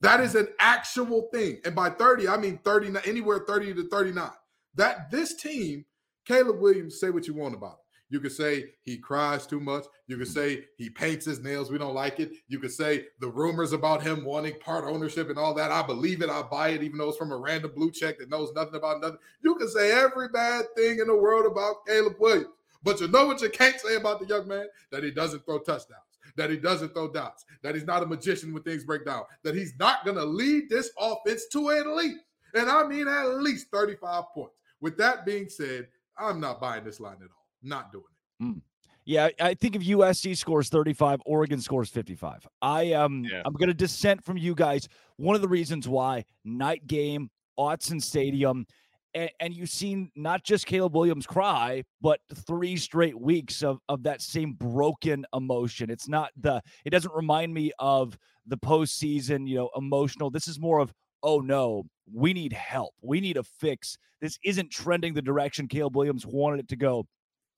That 0.02 0.20
is 0.20 0.36
an 0.36 0.48
actual 0.60 1.30
thing. 1.34 1.60
And 1.66 1.76
by 1.76 1.90
30, 1.90 2.28
I 2.28 2.38
mean 2.38 2.60
30, 2.64 2.94
anywhere 3.06 3.40
30 3.48 3.74
to 3.76 3.90
39. 3.90 4.30
That 4.76 5.10
this 5.10 5.36
team, 5.36 5.86
Caleb 6.26 6.60
Williams, 6.60 7.00
say 7.00 7.10
what 7.10 7.28
you 7.28 7.34
want 7.34 7.56
about 7.56 7.72
him. 7.72 7.78
You 8.10 8.22
could 8.22 8.32
say 8.32 8.66
he 8.84 8.98
cries 8.98 9.46
too 9.46 9.60
much. 9.60 9.84
You 10.06 10.18
could 10.18 10.30
say 10.30 10.66
he 10.78 10.90
paints 10.90 11.26
his 11.26 11.42
nails. 11.44 11.70
We 11.70 11.78
don't 11.78 11.96
like 11.96 12.22
it. 12.22 12.32
You 12.48 12.60
could 12.60 12.72
say 12.72 13.08
the 13.20 13.28
rumors 13.28 13.74
about 13.74 14.02
him 14.02 14.24
wanting 14.24 14.60
part 14.60 14.86
ownership 14.86 15.30
and 15.30 15.38
all 15.38 15.54
that. 15.56 15.72
I 15.72 15.86
believe 15.86 16.22
it. 16.22 16.30
I 16.30 16.42
buy 16.44 16.70
it, 16.70 16.84
even 16.84 17.00
though 17.00 17.10
it's 17.10 17.18
from 17.18 17.34
a 17.34 17.38
random 17.38 17.72
blue 17.76 17.92
check 17.92 18.20
that 18.20 18.30
knows 18.30 18.54
nothing 18.54 18.76
about 18.76 19.02
nothing. 19.02 19.18
You 19.44 19.56
can 19.56 19.68
say 19.68 19.92
every 19.92 20.30
bad 20.30 20.66
thing 20.78 21.00
in 21.00 21.08
the 21.08 21.18
world 21.18 21.52
about 21.52 21.86
Caleb 21.86 22.16
Williams. 22.18 22.54
But 22.82 23.02
you 23.02 23.10
know 23.10 23.26
what 23.26 23.42
you 23.42 23.50
can't 23.50 23.80
say 23.80 23.96
about 23.96 24.22
the 24.22 24.28
young 24.28 24.48
man? 24.48 24.68
That 24.92 25.04
he 25.04 25.12
doesn't 25.12 25.44
throw 25.46 25.60
touchdowns 25.60 26.07
that 26.38 26.50
he 26.50 26.58
doesn't 26.58 26.94
throw 26.94 27.12
dots, 27.12 27.46
that 27.64 27.76
he's 27.76 27.86
not 27.86 28.04
a 28.04 28.06
magician 28.06 28.54
when 28.54 28.64
things 28.64 28.84
break 28.84 29.06
down, 29.06 29.24
that 29.44 29.56
he's 29.56 29.74
not 29.78 30.06
going 30.06 30.18
to 30.18 30.24
lead 30.24 30.70
this 30.70 30.92
offense 31.00 31.48
to 31.52 31.72
at 31.72 31.88
least, 31.88 32.20
and 32.54 32.70
I 32.70 32.88
mean 32.88 33.08
at 33.08 33.26
least 33.40 33.68
35 33.72 34.24
points. 34.34 34.62
With 34.80 34.98
that 34.98 35.26
being 35.26 35.50
said, 35.50 35.88
I'm 36.18 36.40
not 36.40 36.62
buying 36.62 36.84
this 36.84 37.00
line 37.00 37.18
at 37.18 37.30
all. 37.30 37.46
Not 37.62 37.92
doing 37.92 38.06
it. 38.40 38.44
Mm. 38.44 38.62
Yeah, 39.06 39.30
I 39.40 39.54
think 39.54 39.78
if 39.78 39.84
USC 39.84 40.36
scores 40.36 40.68
35, 40.68 41.22
Oregon 41.26 41.62
scores 41.62 41.90
55. 41.90 42.46
I 42.62 42.92
um 42.92 43.24
yeah. 43.24 43.42
I'm 43.46 43.54
going 43.54 43.70
to 43.70 43.74
dissent 43.74 44.22
from 44.24 44.38
you 44.38 44.54
guys. 44.54 44.90
One 45.16 45.34
of 45.34 45.42
the 45.42 45.48
reasons 45.48 45.88
why 45.88 46.26
night 46.44 46.86
game, 46.88 47.30
Autzen 47.58 48.02
Stadium, 48.02 48.68
and, 49.14 49.30
and 49.40 49.54
you've 49.54 49.70
seen 49.70 50.12
not 50.16 50.44
just 50.44 50.66
Caleb 50.66 50.96
Williams 50.96 51.26
cry, 51.26 51.84
but 52.02 52.20
three 52.34 52.78
straight 52.78 53.20
weeks 53.20 53.64
of, 53.64 53.80
of 53.90 54.04
that 54.04 54.22
same 54.22 54.54
broken 54.54 55.26
emotion. 55.34 55.90
It's 55.90 56.08
not 56.08 56.32
the, 56.38 56.62
it 56.86 56.90
doesn't 56.90 57.14
remind 57.14 57.54
me 57.54 57.72
of 57.80 58.18
the 58.46 58.58
postseason, 58.58 59.48
you 59.48 59.56
know, 59.56 59.70
emotional. 59.76 60.30
This 60.30 60.48
is 60.48 60.60
more 60.60 60.80
of, 60.80 60.94
oh 61.24 61.40
no, 61.40 61.84
we 62.14 62.34
need 62.34 62.54
help. 62.54 62.94
We 63.02 63.20
need 63.20 63.38
a 63.38 63.44
fix. 63.44 63.98
This 64.22 64.38
isn't 64.44 64.72
trending 64.72 65.14
the 65.14 65.22
direction 65.22 65.68
Caleb 65.68 65.96
Williams 65.96 66.26
wanted 66.26 66.60
it 66.60 66.70
to 66.70 66.76
go 66.76 67.06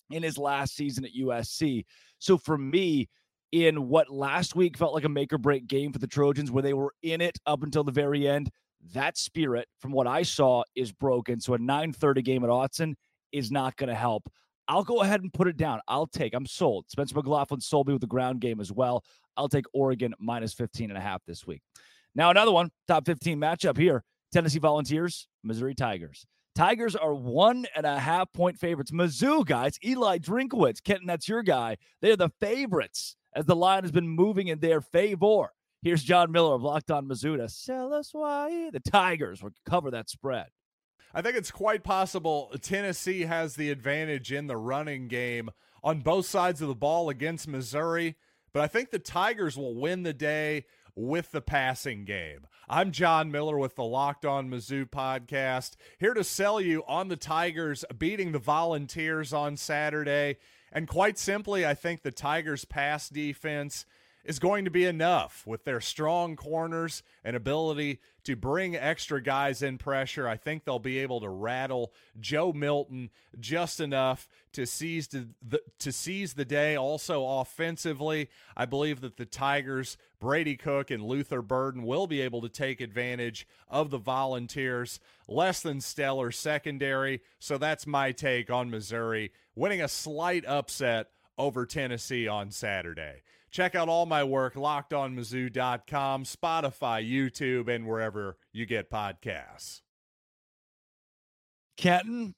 in 0.10 0.24
his 0.24 0.38
last 0.38 0.76
season 0.76 1.06
at 1.06 1.12
USC. 1.14 1.86
So 2.20 2.38
for 2.38 2.58
me, 2.58 3.08
in 3.52 3.88
what 3.88 4.10
last 4.12 4.56
week 4.56 4.78
felt 4.78 4.94
like 4.94 5.04
a 5.04 5.10
make 5.10 5.34
or 5.34 5.38
break 5.38 5.68
game 5.68 5.92
for 5.92 6.00
the 6.00 6.08
Trojans, 6.08 6.52
where 6.52 6.64
they 6.64 6.74
were 6.74 6.94
in 7.02 7.22
it 7.22 7.38
up 7.46 7.64
until 7.64 7.84
the 7.84 7.92
very 7.92 8.28
end, 8.28 8.50
that 8.94 9.18
spirit, 9.18 9.68
from 9.80 9.92
what 9.92 10.08
I 10.08 10.24
saw, 10.24 10.64
is 10.76 10.92
broken. 10.92 11.40
So 11.40 11.54
a 11.54 11.58
9:30 11.58 12.24
game 12.24 12.44
at 12.44 12.50
Autzen 12.50 12.96
is 13.32 13.52
not 13.52 13.76
going 13.78 13.90
to 13.90 13.96
help. 13.96 14.30
I'll 14.68 14.84
go 14.84 15.02
ahead 15.02 15.22
and 15.22 15.34
put 15.34 15.48
it 15.48 15.58
down. 15.58 15.82
I'll 15.88 16.08
take, 16.08 16.34
I'm 16.36 16.46
sold. 16.46 16.86
Spencer 16.90 17.16
McLaughlin 17.16 17.60
sold 17.60 17.88
me 17.88 17.94
with 17.94 18.02
the 18.02 18.08
ground 18.08 18.40
game 18.40 18.60
as 18.60 18.72
well. 18.72 19.04
I'll 19.36 19.50
take 19.50 19.66
Oregon 19.74 20.14
minus 20.20 20.54
15 20.54 20.92
and 20.92 20.98
a 20.98 21.02
half 21.02 21.24
this 21.26 21.48
week. 21.48 21.62
Now, 22.14 22.30
another 22.30 22.52
one, 22.52 22.70
top 22.88 23.06
15 23.06 23.40
matchup 23.40 23.78
here 23.78 24.04
Tennessee 24.32 24.60
Volunteers, 24.60 25.28
Missouri 25.44 25.74
Tigers. 25.74 26.26
Tigers 26.56 26.96
are 26.96 27.14
one 27.16 27.66
and 27.76 27.86
a 27.86 28.00
half 28.00 28.32
point 28.34 28.60
favorites. 28.60 28.92
Mizzou 28.92 29.46
guys, 29.46 29.80
Eli 29.84 30.18
Drinkwitz, 30.18 30.84
Kenton, 30.84 31.08
that's 31.08 31.28
your 31.28 31.42
guy. 31.42 31.78
They're 32.02 32.18
the 32.18 32.32
favorites 32.40 33.16
as 33.34 33.46
the 33.46 33.56
line 33.56 33.84
has 33.84 33.92
been 33.92 34.10
moving 34.10 34.50
in 34.50 34.60
their 34.60 34.82
favor. 34.82 35.52
Here's 35.82 36.04
John 36.04 36.34
Miller 36.34 36.56
of 36.56 36.62
Locked 36.62 36.92
On 36.92 37.08
Mizzou. 37.08 37.50
Sell 37.50 37.94
us 37.94 38.10
why 38.14 38.70
the 38.74 38.82
Tigers 38.82 39.42
will 39.42 39.54
cover 39.66 39.90
that 39.92 40.10
spread. 40.10 40.48
I 41.14 41.22
think 41.22 41.38
it's 41.38 41.52
quite 41.52 41.86
possible 41.86 42.52
Tennessee 42.62 43.22
has 43.22 43.56
the 43.56 43.72
advantage 43.72 44.34
in 44.34 44.48
the 44.48 44.58
running 44.58 45.08
game 45.08 45.50
on 45.82 46.02
both 46.02 46.26
sides 46.26 46.62
of 46.62 46.68
the 46.68 46.76
ball 46.76 47.10
against 47.10 47.48
Missouri, 47.48 48.18
but 48.52 48.62
I 48.62 48.68
think 48.68 48.92
the 48.92 49.00
Tigers 49.00 49.56
will 49.56 49.74
win 49.74 50.04
the 50.04 50.14
day 50.14 50.66
with 50.96 51.32
the 51.32 51.40
passing 51.40 52.04
game. 52.04 52.46
I'm 52.68 52.92
John 52.92 53.32
Miller 53.32 53.58
with 53.58 53.76
the 53.78 53.86
Locked 53.86 54.26
On 54.26 54.50
Mizzou 54.50 54.86
podcast, 54.90 55.78
here 55.98 56.14
to 56.14 56.26
sell 56.26 56.60
you 56.60 56.84
on 56.90 57.08
the 57.08 57.16
Tigers 57.16 57.86
beating 57.98 58.34
the 58.34 58.40
Volunteers 58.40 59.32
on 59.32 59.56
Saturday. 59.56 60.40
And 60.74 60.90
quite 60.90 61.18
simply, 61.18 61.66
I 61.66 61.74
think 61.74 62.02
the 62.02 62.12
Tigers' 62.12 62.66
pass 62.66 63.08
defense 63.08 63.86
is 64.24 64.40
going 64.40 64.66
to 64.66 64.72
be 64.72 64.86
enough 64.86 65.44
with 65.46 65.64
their 65.64 65.82
strong 65.82 66.36
corners 66.36 67.04
and 67.24 67.36
ability 67.36 68.00
to 68.24 68.36
bring 68.36 68.76
extra 68.76 69.22
guys 69.22 69.62
in 69.62 69.78
pressure. 69.78 70.28
I 70.28 70.38
think 70.38 70.64
they'll 70.64 70.80
be 70.80 71.00
able 71.00 71.22
to 71.22 71.30
rattle 71.30 71.94
Joe 72.20 72.54
Milton 72.54 73.10
just 73.40 73.80
enough 73.80 74.28
to 74.54 74.66
seize 74.66 75.08
the, 75.08 75.62
to 75.80 75.92
seize 75.92 76.34
the 76.34 76.46
day. 76.46 76.76
Also 76.76 77.26
offensively, 77.26 78.30
I 78.56 78.66
believe 78.66 79.02
that 79.02 79.18
the 79.18 79.26
Tigers, 79.26 79.98
Brady 80.20 80.58
Cook 80.58 80.92
and 80.92 81.04
Luther 81.04 81.42
Burden 81.42 81.84
will 81.84 82.08
be 82.08 82.22
able 82.22 82.42
to 82.42 82.50
take 82.50 82.82
advantage 82.82 83.48
of 83.68 83.90
the 83.90 83.98
Volunteers. 83.98 85.00
Less 85.28 85.62
than 85.62 85.80
stellar 85.80 86.32
secondary, 86.32 87.22
so 87.40 87.58
that's 87.58 87.88
my 87.88 88.12
take 88.12 88.50
on 88.50 88.70
Missouri 88.70 89.32
winning 89.60 89.82
a 89.82 89.88
slight 89.90 90.46
upset 90.46 91.08
over 91.38 91.66
Tennessee 91.66 92.28
on 92.28 92.50
Saturday. 92.50 93.22
Check 93.52 93.76
out 93.76 93.90
all 93.90 94.06
my 94.06 94.24
work, 94.24 94.54
lockedonmizzou.com, 94.56 96.24
Spotify, 96.24 97.10
YouTube, 97.10 97.68
and 97.68 97.88
wherever 97.88 98.38
you 98.54 98.66
get 98.66 98.92
podcasts. 98.92 99.82
Kenton, 101.78 102.36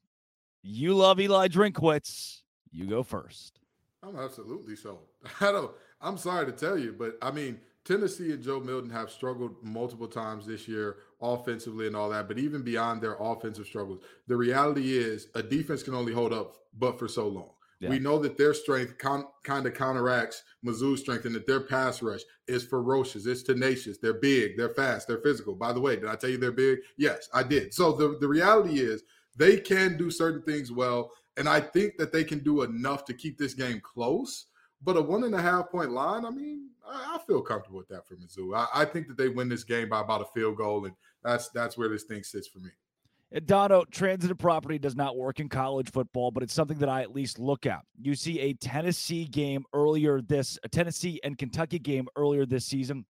you 0.64 0.94
love 0.94 1.20
Eli 1.20 1.48
Drinkwitz. 1.48 2.42
You 2.72 2.86
go 2.86 3.04
first. 3.04 3.60
I'm 4.04 4.18
absolutely 4.18 4.76
so. 4.76 5.00
I 5.42 5.52
don't. 5.52 5.72
I'm 6.00 6.18
sorry 6.18 6.46
to 6.46 6.52
tell 6.52 6.78
you, 6.78 6.96
but 6.98 7.18
I 7.22 7.32
mean, 7.32 7.60
Tennessee 7.84 8.32
and 8.32 8.44
Joe 8.44 8.60
Milton 8.60 8.90
have 8.92 9.12
struggled 9.12 9.56
multiple 9.64 10.08
times 10.08 10.46
this 10.46 10.68
year, 10.68 10.98
offensively 11.22 11.88
and 11.88 11.96
all 11.96 12.10
that. 12.10 12.28
But 12.28 12.38
even 12.38 12.62
beyond 12.62 13.02
their 13.02 13.16
offensive 13.20 13.66
struggles, 13.66 14.02
the 14.28 14.38
reality 14.38 14.98
is 14.98 15.28
a 15.36 15.44
defense 15.44 15.84
can 15.84 15.96
only 15.96 16.14
hold 16.14 16.34
up 16.34 16.56
but 16.78 16.98
for 16.98 17.08
so 17.08 17.28
long. 17.28 17.52
Yeah. 17.82 17.90
We 17.90 18.00
know 18.00 18.20
that 18.20 18.38
their 18.38 18.54
strength 18.54 19.00
con- 19.00 19.28
kind 19.44 19.66
of 19.66 19.74
counteracts 19.74 20.44
Mizzou's 20.64 21.02
strength 21.02 21.26
and 21.26 21.34
that 21.34 21.48
their 21.48 21.62
pass 21.62 22.04
rush 22.04 22.22
is 22.48 22.64
ferocious. 22.64 23.26
It's 23.26 23.42
tenacious. 23.42 23.98
They're 23.98 24.20
big. 24.20 24.56
They're 24.56 24.70
fast. 24.70 25.08
They're 25.08 25.22
physical. 25.22 25.56
By 25.56 25.74
the 25.74 25.82
way, 25.82 25.96
did 25.96 26.06
I 26.06 26.16
tell 26.16 26.30
you 26.30 26.38
they're 26.38 26.52
big? 26.52 26.80
Yes, 26.98 27.28
I 27.34 27.42
did. 27.42 27.74
So 27.74 27.92
the, 27.92 28.18
the 28.20 28.28
reality 28.28 28.80
is 28.80 29.02
they 29.36 29.58
can 29.58 29.98
do 29.98 30.12
certain 30.12 30.44
things 30.44 30.72
well. 30.72 31.12
And 31.38 31.50
I 31.50 31.60
think 31.60 31.98
that 31.98 32.14
they 32.14 32.24
can 32.24 32.40
do 32.40 32.62
enough 32.62 33.04
to 33.06 33.16
keep 33.16 33.40
this 33.40 33.56
game 33.56 33.82
close. 33.82 34.46
But 34.84 34.98
a 34.98 35.02
one 35.02 35.24
and 35.24 35.34
a 35.34 35.42
half 35.42 35.72
point 35.72 35.92
line, 35.92 36.24
I 36.26 36.30
mean, 36.30 36.70
I, 36.88 37.16
I 37.16 37.20
feel 37.26 37.42
comfortable 37.42 37.80
with 37.80 37.88
that 37.90 38.08
for 38.08 38.16
Mizzou. 38.16 38.56
I, 38.56 38.82
I 38.82 38.86
think 38.86 39.08
that 39.08 39.18
they 39.18 39.30
win 39.30 39.50
this 39.50 39.64
game 39.64 39.90
by 39.90 40.02
about 40.02 40.22
a 40.22 40.26
field 40.34 40.58
goal, 40.58 40.86
and 40.86 40.96
that's 41.24 41.50
that's 41.50 41.78
where 41.78 41.90
this 41.90 42.04
thing 42.04 42.24
sits 42.24 42.48
for 42.48 42.60
me. 42.60 42.72
Dono, 43.40 43.86
transitive 43.90 44.38
property 44.38 44.78
does 44.78 44.96
not 44.96 45.16
work 45.16 45.40
in 45.40 45.48
college 45.48 45.90
football, 45.90 46.32
but 46.32 46.44
it's 46.44 46.54
something 46.54 46.80
that 46.80 46.90
I 46.90 47.02
at 47.02 47.16
least 47.16 47.40
look 47.40 47.66
at. 47.66 47.82
You 47.98 48.14
see 48.14 48.40
a 48.42 48.54
Tennessee 48.54 49.24
game 49.26 49.64
earlier 49.74 50.22
this, 50.22 50.60
a 50.64 50.70
Tennessee 50.70 51.22
and 51.24 51.38
Kentucky 51.38 51.80
game 51.80 52.08
earlier 52.18 52.46
this 52.46 52.66
season. 52.66 53.06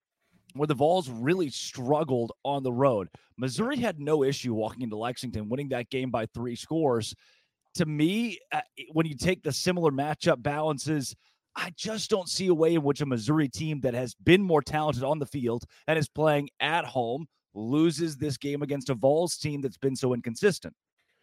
where 0.53 0.67
the 0.67 0.75
Vols 0.75 1.09
really 1.09 1.49
struggled 1.49 2.33
on 2.43 2.61
the 2.61 2.71
road. 2.71 3.07
Missouri 3.37 3.77
had 3.77 3.99
no 3.99 4.23
issue 4.23 4.53
walking 4.53 4.83
into 4.83 4.97
Lexington, 4.97 5.49
winning 5.49 5.69
that 5.69 5.89
game 5.89 6.11
by 6.11 6.27
three 6.27 6.55
scores. 6.55 7.15
To 7.75 7.85
me, 7.85 8.37
uh, 8.51 8.61
when 8.91 9.05
you 9.05 9.15
take 9.15 9.41
the 9.43 9.53
similar 9.53 9.91
matchup 9.91 10.43
balances, 10.43 11.15
I 11.55 11.71
just 11.75 12.09
don't 12.09 12.29
see 12.29 12.47
a 12.47 12.53
way 12.53 12.75
in 12.75 12.83
which 12.83 13.01
a 13.01 13.05
Missouri 13.05 13.47
team 13.47 13.81
that 13.81 13.93
has 13.93 14.13
been 14.13 14.43
more 14.43 14.61
talented 14.61 15.03
on 15.03 15.19
the 15.19 15.25
field 15.25 15.63
and 15.87 15.97
is 15.97 16.09
playing 16.09 16.49
at 16.59 16.85
home 16.85 17.27
loses 17.53 18.17
this 18.17 18.37
game 18.37 18.61
against 18.61 18.89
a 18.89 18.95
Vols 18.95 19.37
team 19.37 19.61
that's 19.61 19.77
been 19.77 19.95
so 19.95 20.13
inconsistent. 20.13 20.73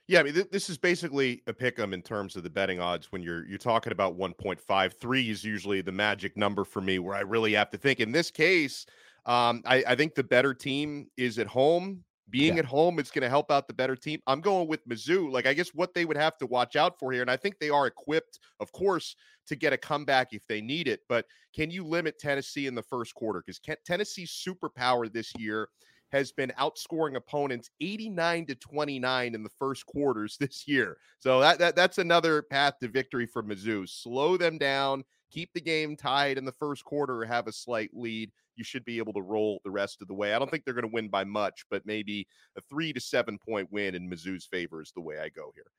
Yeah, 0.07 0.21
I 0.21 0.23
mean, 0.23 0.35
th- 0.35 0.51
this 0.51 0.71
is 0.71 0.79
basically 0.79 1.43
a 1.47 1.53
pick 1.53 1.79
'em 1.79 1.93
in 1.93 2.01
terms 2.03 2.35
of 2.35 2.43
the 2.43 2.49
betting 2.51 2.81
odds. 2.81 3.13
When 3.13 3.23
you're 3.23 3.47
you're 3.47 3.59
talking 3.59 3.93
about 3.93 4.17
1.53 4.17 5.29
is 5.29 5.45
usually 5.45 5.83
the 5.83 5.93
magic 5.93 6.37
number 6.37 6.65
for 6.65 6.81
me, 6.81 6.99
where 6.99 7.15
I 7.15 7.21
really 7.21 7.53
have 7.53 7.71
to 7.71 7.79
think. 7.79 8.01
In 8.01 8.13
this 8.13 8.31
case, 8.31 8.87
um, 9.27 9.63
I, 9.67 9.85
I 9.87 9.95
think 9.97 10.15
the 10.15 10.25
better 10.25 10.55
team 10.55 11.11
is 11.17 11.39
at 11.39 11.47
home. 11.47 12.05
Being 12.31 12.55
Yeah. 12.55 12.61
at 12.61 12.65
home, 12.67 12.99
it's 12.99 13.11
going 13.11 13.23
to 13.23 13.29
help 13.31 13.51
out 13.51 13.69
the 13.69 13.75
better 13.75 13.97
team. 13.97 14.21
I'm 14.27 14.43
going 14.43 14.69
with 14.69 14.87
Mizzou. 14.87 15.31
Like, 15.31 15.47
I 15.47 15.55
guess 15.55 15.71
what 15.71 15.95
they 15.95 16.05
would 16.05 16.17
have 16.19 16.37
to 16.39 16.47
watch 16.47 16.77
out 16.77 16.99
for 16.99 17.11
here, 17.11 17.23
and 17.23 17.31
I 17.31 17.39
think 17.39 17.59
they 17.59 17.71
are 17.71 17.87
equipped, 17.87 18.39
of 18.61 18.71
course, 18.73 19.17
to 19.47 19.57
get 19.57 19.73
a 19.73 19.79
comeback 19.79 20.35
if 20.35 20.47
they 20.47 20.61
need 20.61 20.89
it. 20.89 21.01
But 21.09 21.25
can 21.55 21.71
you 21.71 21.85
limit 21.87 22.19
Tennessee 22.19 22.67
in 22.67 22.75
the 22.75 22.83
first 22.83 23.15
quarter? 23.15 23.43
Because 23.47 23.61
Tennessee's 23.87 24.31
superpower 24.31 25.11
this 25.11 25.33
year 25.39 25.69
has 26.13 26.33
been 26.33 26.53
outscoring 26.59 27.17
opponents 27.17 27.71
89 27.81 28.47
to 28.47 28.55
29 28.55 29.35
in 29.35 29.43
the 29.43 29.49
first 29.49 29.87
quarters 29.87 30.37
this 30.41 30.67
year. 30.67 30.99
So 31.19 31.41
that, 31.41 31.59
that 31.59 31.77
that's 31.77 31.99
another 31.99 32.43
path 32.43 32.75
to 32.81 32.89
victory 32.89 33.27
for 33.27 33.43
Mizzou. 33.43 33.89
Slow 33.89 34.37
them 34.37 34.59
down, 34.59 35.05
keep 35.31 35.51
the 35.55 35.61
game 35.61 35.97
tied 35.97 36.39
in 36.39 36.45
the 36.45 36.53
first 36.53 36.85
quarter 36.85 37.23
or 37.23 37.27
have 37.27 37.47
a 37.47 37.53
slight 37.53 37.91
lead. 37.93 38.31
You 38.57 38.65
should 38.65 38.85
be 38.85 38.99
able 38.99 39.13
to 39.13 39.23
roll 39.23 39.61
the 39.65 39.71
rest 39.71 40.03
of 40.03 40.09
the 40.09 40.15
way. 40.15 40.35
I 40.35 40.39
don't 40.39 40.51
think 40.51 40.65
they're 40.65 40.75
going 40.75 40.83
to 40.83 40.93
win 40.93 41.09
by 41.09 41.25
much, 41.25 41.65
but 41.71 41.87
maybe 41.87 42.27
a 42.57 42.61
3 42.69 42.93
to 42.93 43.01
7 43.01 43.39
point 43.39 43.71
win 43.71 43.95
in 43.95 44.11
Mizzou's 44.11 44.47
favor 44.47 44.83
is 44.83 44.93
the 44.95 45.01
way 45.01 45.19
I 45.19 45.29
go 45.29 45.53
here. 45.55 45.71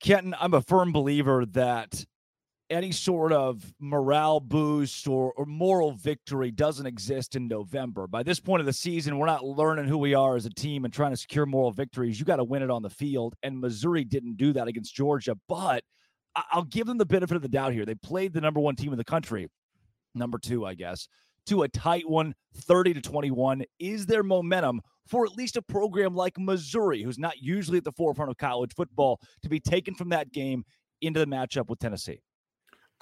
Kenton, 0.00 0.34
I'm 0.38 0.54
a 0.54 0.62
firm 0.62 0.92
believer 0.92 1.46
that 1.46 2.04
any 2.70 2.92
sort 2.92 3.32
of 3.32 3.74
morale 3.80 4.38
boost 4.38 5.08
or, 5.08 5.32
or 5.32 5.44
moral 5.44 5.92
victory 5.92 6.52
doesn't 6.52 6.86
exist 6.86 7.34
in 7.34 7.48
November. 7.48 8.06
By 8.06 8.22
this 8.22 8.38
point 8.38 8.60
of 8.60 8.66
the 8.66 8.72
season, 8.72 9.18
we're 9.18 9.26
not 9.26 9.44
learning 9.44 9.86
who 9.86 9.98
we 9.98 10.14
are 10.14 10.36
as 10.36 10.46
a 10.46 10.50
team 10.50 10.84
and 10.84 10.94
trying 10.94 11.10
to 11.10 11.16
secure 11.16 11.46
moral 11.46 11.72
victories. 11.72 12.18
You 12.18 12.24
got 12.24 12.36
to 12.36 12.44
win 12.44 12.62
it 12.62 12.70
on 12.70 12.82
the 12.82 12.90
field. 12.90 13.34
And 13.42 13.60
Missouri 13.60 14.04
didn't 14.04 14.36
do 14.36 14.52
that 14.52 14.68
against 14.68 14.94
Georgia, 14.94 15.36
but 15.48 15.82
I'll 16.36 16.64
give 16.64 16.86
them 16.86 16.96
the 16.96 17.06
benefit 17.06 17.34
of 17.34 17.42
the 17.42 17.48
doubt 17.48 17.72
here. 17.72 17.84
They 17.84 17.96
played 17.96 18.32
the 18.32 18.40
number 18.40 18.60
one 18.60 18.76
team 18.76 18.92
in 18.92 18.98
the 18.98 19.04
country, 19.04 19.48
number 20.14 20.38
two, 20.38 20.64
I 20.64 20.74
guess, 20.74 21.08
to 21.46 21.64
a 21.64 21.68
tight 21.68 22.08
one, 22.08 22.34
30 22.54 22.94
to 22.94 23.00
21. 23.00 23.64
Is 23.80 24.06
there 24.06 24.22
momentum 24.22 24.80
for 25.08 25.26
at 25.26 25.32
least 25.32 25.56
a 25.56 25.62
program 25.62 26.14
like 26.14 26.38
Missouri, 26.38 27.02
who's 27.02 27.18
not 27.18 27.42
usually 27.42 27.78
at 27.78 27.84
the 27.84 27.92
forefront 27.92 28.30
of 28.30 28.36
college 28.36 28.72
football, 28.76 29.20
to 29.42 29.48
be 29.48 29.58
taken 29.58 29.94
from 29.96 30.10
that 30.10 30.30
game 30.30 30.64
into 31.00 31.18
the 31.18 31.26
matchup 31.26 31.68
with 31.68 31.80
Tennessee? 31.80 32.20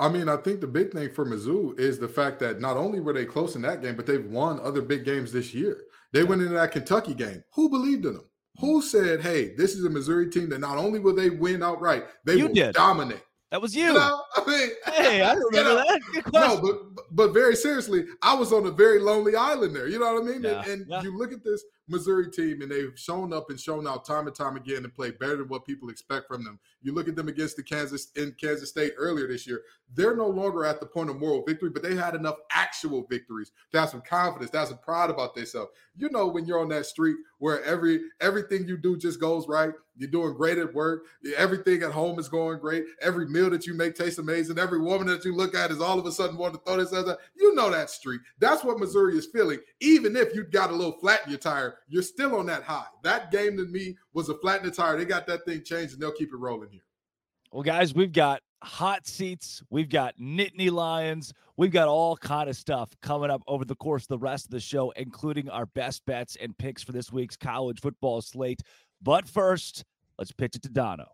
I 0.01 0.09
mean, 0.09 0.29
I 0.29 0.37
think 0.37 0.61
the 0.61 0.67
big 0.67 0.93
thing 0.93 1.11
for 1.11 1.27
Mizzou 1.27 1.79
is 1.79 1.99
the 1.99 2.09
fact 2.09 2.39
that 2.41 2.61
not 2.61 2.77
only 2.77 3.01
were 3.01 3.13
they 3.13 3.25
close 3.25 3.57
in 3.57 3.63
that 3.63 3.83
game, 3.83 3.97
but 3.97 4.07
they've 4.07 4.25
won 4.25 4.61
other 4.61 4.81
big 4.81 5.05
games 5.05 5.33
this 5.33 5.53
year. 5.53 5.83
They 6.13 6.25
went 6.25 6.41
into 6.41 6.55
that 6.55 6.71
Kentucky 6.71 7.15
game. 7.15 7.43
Who 7.55 7.69
believed 7.69 8.07
in 8.07 8.15
them? 8.15 8.25
Who 8.61 8.81
mm-hmm. 8.81 8.87
said, 8.89 9.21
"Hey, 9.21 9.55
this 9.57 9.75
is 9.75 9.85
a 9.85 9.91
Missouri 9.91 10.31
team 10.31 10.49
that 10.51 10.61
not 10.61 10.79
only 10.79 10.99
will 11.01 11.15
they 11.15 11.31
win 11.31 11.63
outright, 11.63 12.05
they 12.25 12.37
You 12.37 12.47
will 12.47 12.55
did. 12.55 12.75
dominate." 12.75 13.23
That 13.51 13.63
was 13.63 13.75
You 13.75 13.87
you. 13.87 13.93
know, 13.95 14.23
I 14.37 14.47
mean, 14.47 14.69
Hey, 14.87 15.23
I 15.23 15.33
you 15.35 15.49
remember 15.51 15.75
know, 15.75 15.77
that. 15.77 16.01
Good 16.13 16.33
No, 16.33 16.61
but 16.61 17.05
but 17.11 17.33
very 17.33 17.57
seriously, 17.57 18.05
I 18.23 18.35
was 18.35 18.53
on 18.53 18.67
a 18.67 18.71
very 18.71 19.01
lonely 19.01 19.37
island 19.37 19.75
there. 19.75 19.89
You 19.89 19.99
know 19.99 20.15
what 20.15 20.23
I 20.23 20.27
mean? 20.27 20.43
Yeah, 20.43 20.61
and 20.63 20.71
and 20.71 20.87
yeah. 20.89 21.03
you 21.03 21.17
look 21.17 21.33
at 21.33 21.45
this 21.45 21.65
Missouri 21.89 22.31
team, 22.31 22.63
and 22.63 22.71
they've 22.71 22.93
shown 22.97 23.33
up 23.33 23.51
and 23.51 23.59
shown 23.59 23.87
out 23.87 24.05
time 24.05 24.27
and 24.27 24.37
time 24.37 24.57
again 24.57 24.85
and 24.85 24.95
played 24.95 25.19
better 25.19 25.37
than 25.37 25.49
what 25.49 25.65
people 25.67 25.89
expect 25.89 26.29
from 26.29 26.45
them. 26.45 26.59
You 26.83 26.95
look 26.95 27.09
at 27.09 27.17
them 27.17 27.29
against 27.29 27.57
the 27.57 27.63
Kansas 27.63 28.09
in 28.15 28.35
Kansas 28.41 28.71
State 28.71 28.93
earlier 28.97 29.27
this 29.27 29.47
year. 29.47 29.63
They're 29.95 30.17
no 30.17 30.29
longer 30.29 30.65
at 30.65 30.81
the 30.81 30.87
point 30.87 31.11
of 31.11 31.19
moral 31.19 31.45
victory, 31.45 31.71
but 31.71 31.83
they 31.83 31.95
had 31.95 32.15
enough 32.15 32.37
actual 32.53 33.07
victories 33.09 33.53
to 33.73 33.81
have 33.81 33.89
some 33.89 34.03
confidence, 34.03 34.51
to 34.51 34.59
have 34.59 34.69
some 34.69 34.79
pride 34.79 35.11
about 35.11 35.35
themselves. 35.35 35.71
You 35.97 36.11
know, 36.11 36.27
when 36.29 36.45
you're 36.47 36.61
on 36.61 36.69
that 36.69 36.87
streak 36.87 37.17
where 37.39 37.63
every 37.65 38.01
everything 38.21 38.69
you 38.69 38.77
do 38.77 38.97
just 38.97 39.21
goes 39.21 39.49
right, 39.49 39.73
you're 39.97 40.11
doing 40.11 40.35
great 40.35 40.59
at 40.59 40.73
work, 40.75 41.05
everything 41.37 41.83
at 41.83 41.91
home 41.91 42.19
is 42.19 42.29
going 42.29 42.59
great, 42.59 42.85
every 43.01 43.27
meal 43.27 43.51
that 43.51 43.67
you 43.67 43.75
make 43.75 43.95
tastes 43.95 44.19
amazing, 44.19 44.59
every 44.59 44.81
woman 44.81 45.09
that 45.09 45.25
you 45.25 45.35
look 45.35 45.55
at 45.55 45.71
is 45.71 45.81
all 45.81 45.99
of 45.99 46.07
a 46.07 46.13
sudden 46.13 46.37
wanting 46.37 46.59
to 46.59 46.65
throw 46.65 46.77
themselves 46.77 47.11
out. 47.11 47.19
You 47.37 47.55
know 47.55 47.71
that 47.71 47.91
streak. 47.91 48.21
That's 48.39 48.63
what 48.63 48.79
Missouri 48.79 49.17
is 49.17 49.27
feeling. 49.27 49.59
Even 49.81 50.17
if 50.17 50.35
you 50.35 50.45
got 50.45 50.71
a 50.71 50.75
little 50.75 50.99
flat 51.01 51.21
in 51.25 51.31
your 51.31 51.41
tire, 51.41 51.78
you're 51.87 52.03
still 52.03 52.37
on 52.37 52.47
that 52.47 52.63
high. 52.63 52.87
That 53.03 53.31
game 53.31 53.57
to 53.57 53.67
me 53.67 53.97
was 54.13 54.29
a 54.29 54.35
flat 54.39 54.61
in 54.61 54.67
the 54.67 54.75
tire. 54.75 54.97
They 54.97 55.05
got 55.05 55.27
that 55.27 55.45
thing 55.45 55.63
changed 55.65 55.95
and 55.95 56.03
they'll 56.03 56.13
keep 56.13 56.33
it 56.33 56.37
rolling 56.37 56.71
here. 56.71 56.83
Well, 57.53 57.63
guys, 57.63 57.95
we've 57.95 58.13
got 58.13 58.43
hot 58.63 59.07
seats, 59.07 59.63
we've 59.71 59.89
got 59.89 60.15
Nittany 60.19 60.71
Lions, 60.71 61.33
we've 61.57 61.71
got 61.71 61.89
all 61.89 62.17
kind 62.17 62.51
of 62.51 62.57
stuff 62.57 62.91
coming 63.01 63.31
up 63.31 63.43
over 63.47 63.65
the 63.65 63.77
course 63.77 64.03
of 64.03 64.09
the 64.09 64.19
rest 64.19 64.45
of 64.47 64.51
the 64.51 64.61
show, 64.61 64.91
including 64.97 65.49
our 65.49 65.65
best 65.67 66.05
bets 66.05 66.37
and 66.41 66.57
picks 66.59 66.83
for 66.83 66.93
this 66.93 67.11
week's 67.11 67.37
college 67.37 67.81
football 67.81 68.21
slate. 68.21 68.61
But 69.01 69.29
first, 69.29 69.85
let's 70.19 70.33
pitch 70.33 70.57
it 70.57 70.63
to 70.63 70.69
Dono. 70.69 71.07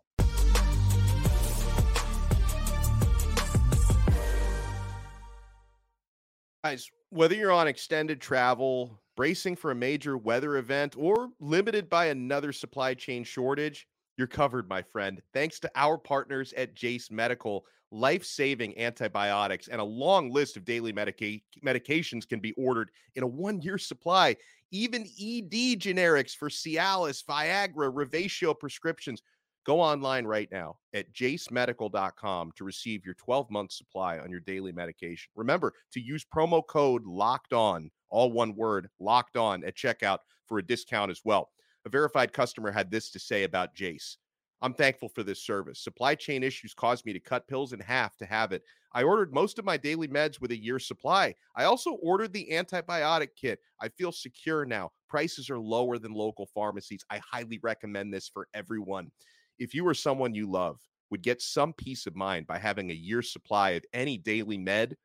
Guys, 6.65 6.89
whether 7.11 7.35
you're 7.35 7.51
on 7.51 7.67
extended 7.67 8.19
travel, 8.19 8.99
bracing 9.15 9.55
for 9.55 9.71
a 9.71 9.75
major 9.75 10.17
weather 10.17 10.57
event, 10.57 10.95
or 10.97 11.29
limited 11.39 11.89
by 11.89 12.07
another 12.07 12.51
supply 12.51 12.93
chain 12.93 13.23
shortage, 13.23 13.87
you're 14.17 14.27
covered, 14.27 14.69
my 14.69 14.81
friend. 14.81 15.21
Thanks 15.33 15.59
to 15.59 15.71
our 15.75 15.97
partners 15.97 16.53
at 16.55 16.75
Jase 16.75 17.11
Medical, 17.11 17.65
life 17.91 18.25
saving 18.25 18.77
antibiotics 18.79 19.67
and 19.67 19.81
a 19.81 19.83
long 19.83 20.31
list 20.31 20.57
of 20.57 20.65
daily 20.65 20.93
medica- 20.93 21.39
medications 21.65 22.27
can 22.27 22.39
be 22.39 22.53
ordered 22.53 22.91
in 23.15 23.23
a 23.23 23.27
one 23.27 23.61
year 23.61 23.77
supply. 23.77 24.35
Even 24.71 25.03
ED 25.03 25.79
generics 25.79 26.35
for 26.35 26.49
Cialis, 26.49 27.23
Viagra, 27.23 27.93
Revatio 27.93 28.57
prescriptions. 28.57 29.21
Go 29.65 29.81
online 29.81 30.25
right 30.25 30.47
now 30.51 30.77
at 30.93 31.11
jasemedical.com 31.11 32.51
to 32.55 32.63
receive 32.63 33.03
your 33.03 33.15
12 33.15 33.49
month 33.49 33.71
supply 33.71 34.19
on 34.19 34.29
your 34.29 34.41
daily 34.41 34.71
medication. 34.71 35.31
Remember 35.35 35.73
to 35.91 35.99
use 35.99 36.25
promo 36.25 36.65
code 36.65 37.03
locked 37.05 37.51
on, 37.51 37.89
all 38.15 38.31
one 38.31 38.55
word, 38.55 38.89
locked 38.99 39.35
on 39.35 39.63
at 39.65 39.75
checkout 39.75 40.19
for 40.47 40.57
a 40.57 40.65
discount 40.65 41.11
as 41.11 41.21
well. 41.25 41.49
A 41.85 41.89
verified 41.89 42.31
customer 42.31 42.71
had 42.71 42.89
this 42.89 43.11
to 43.11 43.19
say 43.19 43.43
about 43.43 43.75
Jase. 43.75 44.17
I'm 44.61 44.73
thankful 44.73 45.09
for 45.09 45.21
this 45.21 45.45
service. 45.45 45.83
Supply 45.83 46.15
chain 46.15 46.41
issues 46.41 46.73
caused 46.73 47.05
me 47.05 47.11
to 47.11 47.19
cut 47.19 47.47
pills 47.47 47.73
in 47.73 47.79
half 47.81 48.15
to 48.17 48.25
have 48.25 48.53
it. 48.53 48.63
I 48.93 49.03
ordered 49.03 49.33
most 49.33 49.59
of 49.59 49.65
my 49.65 49.75
daily 49.75 50.07
meds 50.07 50.39
with 50.39 50.51
a 50.51 50.57
year's 50.57 50.87
supply. 50.87 51.35
I 51.57 51.65
also 51.65 51.95
ordered 51.95 52.31
the 52.31 52.47
antibiotic 52.51 53.29
kit. 53.35 53.59
I 53.81 53.89
feel 53.89 54.13
secure 54.13 54.65
now. 54.65 54.91
Prices 55.09 55.49
are 55.49 55.59
lower 55.59 55.99
than 55.99 56.13
local 56.13 56.47
pharmacies. 56.47 57.03
I 57.09 57.19
highly 57.19 57.59
recommend 57.61 58.13
this 58.13 58.29
for 58.29 58.47
everyone. 58.53 59.11
If 59.59 59.73
you 59.73 59.85
or 59.85 59.93
someone 59.93 60.33
you 60.33 60.49
love 60.49 60.79
would 61.11 61.21
get 61.21 61.41
some 61.41 61.73
peace 61.73 62.07
of 62.07 62.15
mind 62.15 62.47
by 62.47 62.59
having 62.59 62.89
a 62.89 62.95
year's 62.95 63.33
supply 63.33 63.71
of 63.71 63.83
any 63.93 64.17
daily 64.17 64.57
med, 64.57 64.95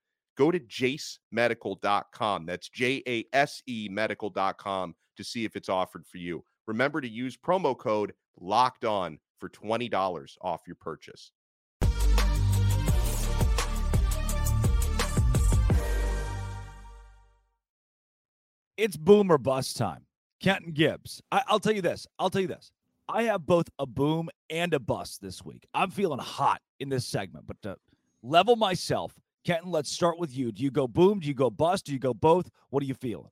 go 0.40 0.50
to 0.50 0.58
jasemedical.com. 0.58 2.46
That's 2.46 2.70
J 2.70 3.02
A 3.06 3.24
S 3.34 3.62
E 3.66 3.88
medical.com 3.90 4.94
to 5.18 5.22
see 5.22 5.44
if 5.44 5.54
it's 5.54 5.68
offered 5.68 6.06
for 6.06 6.16
you. 6.16 6.42
Remember 6.66 7.02
to 7.02 7.08
use 7.08 7.36
promo 7.36 7.76
code 7.76 8.14
locked 8.40 8.86
on 8.86 9.18
for 9.38 9.50
$20 9.50 10.36
off 10.40 10.62
your 10.66 10.76
purchase. 10.76 11.32
It's 18.78 18.96
boom 18.96 19.30
or 19.30 19.36
bust 19.36 19.76
time. 19.76 20.06
Kenton 20.42 20.72
Gibbs. 20.72 21.20
I, 21.30 21.42
I'll 21.48 21.60
tell 21.60 21.74
you 21.74 21.82
this. 21.82 22.06
I'll 22.18 22.30
tell 22.30 22.40
you 22.40 22.48
this. 22.48 22.72
I 23.10 23.24
have 23.24 23.44
both 23.44 23.68
a 23.78 23.84
boom 23.84 24.30
and 24.48 24.72
a 24.72 24.80
bust 24.80 25.20
this 25.20 25.44
week. 25.44 25.66
I'm 25.74 25.90
feeling 25.90 26.18
hot 26.18 26.62
in 26.78 26.88
this 26.88 27.04
segment, 27.04 27.46
but 27.46 27.60
to 27.60 27.76
level 28.22 28.56
myself, 28.56 29.12
Kenton, 29.44 29.70
let's 29.70 29.90
start 29.90 30.18
with 30.18 30.36
you. 30.36 30.52
Do 30.52 30.62
you 30.62 30.70
go 30.70 30.86
boom? 30.86 31.20
Do 31.20 31.28
you 31.28 31.34
go 31.34 31.48
bust? 31.48 31.86
Do 31.86 31.92
you 31.92 31.98
go 31.98 32.12
both? 32.12 32.50
What 32.68 32.82
are 32.82 32.86
you 32.86 32.94
feeling? 32.94 33.30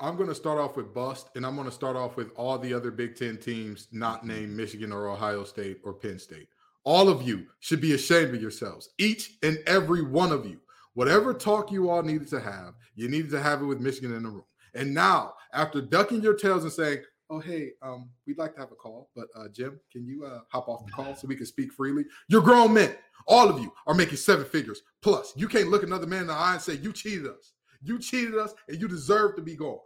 I'm 0.00 0.16
going 0.16 0.28
to 0.28 0.34
start 0.34 0.58
off 0.58 0.76
with 0.76 0.92
bust, 0.92 1.30
and 1.36 1.46
I'm 1.46 1.54
going 1.54 1.68
to 1.68 1.74
start 1.74 1.96
off 1.96 2.16
with 2.16 2.30
all 2.36 2.58
the 2.58 2.74
other 2.74 2.90
Big 2.90 3.16
Ten 3.16 3.36
teams 3.38 3.88
not 3.92 4.18
mm-hmm. 4.18 4.28
named 4.28 4.56
Michigan 4.56 4.92
or 4.92 5.08
Ohio 5.08 5.44
State 5.44 5.78
or 5.84 5.94
Penn 5.94 6.18
State. 6.18 6.48
All 6.84 7.08
of 7.08 7.22
you 7.22 7.46
should 7.60 7.80
be 7.80 7.94
ashamed 7.94 8.34
of 8.34 8.42
yourselves, 8.42 8.90
each 8.98 9.38
and 9.42 9.58
every 9.66 10.02
one 10.02 10.32
of 10.32 10.44
you. 10.44 10.58
Whatever 10.94 11.32
talk 11.34 11.70
you 11.70 11.90
all 11.90 12.02
needed 12.02 12.28
to 12.28 12.40
have, 12.40 12.74
you 12.94 13.08
needed 13.08 13.30
to 13.30 13.42
have 13.42 13.62
it 13.62 13.66
with 13.66 13.80
Michigan 13.80 14.14
in 14.14 14.22
the 14.22 14.28
room. 14.28 14.44
And 14.74 14.92
now, 14.92 15.34
after 15.52 15.80
ducking 15.80 16.22
your 16.22 16.34
tails 16.34 16.64
and 16.64 16.72
saying, 16.72 16.98
"Oh, 17.30 17.40
hey, 17.40 17.70
um, 17.82 18.10
we'd 18.26 18.38
like 18.38 18.54
to 18.54 18.60
have 18.60 18.72
a 18.72 18.76
call, 18.76 19.10
but 19.14 19.26
uh, 19.36 19.48
Jim, 19.48 19.80
can 19.90 20.06
you 20.06 20.24
uh, 20.24 20.40
hop 20.48 20.68
off 20.68 20.84
the 20.86 20.92
call 20.92 21.14
so 21.14 21.26
we 21.26 21.36
can 21.36 21.46
speak 21.46 21.72
freely?" 21.72 22.04
You're 22.28 22.42
grown 22.42 22.74
men. 22.74 22.94
All 23.28 23.48
of 23.48 23.60
you 23.60 23.72
are 23.86 23.94
making 23.94 24.16
seven 24.16 24.44
figures 24.44 24.82
plus. 25.02 25.32
You 25.36 25.48
can't 25.48 25.68
look 25.68 25.82
another 25.82 26.06
man 26.06 26.22
in 26.22 26.26
the 26.28 26.32
eye 26.32 26.54
and 26.54 26.62
say 26.62 26.74
you 26.74 26.92
cheated 26.92 27.26
us. 27.26 27.54
You 27.82 27.98
cheated 27.98 28.36
us, 28.36 28.54
and 28.68 28.80
you 28.80 28.88
deserve 28.88 29.36
to 29.36 29.42
be 29.42 29.56
gone. 29.56 29.78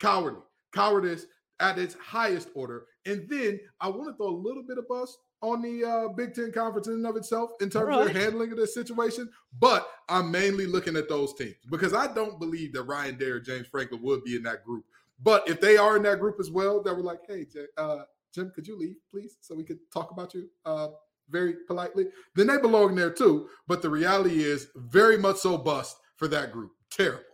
Cowardly, 0.00 0.42
cowardice 0.72 1.26
at 1.60 1.78
its 1.78 1.94
highest 1.94 2.48
order. 2.54 2.86
And 3.06 3.28
then 3.28 3.60
I 3.80 3.88
want 3.88 4.10
to 4.10 4.16
throw 4.16 4.28
a 4.28 4.36
little 4.36 4.62
bit 4.62 4.78
of 4.78 4.88
bust 4.88 5.18
on 5.42 5.60
the 5.60 5.84
uh, 5.84 6.08
Big 6.08 6.34
Ten 6.34 6.50
conference 6.52 6.88
in 6.88 6.94
and 6.94 7.06
of 7.06 7.16
itself 7.16 7.50
in 7.60 7.68
terms 7.68 7.88
right. 7.88 8.00
of 8.00 8.12
their 8.12 8.22
handling 8.22 8.50
of 8.50 8.56
this 8.56 8.74
situation. 8.74 9.28
But 9.58 9.86
I'm 10.08 10.30
mainly 10.30 10.66
looking 10.66 10.96
at 10.96 11.08
those 11.08 11.34
teams 11.34 11.56
because 11.70 11.92
I 11.92 12.12
don't 12.12 12.40
believe 12.40 12.72
that 12.72 12.84
Ryan 12.84 13.18
Day, 13.18 13.26
or 13.26 13.40
James 13.40 13.66
Franklin 13.66 14.02
would 14.02 14.24
be 14.24 14.36
in 14.36 14.42
that 14.44 14.64
group. 14.64 14.84
But 15.24 15.48
if 15.48 15.60
they 15.60 15.76
are 15.78 15.96
in 15.96 16.02
that 16.02 16.20
group 16.20 16.36
as 16.38 16.50
well, 16.50 16.82
that 16.82 16.94
were 16.94 17.02
like, 17.02 17.20
hey, 17.26 17.46
uh, 17.78 18.02
Jim, 18.34 18.52
could 18.54 18.68
you 18.68 18.78
leave, 18.78 18.96
please, 19.10 19.38
so 19.40 19.54
we 19.54 19.64
could 19.64 19.78
talk 19.92 20.10
about 20.10 20.34
you 20.34 20.48
uh, 20.66 20.88
very 21.30 21.54
politely? 21.66 22.06
Then 22.36 22.46
they 22.46 22.58
belong 22.58 22.94
there 22.94 23.10
too. 23.10 23.48
But 23.66 23.80
the 23.80 23.90
reality 23.90 24.44
is 24.44 24.68
very 24.76 25.16
much 25.16 25.38
so 25.38 25.56
bust 25.56 25.96
for 26.16 26.28
that 26.28 26.52
group. 26.52 26.72
Terrible. 26.90 27.24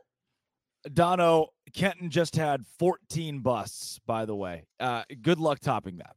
Dono, 0.94 1.48
Kenton 1.74 2.08
just 2.08 2.36
had 2.36 2.64
14 2.78 3.40
busts, 3.40 3.98
by 4.06 4.24
the 4.24 4.36
way. 4.36 4.64
Uh, 4.78 5.02
good 5.20 5.38
luck 5.38 5.58
topping 5.60 5.98
that. 5.98 6.14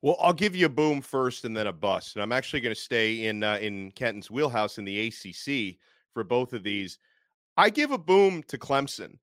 Well, 0.00 0.16
I'll 0.20 0.32
give 0.32 0.56
you 0.56 0.66
a 0.66 0.70
boom 0.70 1.00
first 1.00 1.44
and 1.44 1.56
then 1.56 1.68
a 1.68 1.72
bust. 1.72 2.16
And 2.16 2.22
I'm 2.22 2.32
actually 2.32 2.60
going 2.60 2.74
to 2.74 2.80
stay 2.80 3.26
in 3.26 3.44
uh, 3.44 3.58
in 3.60 3.92
Kenton's 3.92 4.30
wheelhouse 4.30 4.78
in 4.78 4.84
the 4.84 5.06
ACC 5.06 5.76
for 6.12 6.24
both 6.24 6.52
of 6.52 6.64
these. 6.64 6.98
I 7.56 7.70
give 7.70 7.92
a 7.92 7.98
boom 7.98 8.42
to 8.48 8.58
Clemson. 8.58 9.18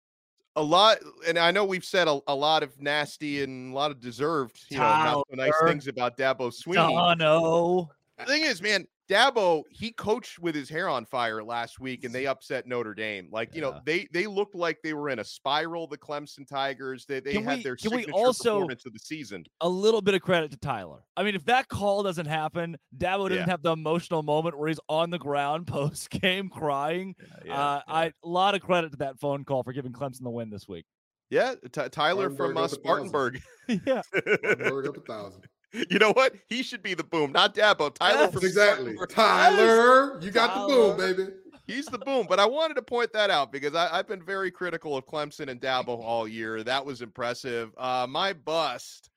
A 0.57 0.62
lot, 0.62 0.99
and 1.29 1.38
I 1.38 1.51
know 1.51 1.64
we've 1.64 1.85
said 1.85 2.09
a, 2.09 2.19
a 2.29 2.35
lot 2.35 2.62
of 2.62 2.81
nasty 2.81 3.42
and 3.42 3.73
a 3.73 3.75
lot 3.77 3.90
of 3.90 4.01
deserved, 4.01 4.64
you 4.71 4.79
know, 4.79 4.85
not 4.85 5.25
so 5.29 5.37
nice 5.37 5.53
things 5.66 5.87
about 5.87 6.16
Dabo 6.16 6.51
Swinney. 6.51 7.19
no. 7.19 7.90
The 8.19 8.25
thing 8.25 8.42
is, 8.45 8.62
man, 8.62 8.87
Dabo, 9.09 9.62
he 9.71 9.92
coached 9.92 10.38
with 10.38 10.55
his 10.55 10.69
hair 10.69 10.88
on 10.88 11.05
fire 11.05 11.42
last 11.42 11.79
week 11.79 12.05
and 12.05 12.12
they 12.12 12.27
upset 12.27 12.66
Notre 12.66 12.95
Dame. 12.95 13.29
Like, 13.31 13.55
you 13.55 13.61
know, 13.61 13.81
they 13.85 14.09
they 14.12 14.27
looked 14.27 14.55
like 14.55 14.79
they 14.83 14.95
were 14.95 15.11
in 15.11 15.21
a 15.21 15.25
spiral, 15.25 15.87
the 15.87 15.99
Clemson 15.99 16.47
Tigers. 16.47 17.07
They 17.07 17.21
they 17.21 17.33
can 17.35 17.45
had 17.45 17.59
we, 17.59 17.62
their 17.62 17.77
signature 17.77 18.11
also, 18.12 18.55
performance 18.55 18.85
of 18.85 18.92
the 18.92 18.99
season. 18.99 19.45
A 19.61 19.69
little 19.69 20.03
bit 20.03 20.14
of 20.14 20.23
credit 20.23 20.51
to 20.51 20.57
Tyler. 20.57 21.05
I 21.16 21.23
mean, 21.23 21.37
if 21.37 21.45
that 21.45 21.69
call 21.69 22.03
doesn't 22.03 22.27
happen, 22.27 22.77
Dabo 22.97 23.29
doesn't 23.29 23.45
yeah. 23.45 23.47
have 23.47 23.62
the 23.62 23.73
emotional 23.73 24.23
moment 24.23 24.59
where 24.59 24.69
he's 24.69 24.81
on 24.88 25.11
the 25.11 25.19
ground 25.19 25.66
post 25.69 26.11
game 26.11 26.49
crying. 26.49 27.14
Yeah, 27.21 27.27
yeah, 27.45 27.61
uh, 27.61 27.81
I 27.87 28.05
a 28.07 28.12
lot 28.25 28.55
of 28.55 28.62
credit 28.62 28.90
to 28.92 28.99
that 28.99 29.21
phone 29.21 29.45
call 29.45 29.62
for 29.62 29.73
giving 29.73 29.92
Clemson 29.92 30.23
the 30.23 30.31
win 30.31 30.51
this 30.51 30.66
week. 30.66 30.85
Yeah, 31.31 31.55
T- 31.73 31.88
Tyler 31.90 32.31
from 32.31 32.57
uh, 32.57 32.69
Spartanburg. 32.69 33.40
yeah, 33.69 34.03
Spartanburg 34.03 34.87
up 34.88 34.97
a 34.97 35.01
thousand. 35.01 35.45
You 35.91 35.99
know 35.99 36.12
what? 36.12 36.35
He 36.49 36.62
should 36.62 36.83
be 36.83 36.95
the 36.95 37.05
boom, 37.05 37.33
not 37.33 37.55
Dabo. 37.55 37.93
Tyler 37.93 38.23
yes, 38.23 38.33
from 38.33 38.45
exactly. 38.45 38.97
Tyler, 39.09 40.19
you 40.21 40.31
got 40.31 40.55
Tyler. 40.55 40.69
the 40.69 40.75
boom, 40.75 40.97
baby. 40.97 41.33
He's 41.67 41.87
the 41.87 41.99
boom. 41.99 42.27
But 42.29 42.41
I 42.41 42.47
wanted 42.47 42.75
to 42.75 42.83
point 42.83 43.12
that 43.12 43.29
out 43.31 43.53
because 43.53 43.75
I, 43.75 43.97
have 43.97 44.09
been 44.09 44.23
very 44.23 44.51
critical 44.51 44.97
of 44.97 45.07
Clemson 45.07 45.49
and 45.49 45.61
Dabo 45.61 46.01
all 46.01 46.29
year. 46.29 46.62
That 46.62 46.85
was 46.85 47.03
impressive. 47.03 47.73
Uh, 47.77 48.07
my 48.09 48.33
bust 48.33 49.11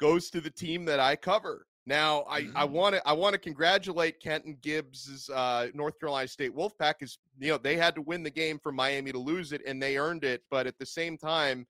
goes 0.00 0.30
to 0.30 0.40
the 0.40 0.50
team 0.50 0.84
that 0.86 1.00
I 1.00 1.16
cover. 1.16 1.66
Now, 1.86 2.24
I 2.28 2.48
I 2.54 2.64
want 2.64 2.96
to 2.96 3.08
I 3.08 3.14
want 3.14 3.32
to 3.32 3.38
congratulate 3.38 4.20
Kenton 4.20 4.58
Gibbs' 4.60 5.30
uh, 5.32 5.68
North 5.72 5.98
Carolina 5.98 6.28
State 6.28 6.54
Wolfpack. 6.54 6.94
Is 7.00 7.18
you 7.38 7.48
know 7.48 7.56
they 7.58 7.76
had 7.76 7.94
to 7.94 8.02
win 8.02 8.22
the 8.22 8.30
game 8.30 8.58
for 8.62 8.72
Miami 8.72 9.10
to 9.10 9.18
lose 9.18 9.52
it, 9.52 9.62
and 9.66 9.82
they 9.82 9.96
earned 9.96 10.22
it. 10.22 10.42
But 10.50 10.66
at 10.66 10.78
the 10.78 10.84
same 10.84 11.16
time, 11.16 11.66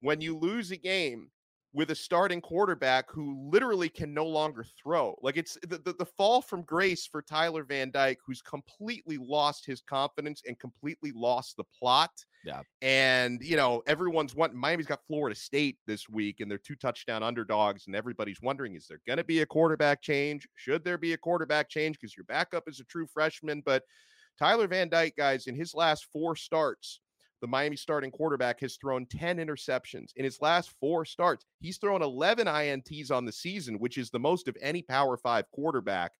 when 0.00 0.22
you 0.22 0.36
lose 0.36 0.70
a 0.70 0.78
game 0.78 1.30
with 1.72 1.90
a 1.90 1.94
starting 1.94 2.40
quarterback 2.40 3.10
who 3.10 3.48
literally 3.48 3.88
can 3.88 4.12
no 4.12 4.26
longer 4.26 4.64
throw. 4.82 5.16
Like 5.22 5.36
it's 5.36 5.56
the, 5.62 5.78
the, 5.78 5.92
the, 5.92 6.04
fall 6.04 6.42
from 6.42 6.62
grace 6.62 7.06
for 7.06 7.22
Tyler 7.22 7.62
Van 7.62 7.92
Dyke, 7.92 8.18
who's 8.26 8.42
completely 8.42 9.18
lost 9.18 9.64
his 9.64 9.80
confidence 9.80 10.42
and 10.48 10.58
completely 10.58 11.12
lost 11.14 11.56
the 11.56 11.64
plot. 11.78 12.10
Yeah. 12.44 12.62
And, 12.82 13.40
you 13.40 13.56
know, 13.56 13.82
everyone's 13.86 14.34
wanting 14.34 14.58
Miami's 14.58 14.86
got 14.86 15.06
Florida 15.06 15.36
State 15.36 15.78
this 15.86 16.08
week 16.08 16.40
and 16.40 16.50
they're 16.50 16.58
two 16.58 16.74
touchdown 16.74 17.22
underdogs. 17.22 17.86
And 17.86 17.94
everybody's 17.94 18.42
wondering, 18.42 18.74
is 18.74 18.88
there 18.88 19.00
going 19.06 19.18
to 19.18 19.24
be 19.24 19.42
a 19.42 19.46
quarterback 19.46 20.02
change? 20.02 20.48
Should 20.56 20.84
there 20.84 20.98
be 20.98 21.12
a 21.12 21.18
quarterback 21.18 21.68
change? 21.68 22.00
Because 22.00 22.16
your 22.16 22.24
backup 22.24 22.64
is 22.66 22.80
a 22.80 22.84
true 22.84 23.06
freshman. 23.06 23.62
But 23.64 23.84
Tyler 24.40 24.66
Van 24.66 24.88
Dyke, 24.88 25.14
guys, 25.16 25.46
in 25.46 25.54
his 25.54 25.72
last 25.72 26.06
four 26.12 26.34
starts, 26.34 27.00
the 27.40 27.46
Miami 27.46 27.76
starting 27.76 28.10
quarterback 28.10 28.60
has 28.60 28.76
thrown 28.76 29.06
10 29.06 29.38
interceptions 29.38 30.10
in 30.16 30.24
his 30.24 30.40
last 30.40 30.72
four 30.80 31.04
starts. 31.04 31.44
He's 31.60 31.78
thrown 31.78 32.02
11 32.02 32.46
INTs 32.46 33.10
on 33.10 33.24
the 33.24 33.32
season, 33.32 33.78
which 33.78 33.98
is 33.98 34.10
the 34.10 34.18
most 34.18 34.48
of 34.48 34.56
any 34.60 34.82
Power 34.82 35.16
Five 35.16 35.50
quarterback. 35.50 36.12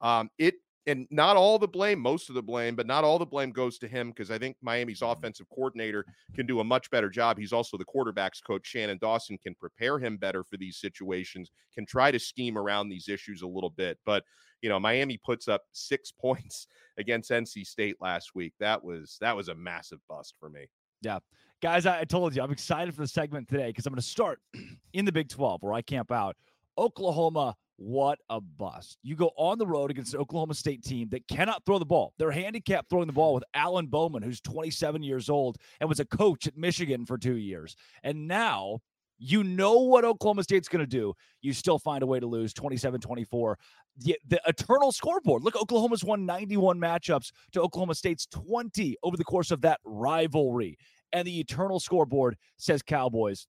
Um, 0.00 0.30
it 0.38 0.54
and 0.88 1.06
not 1.10 1.36
all 1.36 1.58
the 1.58 1.68
blame, 1.68 2.00
most 2.00 2.28
of 2.30 2.34
the 2.34 2.42
blame, 2.42 2.74
but 2.74 2.86
not 2.86 3.04
all 3.04 3.18
the 3.18 3.26
blame 3.26 3.52
goes 3.52 3.78
to 3.78 3.88
him 3.88 4.08
because 4.08 4.30
I 4.30 4.38
think 4.38 4.56
Miami's 4.62 5.00
mm-hmm. 5.00 5.12
offensive 5.12 5.46
coordinator 5.50 6.04
can 6.34 6.46
do 6.46 6.60
a 6.60 6.64
much 6.64 6.90
better 6.90 7.10
job. 7.10 7.38
He's 7.38 7.52
also 7.52 7.76
the 7.76 7.84
quarterback's 7.84 8.40
coach. 8.40 8.66
Shannon 8.66 8.98
Dawson 8.98 9.38
can 9.38 9.54
prepare 9.54 9.98
him 9.98 10.16
better 10.16 10.42
for 10.42 10.56
these 10.56 10.78
situations, 10.78 11.50
can 11.74 11.84
try 11.84 12.10
to 12.10 12.18
scheme 12.18 12.56
around 12.56 12.88
these 12.88 13.08
issues 13.08 13.42
a 13.42 13.46
little 13.46 13.70
bit. 13.70 13.98
But 14.04 14.24
you 14.62 14.68
know, 14.68 14.80
Miami 14.80 15.18
puts 15.18 15.46
up 15.46 15.62
six 15.72 16.10
points 16.20 16.66
against 16.96 17.30
NC 17.30 17.66
State 17.66 17.96
last 18.00 18.34
week. 18.34 18.54
That 18.58 18.82
was 18.82 19.18
that 19.20 19.36
was 19.36 19.48
a 19.48 19.54
massive 19.54 20.00
bust 20.08 20.34
for 20.40 20.48
me. 20.48 20.66
Yeah. 21.02 21.18
Guys, 21.60 21.86
I, 21.86 22.00
I 22.00 22.04
told 22.04 22.34
you 22.34 22.42
I'm 22.42 22.50
excited 22.50 22.94
for 22.94 23.02
the 23.02 23.08
segment 23.08 23.48
today 23.48 23.66
because 23.66 23.86
I'm 23.86 23.92
going 23.92 24.00
to 24.00 24.06
start 24.06 24.40
in 24.92 25.04
the 25.04 25.12
Big 25.12 25.28
12 25.28 25.62
where 25.62 25.72
I 25.72 25.82
camp 25.82 26.10
out. 26.10 26.36
Oklahoma, 26.76 27.56
what 27.78 28.18
a 28.28 28.40
bust. 28.40 28.98
You 29.04 29.14
go 29.14 29.30
on 29.36 29.56
the 29.56 29.66
road 29.66 29.90
against 29.92 30.12
an 30.12 30.20
Oklahoma 30.20 30.54
State 30.54 30.82
team 30.82 31.08
that 31.10 31.26
cannot 31.28 31.64
throw 31.64 31.78
the 31.78 31.86
ball. 31.86 32.12
They're 32.18 32.32
handicapped 32.32 32.90
throwing 32.90 33.06
the 33.06 33.12
ball 33.12 33.34
with 33.34 33.44
Alan 33.54 33.86
Bowman, 33.86 34.22
who's 34.22 34.40
27 34.40 35.02
years 35.04 35.30
old 35.30 35.58
and 35.80 35.88
was 35.88 36.00
a 36.00 36.04
coach 36.04 36.48
at 36.48 36.56
Michigan 36.56 37.06
for 37.06 37.16
two 37.16 37.36
years. 37.36 37.76
And 38.02 38.26
now 38.26 38.80
you 39.18 39.44
know 39.44 39.78
what 39.78 40.04
Oklahoma 40.04 40.42
State's 40.42 40.68
going 40.68 40.84
to 40.84 40.86
do. 40.86 41.14
You 41.40 41.52
still 41.52 41.78
find 41.78 42.02
a 42.02 42.06
way 42.06 42.18
to 42.18 42.26
lose 42.26 42.52
27 42.52 43.00
24. 43.00 43.58
The, 43.98 44.18
the, 44.26 44.40
eternal 44.46 44.92
scoreboard. 44.92 45.42
Look, 45.44 45.56
Oklahoma's 45.56 46.04
won 46.04 46.26
91 46.26 46.78
matchups 46.78 47.30
to 47.52 47.60
Oklahoma 47.60 47.94
State's 47.94 48.26
20 48.26 48.96
over 49.02 49.16
the 49.16 49.24
course 49.24 49.50
of 49.50 49.60
that 49.62 49.80
rivalry. 49.84 50.78
And 51.12 51.26
the 51.26 51.40
eternal 51.40 51.80
scoreboard 51.80 52.36
says 52.58 52.82
Cowboys. 52.82 53.46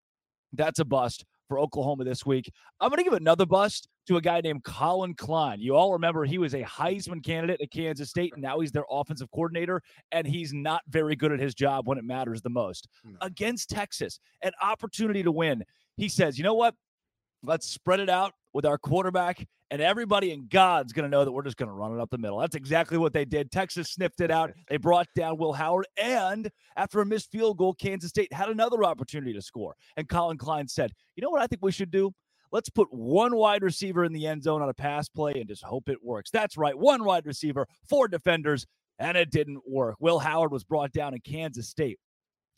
That's 0.54 0.80
a 0.80 0.86
bust 0.86 1.26
for 1.48 1.60
Oklahoma 1.60 2.04
this 2.04 2.26
week. 2.26 2.52
I'm 2.80 2.90
going 2.90 2.98
to 2.98 3.04
give 3.04 3.14
another 3.14 3.46
bust 3.46 3.88
to 4.10 4.18
a 4.18 4.22
guy 4.22 4.42
named 4.42 4.64
Collin 4.64 5.14
Klein. 5.14 5.60
You 5.62 5.76
all 5.76 5.94
remember 5.94 6.26
he 6.26 6.40
was 6.40 6.56
a 6.56 6.64
Heisman 6.64 7.24
candidate 7.24 7.62
at 7.62 7.70
Kansas 7.70 8.10
State, 8.10 8.34
and 8.34 8.42
now 8.42 8.60
he's 8.60 8.72
their 8.72 8.86
offensive 8.90 9.30
coordinator, 9.30 9.84
and 10.12 10.26
he's 10.26 10.52
not 10.52 10.82
very 10.90 11.16
good 11.16 11.32
at 11.32 11.40
his 11.40 11.54
job 11.54 11.88
when 11.88 12.00
it 12.00 12.04
matters 12.04 12.42
the 12.42 12.50
most. 12.50 12.88
No. 13.04 13.18
Against 13.22 13.70
Texas, 13.70 14.20
an 14.42 14.52
opportunity 14.64 15.22
to 15.22 15.32
win. 15.32 15.64
He 15.96 16.10
says, 16.10 16.40
you 16.40 16.44
know 16.44 16.56
what? 16.56 16.74
Let's 17.44 17.68
spread 17.68 18.00
it 18.00 18.10
out 18.10 18.34
with 18.52 18.66
our 18.66 18.80
quarterback, 18.80 19.46
and 19.70 19.80
everybody 19.80 20.32
in 20.32 20.48
God's 20.48 20.92
going 20.92 21.04
to 21.04 21.10
know 21.10 21.24
that 21.24 21.32
we're 21.32 21.44
just 21.44 21.58
going 21.58 21.70
to 21.70 21.76
run 21.76 21.96
it 21.96 22.02
up 22.02 22.10
the 22.10 22.18
middle. 22.18 22.40
That's 22.40 22.56
exactly 22.56 22.98
what 22.98 23.14
they 23.14 23.26
did. 23.26 23.52
Texas 23.52 23.92
sniffed 23.92 24.22
it 24.22 24.32
out. 24.32 24.52
They 24.70 24.78
brought 24.78 25.08
down 25.16 25.38
Will 25.38 25.54
Howard, 25.54 25.86
and 26.02 26.50
after 26.76 27.00
a 27.02 27.06
missed 27.06 27.32
field 27.32 27.60
goal, 27.60 27.76
Kansas 27.76 28.10
State 28.10 28.34
had 28.34 28.50
another 28.50 28.84
opportunity 28.84 29.34
to 29.34 29.42
score. 29.44 29.76
And 29.98 30.10
Collin 30.10 30.40
Klein 30.40 30.68
said, 30.68 30.94
You 31.16 31.22
know 31.22 31.30
what 31.30 31.44
I 31.44 31.46
think 31.48 31.62
we 31.62 31.72
should 31.72 31.92
do? 31.92 32.12
Let's 32.52 32.70
put 32.70 32.88
one 32.92 33.36
wide 33.36 33.64
receiver 33.64 34.04
in 34.04 34.14
the 34.14 34.28
end 34.28 34.44
zone 34.44 34.62
on 34.62 34.70
a 34.70 34.74
pass 34.74 35.08
play 35.08 35.34
and 35.36 35.48
just 35.48 35.64
hope 35.64 35.90
it 35.90 36.04
works. 36.04 36.32
That's 36.32 36.58
right. 36.58 36.78
One 36.78 37.04
wide 37.04 37.26
receiver, 37.26 37.68
four 37.88 38.08
defenders, 38.08 38.66
and 38.98 39.18
it 39.18 39.32
didn't 39.32 39.62
work. 39.68 39.96
Will 40.00 40.20
Howard 40.20 40.52
was 40.52 40.64
brought 40.64 40.92
down 40.92 41.14
in 41.14 41.22
Kansas 41.22 41.70
State 41.70 42.00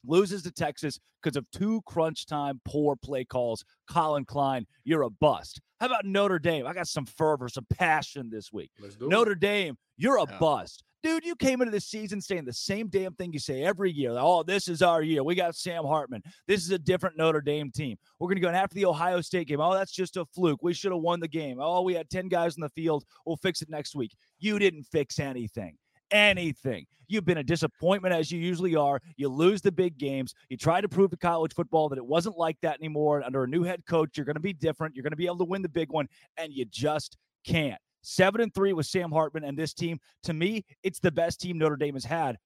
loses 0.06 0.44
to 0.44 0.52
Texas 0.52 1.00
because 1.22 1.38
of 1.38 1.50
two 1.52 1.82
crunch 1.86 2.26
time 2.26 2.60
poor 2.66 2.96
play 2.96 3.26
calls. 3.26 3.64
Collin 3.88 4.26
Klein, 4.26 4.66
you're 4.84 5.04
a 5.04 5.10
bust. 5.10 5.62
How 5.80 5.88
about 5.88 6.06
Notre 6.06 6.40
Dame? 6.40 6.66
I 6.68 6.74
got 6.74 6.88
some 6.88 7.06
fervor, 7.06 7.50
some 7.50 7.66
passion 7.74 8.30
this 8.30 8.52
week. 8.52 8.72
Notre 9.00 9.34
it. 9.34 9.40
Dame, 9.40 9.78
you're 9.98 10.18
a 10.18 10.26
yeah. 10.30 10.38
bust. 10.40 10.84
Dude, 11.04 11.26
you 11.26 11.36
came 11.36 11.62
into 11.62 11.72
the 11.72 11.82
season 11.82 12.22
saying 12.22 12.46
the 12.46 12.54
same 12.54 12.88
damn 12.88 13.14
thing 13.14 13.34
you 13.34 13.40
say 13.40 13.64
every 13.64 13.92
year. 13.92 14.16
Oh, 14.18 14.44
this 14.44 14.68
is 14.68 14.82
our 14.82 15.02
year. 15.02 15.24
We 15.24 15.34
got 15.34 15.56
Sam 15.56 15.84
Hartman. 15.84 16.22
This 16.48 16.64
is 16.64 16.70
a 16.72 16.78
different 16.78 17.18
Notre 17.18 17.42
Dame 17.42 17.72
team. 17.72 17.98
We're 18.20 18.28
going 18.28 18.36
to 18.36 18.42
go 18.42 18.50
after 18.50 18.76
the 18.76 18.86
Ohio 18.86 19.22
State 19.22 19.48
game. 19.48 19.62
Oh, 19.62 19.74
that's 19.74 19.92
just 19.92 20.18
a 20.18 20.26
fluke. 20.26 20.62
We 20.62 20.74
should 20.74 20.92
have 20.92 21.02
won 21.02 21.20
the 21.20 21.28
game. 21.28 21.58
Oh, 21.60 21.82
we 21.82 21.96
had 21.96 22.10
10 22.10 22.28
guys 22.28 22.56
in 22.56 22.62
the 22.62 22.70
field. 22.70 23.04
We'll 23.26 23.38
fix 23.38 23.62
it 23.62 23.70
next 23.70 23.96
week. 23.96 24.16
You 24.40 24.60
didn't 24.60 24.84
fix 24.84 25.20
anything 25.20 25.78
anything. 26.12 26.86
You've 27.08 27.26
been 27.26 27.40
a 27.40 27.44
disappointment 27.44 28.14
as 28.14 28.32
you 28.32 28.40
usually 28.40 28.76
are. 28.76 29.02
You 29.18 29.28
lose 29.28 29.62
the 29.62 29.72
big 29.72 29.98
games. 29.98 30.34
You 30.50 30.56
try 30.56 30.80
to 30.80 30.88
prove 30.88 31.12
to 31.12 31.18
college 31.18 31.54
football 31.54 31.90
that 31.90 31.98
it 31.98 32.06
wasn't 32.06 32.38
like 32.38 32.58
that 32.62 32.80
anymore. 32.80 33.22
Under 33.24 33.44
a 33.44 33.48
new 33.48 33.64
head 33.64 33.86
coach, 33.86 34.16
you're 34.16 34.26
going 34.26 34.36
to 34.36 34.42
be 34.42 34.54
different. 34.54 34.96
You're 34.96 35.04
going 35.04 35.12
to 35.12 35.18
be 35.18 35.26
able 35.26 35.40
to 35.40 35.46
win 35.46 35.62
the 35.62 35.70
big 35.70 35.92
one, 35.92 36.08
and 36.38 36.54
you 36.54 36.66
just 36.66 37.18
can't. 37.46 37.80
Seven 38.02 38.42
and 38.42 38.54
three 38.54 38.74
with 38.74 38.86
Sam 38.86 39.12
Hartman 39.12 39.44
and 39.44 39.58
this 39.58 39.74
team. 39.74 40.00
To 40.24 40.34
me, 40.34 40.66
it's 40.84 41.00
the 41.00 41.12
best 41.12 41.40
team 41.40 41.58
Notre 41.58 41.76
Dame 41.76 41.94
has 41.94 42.06
had. 42.06 42.38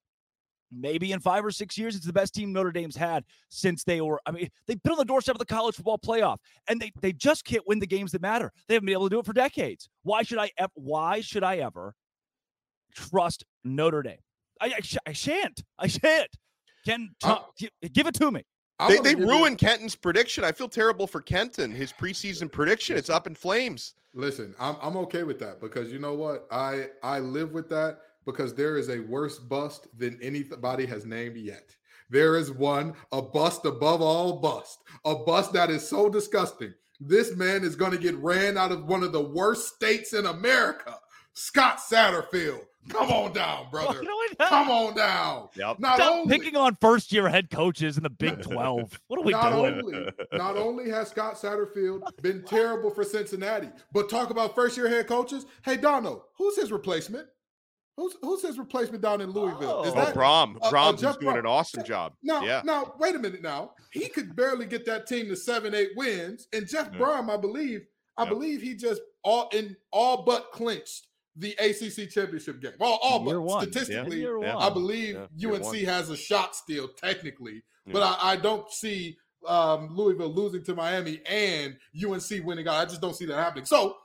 Maybe 0.72 1.12
in 1.12 1.20
five 1.20 1.44
or 1.44 1.52
six 1.52 1.78
years, 1.78 1.94
it's 1.94 2.04
the 2.04 2.12
best 2.12 2.34
team 2.34 2.52
Notre 2.52 2.72
Dame's 2.72 2.96
had 2.96 3.24
since 3.48 3.84
they 3.84 4.00
were. 4.00 4.20
I 4.26 4.32
mean, 4.32 4.50
they've 4.66 4.82
been 4.82 4.92
on 4.92 4.98
the 4.98 5.04
doorstep 5.04 5.36
of 5.36 5.38
the 5.38 5.46
college 5.46 5.76
football 5.76 5.98
playoff, 5.98 6.38
and 6.68 6.80
they 6.80 6.90
they 7.00 7.12
just 7.12 7.44
can't 7.44 7.62
win 7.66 7.78
the 7.78 7.86
games 7.86 8.12
that 8.12 8.20
matter. 8.20 8.52
They 8.66 8.74
haven't 8.74 8.86
been 8.86 8.94
able 8.94 9.08
to 9.08 9.14
do 9.14 9.20
it 9.20 9.26
for 9.26 9.32
decades. 9.32 9.88
Why 10.02 10.22
should 10.22 10.38
I? 10.38 10.50
Why 10.74 11.20
should 11.20 11.44
I 11.44 11.58
ever 11.58 11.94
trust 12.96 13.44
Notre 13.64 14.02
Dame. 14.02 14.18
I, 14.60 14.66
I, 14.66 14.80
sh- 14.80 14.96
I 15.06 15.12
shan't. 15.12 15.62
I 15.78 15.86
shan't. 15.86 16.30
Ken, 16.84 17.10
uh 17.22 17.28
talk, 17.28 17.56
give, 17.58 17.70
give 17.92 18.06
it 18.06 18.14
to 18.14 18.30
me. 18.30 18.42
I'm 18.78 18.90
They, 18.90 19.14
they 19.14 19.20
you- 19.20 19.56
Kenton's 19.56 19.94
prediction. 19.94 20.44
I 20.44 20.52
feel 20.52 20.68
terrible 20.68 21.06
for 21.06 21.20
Kenton. 21.20 21.70
His 21.70 21.92
preseason 21.92 22.50
prediction, 22.50 22.96
it's 22.96 23.10
up 23.10 23.26
in 23.26 23.34
flames. 23.34 23.94
Listen, 24.14 24.54
I'm 24.58 24.76
I'm 24.80 24.96
okay 24.98 25.24
with 25.24 25.38
that 25.40 25.60
because 25.60 25.92
you 25.92 25.98
know 25.98 26.14
what? 26.14 26.46
I 26.50 26.88
I 27.02 27.18
live 27.18 27.52
with 27.52 27.68
that 27.70 28.00
because 28.24 28.54
there 28.54 28.76
is 28.76 28.88
a 28.88 29.00
worse 29.00 29.38
bust 29.38 29.88
than 29.96 30.18
anybody 30.22 30.86
has 30.86 31.04
named 31.04 31.36
yet. 31.36 31.76
There 32.08 32.36
is 32.36 32.50
one, 32.50 32.94
a 33.12 33.20
bust 33.20 33.64
above 33.66 34.00
all 34.00 34.40
bust, 34.40 34.82
a 35.04 35.14
bust 35.14 35.52
that 35.52 35.70
is 35.70 35.86
so 35.86 36.08
disgusting. 36.08 36.72
This 37.00 37.36
man 37.36 37.62
is 37.62 37.76
going 37.76 37.92
to 37.92 37.98
get 37.98 38.16
ran 38.16 38.56
out 38.56 38.72
of 38.72 38.86
one 38.86 39.02
of 39.02 39.12
the 39.12 39.20
worst 39.22 39.74
states 39.74 40.12
in 40.12 40.26
America. 40.26 40.98
Scott 41.34 41.78
Satterfield. 41.78 42.64
Come 42.88 43.10
on 43.10 43.32
down, 43.32 43.66
brother. 43.70 44.02
No, 44.02 44.10
it. 44.30 44.38
Come 44.38 44.70
on 44.70 44.94
down. 44.94 45.48
Yep. 45.56 45.78
Not 45.80 45.96
Stop 45.96 46.12
only 46.12 46.38
picking 46.38 46.56
on 46.56 46.76
first 46.80 47.12
year 47.12 47.28
head 47.28 47.50
coaches 47.50 47.96
in 47.96 48.02
the 48.02 48.10
Big 48.10 48.40
12. 48.42 49.00
What 49.08 49.20
are 49.20 49.22
we 49.24 49.32
not 49.32 49.50
doing? 49.52 49.80
only 49.84 50.08
not 50.32 50.56
only 50.56 50.90
has 50.90 51.08
Scott 51.08 51.34
Satterfield 51.34 52.02
been 52.22 52.42
terrible 52.44 52.90
for 52.90 53.04
Cincinnati, 53.04 53.68
but 53.92 54.08
talk 54.08 54.30
about 54.30 54.54
first 54.54 54.76
year 54.76 54.88
head 54.88 55.06
coaches. 55.06 55.46
Hey 55.62 55.76
Donno, 55.76 56.24
who's 56.36 56.56
his 56.56 56.70
replacement? 56.72 57.26
Who's 57.96 58.14
who's 58.20 58.42
his 58.42 58.58
replacement 58.58 59.02
down 59.02 59.20
in 59.22 59.30
Louisville? 59.30 59.82
Is 59.84 59.92
Oh. 59.92 59.94
That 59.94 60.14
Brohm. 60.14 60.56
uh, 60.56 60.66
uh, 60.66 60.70
Brohm's 60.70 61.00
Jeff 61.00 61.18
doing 61.18 61.34
Brohm. 61.36 61.40
an 61.40 61.46
awesome 61.46 61.82
job. 61.84 62.12
now? 62.22 62.42
yeah. 62.42 62.60
Now 62.64 62.94
wait 62.98 63.14
a 63.14 63.18
minute. 63.18 63.42
Now 63.42 63.72
he 63.90 64.08
could 64.08 64.36
barely 64.36 64.66
get 64.66 64.84
that 64.86 65.06
team 65.06 65.28
to 65.28 65.36
seven, 65.36 65.74
eight 65.74 65.90
wins, 65.96 66.46
and 66.52 66.68
Jeff 66.68 66.90
Yeah. 66.92 66.98
Brohm, 66.98 67.30
I 67.30 67.36
believe, 67.38 67.86
I 68.18 68.22
Yep. 68.24 68.30
believe 68.32 68.60
he 68.62 68.74
just 68.74 69.00
all 69.24 69.48
in 69.52 69.76
all 69.90 70.22
but 70.24 70.52
clinched 70.52 71.06
the 71.36 71.52
ACC 71.58 72.10
championship 72.10 72.60
game. 72.60 72.72
All, 72.80 72.98
all 73.02 73.20
but 73.20 73.40
one. 73.40 73.70
statistically, 73.70 74.22
Yeah. 74.22 74.34
one. 74.36 74.46
I 74.62 74.70
believe 74.70 75.18
Yeah, 75.36 75.50
UNC 75.50 75.64
one. 75.64 75.76
has 75.84 76.08
a 76.10 76.16
shot 76.16 76.56
still 76.56 76.88
technically, 76.88 77.62
but 77.86 78.02
I, 78.02 78.32
I 78.32 78.36
don't 78.36 78.70
see 78.70 79.16
um, 79.46 79.94
Louisville 79.94 80.32
losing 80.32 80.64
to 80.64 80.74
Miami 80.74 81.20
and 81.28 81.76
UNC 82.04 82.44
winning 82.44 82.66
out. 82.66 82.74
I 82.74 82.84
just 82.86 83.00
don't 83.00 83.14
see 83.14 83.26
that 83.26 83.36
happening. 83.36 83.64
So, 83.64 83.96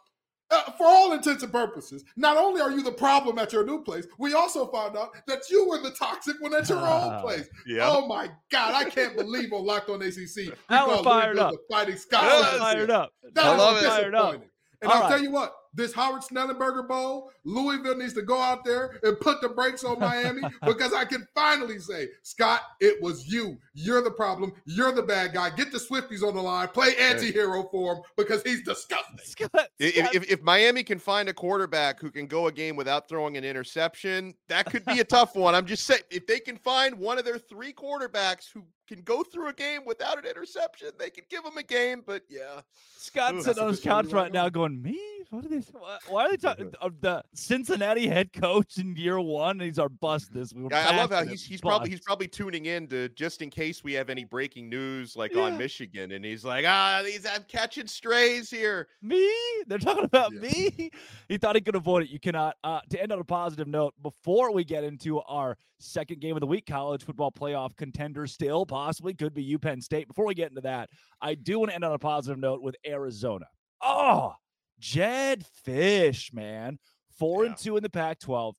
uh, 0.51 0.63
for 0.73 0.85
all 0.85 1.13
intents 1.13 1.41
and 1.43 1.51
purposes, 1.51 2.03
not 2.17 2.35
only 2.35 2.59
are 2.61 2.69
you 2.71 2.83
the 2.83 2.91
problem 2.91 3.39
at 3.39 3.53
your 3.53 3.65
new 3.65 3.81
place, 3.81 4.05
we 4.19 4.33
also 4.33 4.67
found 4.67 4.97
out 4.97 5.11
that 5.27 5.49
you 5.49 5.67
were 5.69 5.77
the 5.79 5.91
toxic 5.91 6.35
one 6.41 6.53
at 6.53 6.67
your 6.67 6.85
old 6.85 7.21
place. 7.23 7.47
Yeah. 7.65 7.87
Oh 7.89 8.05
my 8.05 8.29
God, 8.51 8.73
I 8.75 8.89
can't 8.89 9.15
believe 9.15 9.53
on 9.53 9.65
Locked 9.65 9.89
On 9.89 10.01
ACC. 10.01 10.17
we 10.35 10.51
Now 10.69 11.01
fired 11.01 11.37
Louisville 11.37 11.43
up. 11.47 11.51
the 11.53 11.59
Fighting 11.73 11.95
Scott. 11.95 12.23
I'm 12.25 12.43
Satterfield. 12.43 12.59
fired 12.59 12.91
up. 12.91 13.13
That 13.33 13.45
I 13.45 13.53
is 13.53 13.57
love 13.59 13.77
it. 13.77 13.85
Fired 13.87 14.15
up. 14.15 14.25
disappointing. 14.25 14.49
And 14.81 14.91
All 14.91 14.97
I'll 14.97 15.01
right. 15.03 15.09
tell 15.11 15.21
you 15.23 15.31
what, 15.31 15.53
this 15.73 15.93
Howard 15.93 16.21
Schnellenberger 16.21 16.87
Bowl, 16.87 17.31
Louisville 17.43 17.97
needs 17.97 18.13
to 18.13 18.21
go 18.21 18.39
out 18.39 18.65
there 18.65 18.99
and 19.03 19.19
put 19.19 19.41
the 19.41 19.49
brakes 19.49 19.83
on 19.83 19.99
Miami 19.99 20.41
because 20.65 20.93
I 20.93 21.05
can 21.05 21.27
finally 21.33 21.79
say, 21.79 22.09
Scott, 22.23 22.61
it 22.79 23.01
was 23.01 23.27
you. 23.27 23.57
You're 23.73 24.01
the 24.01 24.11
problem. 24.11 24.53
You're 24.65 24.91
the 24.91 25.03
bad 25.03 25.33
guy. 25.33 25.49
Get 25.49 25.71
the 25.71 25.77
Swifties 25.77 26.23
on 26.23 26.35
the 26.35 26.41
line. 26.41 26.67
Play 26.69 26.95
anti-hero 26.97 27.69
for 27.71 27.95
him 27.95 28.01
because 28.17 28.43
he's 28.43 28.63
disgusting. 28.63 29.17
Scott, 29.23 29.69
If, 29.79 30.13
if, 30.13 30.31
if 30.31 30.41
Miami 30.41 30.83
can 30.83 30.99
find 30.99 31.29
a 31.29 31.33
quarterback 31.33 31.99
who 31.99 32.11
can 32.11 32.27
go 32.27 32.47
a 32.47 32.51
game 32.51 32.75
without 32.75 33.07
throwing 33.07 33.37
an 33.37 33.43
interception, 33.43 34.33
that 34.49 34.65
could 34.65 34.85
be 34.85 34.99
a 34.99 35.03
tough 35.05 35.35
one. 35.35 35.55
I'm 35.55 35.65
just 35.65 35.85
saying, 35.85 36.01
if 36.09 36.27
they 36.27 36.39
can 36.39 36.57
find 36.57 36.95
one 36.95 37.17
of 37.17 37.25
their 37.25 37.37
three 37.37 37.73
quarterbacks 37.73 38.45
who 38.53 38.63
can 38.95 39.03
go 39.03 39.23
through 39.23 39.47
a 39.47 39.53
game 39.53 39.81
without 39.85 40.17
an 40.17 40.25
interception, 40.29 40.89
they 40.99 41.09
can 41.09 41.23
give 41.29 41.43
them 41.43 41.57
a 41.57 41.63
game. 41.63 42.03
But 42.05 42.23
yeah, 42.29 42.61
Scott's 42.97 43.33
Ooh, 43.33 43.37
sitting 43.41 43.45
that's 43.55 43.59
on 43.59 43.67
his 43.69 43.79
couch 43.79 44.05
right 44.07 44.23
right 44.23 44.33
now 44.33 44.43
now. 44.43 44.49
going, 44.49 44.81
me? 44.81 44.99
What 45.29 45.45
are 45.45 45.47
they, 45.47 45.59
why- 45.71 45.97
why 46.09 46.25
are 46.25 46.29
they 46.31 46.35
talking 46.37 46.73
of 46.81 46.99
the 46.99 47.23
Cincinnati 47.33 48.05
head 48.05 48.33
coach 48.33 48.77
in 48.77 48.97
year 48.97 49.17
one? 49.19 49.51
And 49.51 49.61
he's 49.61 49.79
our 49.79 49.87
bust 49.87 50.33
this 50.33 50.53
week. 50.53 50.73
I, 50.73 50.93
I 50.93 50.97
love 50.97 51.09
how 51.11 51.17
passionate 51.19 51.29
he's 51.31 51.45
he's 51.45 51.61
probably 51.61 51.89
he's 51.89 52.01
probably 52.01 52.27
tuning 52.27 52.65
in 52.65 52.87
to 52.87 53.07
just 53.09 53.41
in 53.41 53.49
case 53.49 53.81
we 53.81 53.93
have 53.93 54.09
any 54.09 54.25
breaking 54.25 54.67
news 54.69 55.15
like 55.15 55.33
Yeah. 55.33 55.43
on 55.43 55.57
Michigan, 55.57 56.11
and 56.11 56.25
he's 56.25 56.43
like, 56.43 56.65
ah, 56.67 57.01
these 57.05 57.25
I'm 57.25 57.45
catching 57.47 57.87
strays 57.87 58.49
here. 58.49 58.89
Me? 59.01 59.31
They're 59.67 59.77
talking 59.77 60.03
about 60.03 60.33
Yeah. 60.33 60.39
me? 60.41 60.91
He 61.29 61.37
thought 61.37 61.55
he 61.55 61.61
could 61.61 61.75
avoid 61.75 62.03
it. 62.03 62.09
You 62.09 62.19
cannot. 62.19 62.57
Uh, 62.61 62.81
to 62.89 63.01
end 63.01 63.13
on 63.13 63.19
a 63.19 63.23
positive 63.23 63.67
note, 63.69 63.93
before 64.03 64.51
we 64.51 64.65
get 64.65 64.83
into 64.83 65.21
our 65.21 65.57
second 65.79 66.19
game 66.19 66.35
of 66.35 66.41
the 66.41 66.45
week, 66.47 66.65
college 66.65 67.05
football 67.05 67.31
playoff 67.31 67.73
contender 67.77 68.27
still 68.27 68.65
possibly 68.85 69.13
could 69.13 69.33
be 69.33 69.55
UPenn 69.57 69.81
State. 69.83 70.07
Before 70.07 70.25
we 70.25 70.33
get 70.33 70.49
into 70.49 70.61
that, 70.61 70.89
I 71.21 71.35
do 71.35 71.59
want 71.59 71.69
to 71.69 71.75
end 71.75 71.83
on 71.83 71.93
a 71.93 71.99
positive 71.99 72.39
note 72.39 72.61
with 72.63 72.75
Arizona. 72.85 73.45
Oh, 73.81 74.33
Jedd 74.79 75.45
Fisch, 75.67 76.33
man. 76.33 76.79
Four 77.19 77.43
Yeah. 77.43 77.49
and 77.51 77.57
two 77.59 77.77
in 77.77 77.83
the 77.83 77.89
Pac 77.91 78.19
12. 78.19 78.55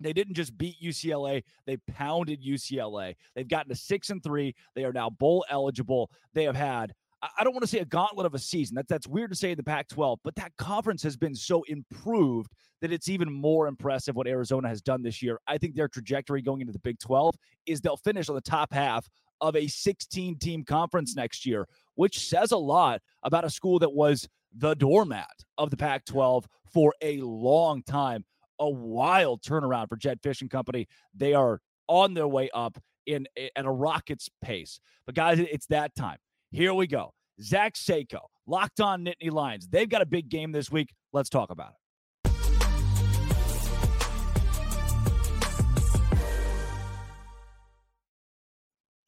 They 0.00 0.12
didn't 0.12 0.34
just 0.34 0.58
beat 0.58 0.80
UCLA, 0.82 1.44
they 1.64 1.76
pounded 1.76 2.42
UCLA. 2.42 3.14
They've 3.36 3.46
gotten 3.46 3.68
to 3.68 3.76
six 3.76 4.10
and 4.10 4.20
three. 4.20 4.52
They 4.74 4.84
are 4.84 4.92
now 4.92 5.10
bowl 5.10 5.44
eligible. 5.48 6.10
They 6.34 6.42
have 6.44 6.56
had 6.56 6.92
I- 7.38 7.44
don't 7.44 7.52
want 7.54 7.62
to 7.62 7.68
say 7.68 7.78
a 7.78 7.84
gauntlet 7.84 8.26
of 8.26 8.34
a 8.34 8.38
season. 8.40 8.74
That, 8.74 8.88
that's 8.88 9.06
weird 9.06 9.30
to 9.30 9.36
say 9.36 9.52
in 9.52 9.56
the 9.56 9.62
Pac 9.62 9.86
12, 9.86 10.18
but 10.24 10.34
that 10.34 10.50
conference 10.58 11.04
has 11.04 11.16
been 11.16 11.36
so 11.36 11.62
improved 11.68 12.50
that 12.80 12.90
it's 12.90 13.08
even 13.08 13.32
more 13.32 13.68
impressive 13.68 14.16
what 14.16 14.26
Arizona 14.26 14.66
has 14.66 14.82
done 14.82 15.04
this 15.04 15.22
year. 15.22 15.38
I 15.46 15.56
think 15.56 15.76
their 15.76 15.86
trajectory 15.86 16.42
going 16.42 16.62
into 16.62 16.72
the 16.72 16.80
Big 16.80 16.98
12 16.98 17.36
is 17.64 17.80
they'll 17.80 17.96
finish 17.96 18.28
on 18.28 18.34
the 18.34 18.40
top 18.40 18.72
half 18.72 19.08
of 19.42 19.56
a 19.56 19.66
16 19.66 20.38
team 20.38 20.64
conference 20.64 21.14
next 21.14 21.44
year, 21.44 21.68
which 21.96 22.28
says 22.28 22.52
a 22.52 22.56
lot 22.56 23.02
about 23.22 23.44
a 23.44 23.50
school 23.50 23.78
that 23.80 23.92
was 23.92 24.26
the 24.56 24.74
doormat 24.74 25.44
of 25.58 25.70
the 25.70 25.76
Pac 25.76 26.06
12 26.06 26.46
for 26.72 26.94
a 27.02 27.18
long 27.18 27.82
time. 27.82 28.24
A 28.60 28.70
wild 28.70 29.42
turnaround 29.42 29.88
for 29.88 29.96
Jedd 29.96 30.22
Fisch 30.22 30.40
and 30.40 30.50
Company. 30.50 30.86
They 31.14 31.34
are 31.34 31.60
on 31.88 32.14
their 32.14 32.28
way 32.28 32.48
up 32.54 32.78
in 33.06 33.26
at 33.56 33.64
a 33.64 33.70
rocket's 33.70 34.28
pace. 34.40 34.78
But 35.04 35.16
guys, 35.16 35.40
it's 35.40 35.66
that 35.66 35.94
time. 35.96 36.18
Here 36.52 36.72
we 36.72 36.86
go. 36.86 37.12
Zach 37.42 37.74
Seyko, 37.74 38.20
locked 38.46 38.80
on 38.80 39.04
Nittany 39.04 39.32
Lions. 39.32 39.66
They've 39.68 39.88
got 39.88 40.02
a 40.02 40.06
big 40.06 40.28
game 40.28 40.52
this 40.52 40.70
week. 40.70 40.94
Let's 41.12 41.28
talk 41.28 41.50
about 41.50 41.70
it. 41.70 41.81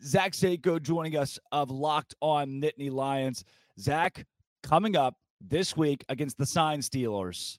Zach 0.04 0.32
Seyko 0.32 0.82
joining 0.82 1.16
us 1.16 1.38
of 1.50 1.70
Locked 1.70 2.14
on 2.20 2.60
Nittany 2.60 2.90
Lions. 2.90 3.44
Zach, 3.80 4.26
coming 4.62 4.96
up 4.96 5.16
this 5.40 5.76
week 5.76 6.04
against 6.08 6.36
the 6.36 6.44
Sign 6.46 6.82
Stealers. 6.82 7.58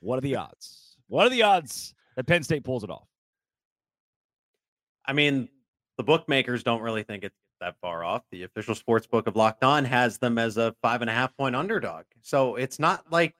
What 0.00 0.16
are 0.16 0.22
the 0.22 0.36
odds? 0.36 0.96
What 1.08 1.26
are 1.26 1.30
the 1.30 1.42
odds 1.42 1.94
that 2.16 2.26
Penn 2.26 2.42
State 2.42 2.64
pulls 2.64 2.82
it 2.82 2.90
off? 2.90 3.06
I 5.04 5.12
mean, 5.12 5.48
the 5.98 6.02
bookmakers 6.02 6.62
don't 6.62 6.80
really 6.80 7.02
think 7.02 7.24
it's 7.24 7.36
that 7.60 7.76
far 7.80 8.04
off. 8.04 8.22
The 8.30 8.44
official 8.44 8.74
sports 8.74 9.06
book 9.06 9.26
of 9.26 9.36
Locked 9.36 9.62
On 9.62 9.84
has 9.84 10.18
them 10.18 10.38
as 10.38 10.56
a 10.56 10.74
five 10.82 11.02
and 11.02 11.10
a 11.10 11.12
half 11.12 11.36
point 11.36 11.54
underdog. 11.54 12.04
So 12.22 12.56
it's 12.56 12.78
not 12.78 13.04
like, 13.12 13.34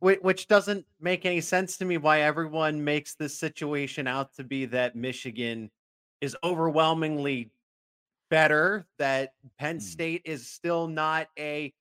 which 0.00 0.48
doesn't 0.48 0.86
make 1.00 1.26
any 1.26 1.40
sense 1.40 1.76
to 1.76 1.84
me 1.84 1.98
why 1.98 2.22
everyone 2.22 2.82
makes 2.82 3.14
this 3.14 3.38
situation 3.38 4.06
out 4.06 4.34
to 4.36 4.44
be 4.44 4.64
that 4.66 4.96
Michigan 4.96 5.70
is 6.20 6.36
overwhelmingly 6.42 7.50
better, 8.30 8.86
that 8.98 9.32
Penn 9.58 9.76
Hmm. 9.76 9.80
State 9.80 10.22
is 10.24 10.46
still 10.48 10.86
not 10.88 11.28
a 11.38 11.72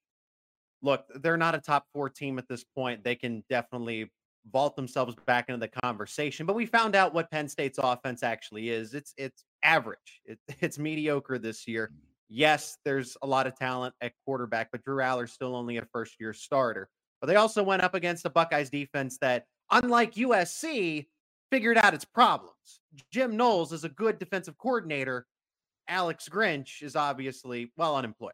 look, 0.82 1.06
they're 1.16 1.38
not 1.38 1.56
a 1.56 1.60
top 1.60 1.86
four 1.94 2.10
team 2.10 2.38
at 2.38 2.48
this 2.48 2.64
point. 2.64 3.04
They 3.04 3.16
can 3.16 3.44
definitely 3.50 4.12
vault 4.52 4.76
themselves 4.76 5.16
back 5.26 5.50
into 5.50 5.60
the 5.60 5.68
conversation. 5.68 6.46
But 6.46 6.56
we 6.56 6.66
found 6.66 6.96
out 6.96 7.14
what 7.14 7.30
Penn 7.32 7.48
State's 7.50 7.80
offense 7.82 8.24
actually 8.24 8.70
is. 8.70 8.94
It's 8.94 9.14
it's 9.18 9.44
average. 9.64 10.22
It, 10.26 10.40
it's 10.62 10.80
mediocre 10.80 11.38
this 11.40 11.68
year. 11.68 11.92
Yes, 12.30 12.78
there's 12.84 13.16
a 13.22 13.28
lot 13.28 13.48
of 13.48 13.56
talent 13.56 13.96
at 14.02 14.14
quarterback, 14.26 14.70
but 14.72 14.84
Drew 14.84 15.02
Allar's 15.02 15.32
still 15.32 15.56
only 15.56 15.78
a 15.78 15.86
first 15.94 16.16
year 16.20 16.34
starter. 16.34 16.90
But 17.22 17.28
they 17.28 17.36
also 17.36 17.64
went 17.64 17.82
up 17.82 17.96
against 17.96 18.26
a 18.26 18.30
Buckeyes 18.30 18.70
defense 18.70 19.18
that, 19.22 19.46
unlike 19.72 20.16
USC, 20.16 21.08
figured 21.52 21.78
out 21.78 21.94
its 21.94 22.06
problems. 22.06 22.82
Jim 23.12 23.38
Knowles 23.38 23.72
is 23.72 23.86
a 23.86 23.90
good 23.90 24.20
defensive 24.20 24.58
coordinator. 24.58 25.26
Alex 25.88 26.28
Grinch 26.30 26.82
is 26.82 26.96
obviously 26.96 27.72
well 27.78 27.96
unemployed 27.96 28.34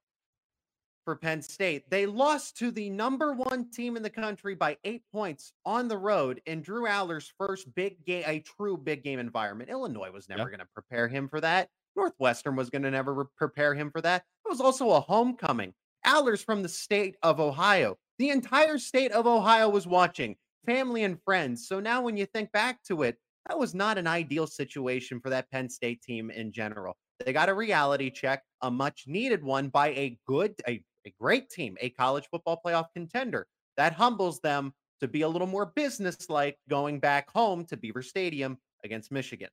for 1.06 1.16
Penn 1.16 1.42
State. 1.42 1.90
They 1.90 2.06
lost 2.06 2.58
to 2.60 2.72
the 2.72 2.90
number 2.90 3.34
one 3.34 3.70
team 3.72 3.98
in 3.98 4.04
the 4.04 4.10
country 4.10 4.56
by 4.56 4.78
eight 4.86 5.04
points 5.12 5.52
on 5.66 5.88
the 5.88 5.98
road 5.98 6.42
in 6.46 6.62
Drew 6.62 6.84
Allar's 6.88 7.32
first 7.38 7.74
big 7.76 8.04
game, 8.06 8.24
a 8.26 8.40
true 8.40 8.78
big 8.78 9.04
game 9.04 9.20
environment. 9.20 9.70
Illinois 9.70 10.12
was 10.12 10.30
never 10.30 10.44
Yeah. 10.44 10.48
going 10.48 10.60
to 10.60 10.68
prepare 10.74 11.08
him 11.08 11.28
for 11.28 11.42
that. 11.42 11.70
Northwestern 11.96 12.56
was 12.56 12.70
going 12.70 12.84
to 12.84 12.92
never 12.92 13.14
re- 13.14 13.26
prepare 13.38 13.74
him 13.74 13.92
for 13.92 14.02
that. 14.02 14.24
It 14.46 14.50
was 14.50 14.62
also 14.62 14.92
a 14.92 15.02
homecoming. 15.02 15.74
Allar's 16.06 16.44
from 16.44 16.64
the 16.64 16.70
state 16.70 17.18
of 17.22 17.40
Ohio. 17.40 17.98
The 18.18 18.30
entire 18.30 18.78
state 18.78 19.12
of 19.12 19.28
Ohio 19.28 19.70
was 19.70 19.86
watching, 19.86 20.36
family 20.66 21.04
and 21.04 21.22
friends. 21.24 21.68
So 21.68 21.80
now 21.80 22.02
when 22.02 22.16
you 22.18 22.26
think 22.26 22.52
back 22.52 22.82
to 22.84 23.04
it, 23.04 23.18
that 23.48 23.60
was 23.60 23.76
not 23.76 23.98
an 23.98 24.08
ideal 24.08 24.48
situation 24.48 25.20
for 25.20 25.30
that 25.32 25.52
Penn 25.52 25.70
State 25.70 26.02
team 26.02 26.32
in 26.32 26.52
general. 26.54 26.98
They 27.20 27.34
got 27.34 27.50
a 27.50 27.54
reality 27.54 28.10
check, 28.10 28.44
a 28.62 28.72
much 28.72 29.04
needed 29.08 29.44
one 29.44 29.70
by 29.70 29.90
a 29.90 30.18
good, 30.28 30.56
a, 30.68 30.84
a 31.06 31.14
great 31.20 31.50
team, 31.50 31.78
a 31.80 31.90
college 31.90 32.26
football 32.30 32.60
playoff 32.66 32.88
contender. 32.94 33.48
That 33.78 33.94
humbles 33.94 34.40
them 34.40 34.74
to 35.00 35.08
be 35.08 35.22
a 35.22 35.28
little 35.28 35.48
more 35.48 35.72
businesslike 35.76 36.58
going 36.70 37.00
back 37.00 37.30
home 37.32 37.66
to 37.66 37.78
Beaver 37.78 38.02
Stadium 38.02 38.58
against 38.84 39.12
Michigan. 39.12 39.50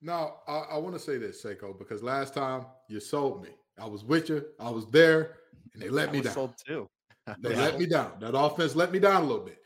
Now, 0.00 0.36
I, 0.46 0.58
I 0.72 0.78
want 0.78 0.94
to 0.94 1.00
say 1.00 1.18
this, 1.18 1.42
Seyko, 1.42 1.78
because 1.78 2.02
last 2.02 2.34
time 2.34 2.66
you 2.88 3.00
sold 3.00 3.42
me. 3.42 3.50
I 3.80 3.86
was 3.86 4.04
with 4.04 4.28
you. 4.28 4.44
I 4.60 4.70
was 4.70 4.86
there, 4.86 5.36
and 5.72 5.82
they 5.82 5.88
let 5.88 6.10
I 6.10 6.12
me 6.12 6.20
down. 6.20 6.34
sold 6.34 6.54
too. 6.64 6.88
They 7.42 7.54
let 7.54 7.78
me 7.78 7.84
down. 7.84 8.12
That 8.20 8.34
offense 8.34 8.74
let 8.74 8.90
me 8.90 8.98
down 8.98 9.22
a 9.22 9.26
little 9.26 9.44
bit. 9.44 9.57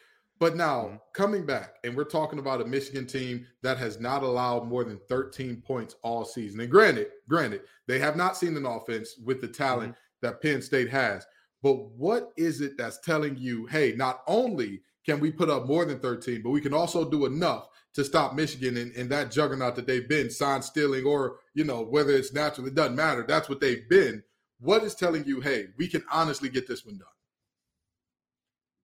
But 0.42 0.56
now 0.56 0.86
Mhm. 0.88 1.00
coming 1.12 1.46
back, 1.46 1.76
and 1.84 1.96
we're 1.96 2.02
talking 2.02 2.40
about 2.40 2.60
a 2.60 2.64
Michigan 2.64 3.06
team 3.06 3.46
that 3.62 3.78
has 3.78 4.00
not 4.00 4.24
allowed 4.24 4.66
more 4.66 4.82
than 4.82 4.98
13 5.08 5.62
points 5.62 5.94
all 6.02 6.24
season. 6.24 6.58
And 6.58 6.68
granted, 6.68 7.12
granted, 7.28 7.62
they 7.86 8.00
have 8.00 8.16
not 8.16 8.36
seen 8.36 8.56
an 8.56 8.66
offense 8.66 9.16
with 9.18 9.40
the 9.40 9.46
talent 9.46 9.94
that 10.20 10.42
Penn 10.42 10.60
State 10.60 10.88
has. 10.88 11.24
But 11.62 11.74
what 11.92 12.32
is 12.36 12.60
it 12.60 12.76
that's 12.76 12.98
telling 12.98 13.36
you, 13.36 13.66
hey, 13.66 13.94
not 13.94 14.24
only 14.26 14.82
can 15.06 15.20
we 15.20 15.30
put 15.30 15.48
up 15.48 15.66
more 15.66 15.84
than 15.84 16.00
13, 16.00 16.42
but 16.42 16.50
we 16.50 16.60
can 16.60 16.74
also 16.74 17.08
do 17.08 17.24
enough 17.24 17.68
to 17.94 18.04
stop 18.04 18.34
Michigan 18.34 18.76
and, 18.76 18.90
and 18.96 19.08
that 19.10 19.30
juggernaut 19.30 19.76
that 19.76 19.86
they've 19.86 20.08
been, 20.08 20.28
sign 20.28 20.60
stealing, 20.60 21.04
or 21.04 21.38
you 21.54 21.62
know, 21.62 21.82
whether 21.82 22.10
it's 22.10 22.32
natural, 22.32 22.66
it 22.66 22.74
doesn't 22.74 22.96
matter. 22.96 23.22
That's 23.22 23.48
what 23.48 23.60
they've 23.60 23.88
been. 23.88 24.24
What 24.58 24.82
is 24.82 24.96
telling 24.96 25.24
you, 25.24 25.40
hey, 25.40 25.68
we 25.78 25.86
can 25.86 26.02
honestly 26.10 26.48
get 26.48 26.66
this 26.66 26.84
one 26.84 26.98
done? 26.98 27.06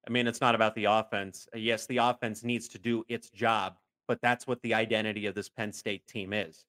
I 0.08 0.10
mean, 0.10 0.26
it's 0.26 0.40
not 0.40 0.54
about 0.54 0.74
the 0.74 0.86
offense. 0.86 1.46
Uh, 1.54 1.58
Yes, 1.58 1.86
the 1.86 1.98
offense 1.98 2.42
needs 2.42 2.66
to 2.68 2.78
do 2.78 3.04
its 3.08 3.28
job, 3.28 3.76
but 4.06 4.18
that's 4.22 4.46
what 4.46 4.60
the 4.62 4.72
identity 4.72 5.26
of 5.26 5.34
this 5.34 5.50
Penn 5.50 5.72
State 5.72 6.06
team 6.06 6.32
is. 6.32 6.64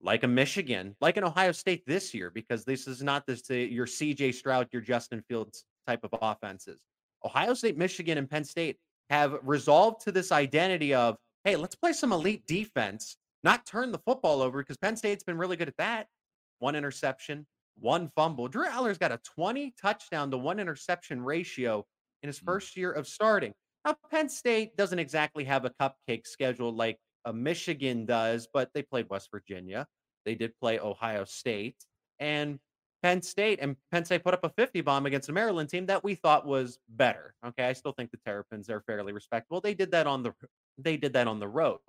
Like 0.00 0.24
a 0.24 0.28
Michigan, 0.28 0.96
like 1.00 1.16
an 1.16 1.22
Ohio 1.22 1.52
State 1.52 1.86
this 1.86 2.12
year, 2.12 2.28
because 2.28 2.64
this 2.64 2.88
is 2.88 3.00
not 3.00 3.24
this 3.24 3.48
uh, 3.50 3.54
your 3.54 3.86
CJ 3.86 4.34
Stroud, 4.34 4.68
your 4.72 4.82
Justin 4.82 5.22
Fields 5.28 5.64
type 5.86 6.00
of 6.02 6.10
offenses. 6.20 6.80
Ohio 7.24 7.54
State, 7.54 7.78
Michigan, 7.78 8.18
and 8.18 8.28
Penn 8.28 8.42
State 8.42 8.78
have 9.10 9.38
resolved 9.44 10.00
to 10.02 10.10
this 10.10 10.32
identity 10.32 10.92
of, 10.92 11.16
hey, 11.44 11.54
let's 11.54 11.76
play 11.76 11.92
some 11.92 12.12
elite 12.12 12.44
defense, 12.48 13.16
not 13.44 13.64
turn 13.64 13.92
the 13.92 13.98
football 13.98 14.42
over, 14.42 14.58
because 14.58 14.76
Penn 14.76 14.96
State's 14.96 15.22
been 15.22 15.38
really 15.38 15.56
good 15.56 15.68
at 15.68 15.76
that. 15.76 16.08
One 16.58 16.74
interception, 16.74 17.46
one 17.78 18.08
fumble. 18.08 18.48
Drew 18.48 18.66
Allar's 18.66 18.98
got 18.98 19.12
a 19.12 19.20
20 19.36 19.72
touchdown 19.80 20.32
to 20.32 20.38
one 20.38 20.58
interception 20.58 21.22
ratio 21.22 21.86
in 22.22 22.28
his 22.28 22.38
first 22.38 22.76
year 22.76 22.92
of 22.92 23.06
starting. 23.06 23.52
Now, 23.84 23.96
Penn 24.10 24.28
State 24.28 24.76
doesn't 24.76 24.98
exactly 24.98 25.44
have 25.44 25.64
a 25.64 25.70
cupcake 25.80 26.26
schedule 26.26 26.72
like 26.72 26.98
a 27.24 27.32
Michigan 27.32 28.06
does, 28.06 28.48
but 28.52 28.70
they 28.74 28.82
played 28.82 29.06
West 29.10 29.28
Virginia. 29.30 29.86
They 30.24 30.34
did 30.34 30.52
play 30.60 30.78
Ohio 30.78 31.24
State 31.24 31.76
and 32.20 32.58
Penn 33.02 33.20
State, 33.20 33.58
and 33.60 33.76
Penn 33.90 34.04
State 34.04 34.22
put 34.22 34.34
up 34.34 34.44
a 34.44 34.50
50 34.50 34.80
bomb 34.82 35.06
against 35.06 35.28
a 35.28 35.32
Maryland 35.32 35.68
team 35.68 35.86
that 35.86 36.04
we 36.04 36.14
thought 36.14 36.46
was 36.46 36.78
better. 36.88 37.34
Okay, 37.44 37.64
I 37.64 37.72
still 37.72 37.92
think 37.92 38.12
the 38.12 38.18
Terrapins 38.24 38.70
are 38.70 38.82
fairly 38.86 39.12
respectable. 39.12 39.60
They 39.60 39.74
did 39.74 39.90
that 39.90 40.06
on 40.06 40.22
the 40.22 40.32
they 40.78 40.96
did 40.96 41.12
that 41.14 41.26
on 41.26 41.40
the 41.40 41.48
road. 41.48 41.80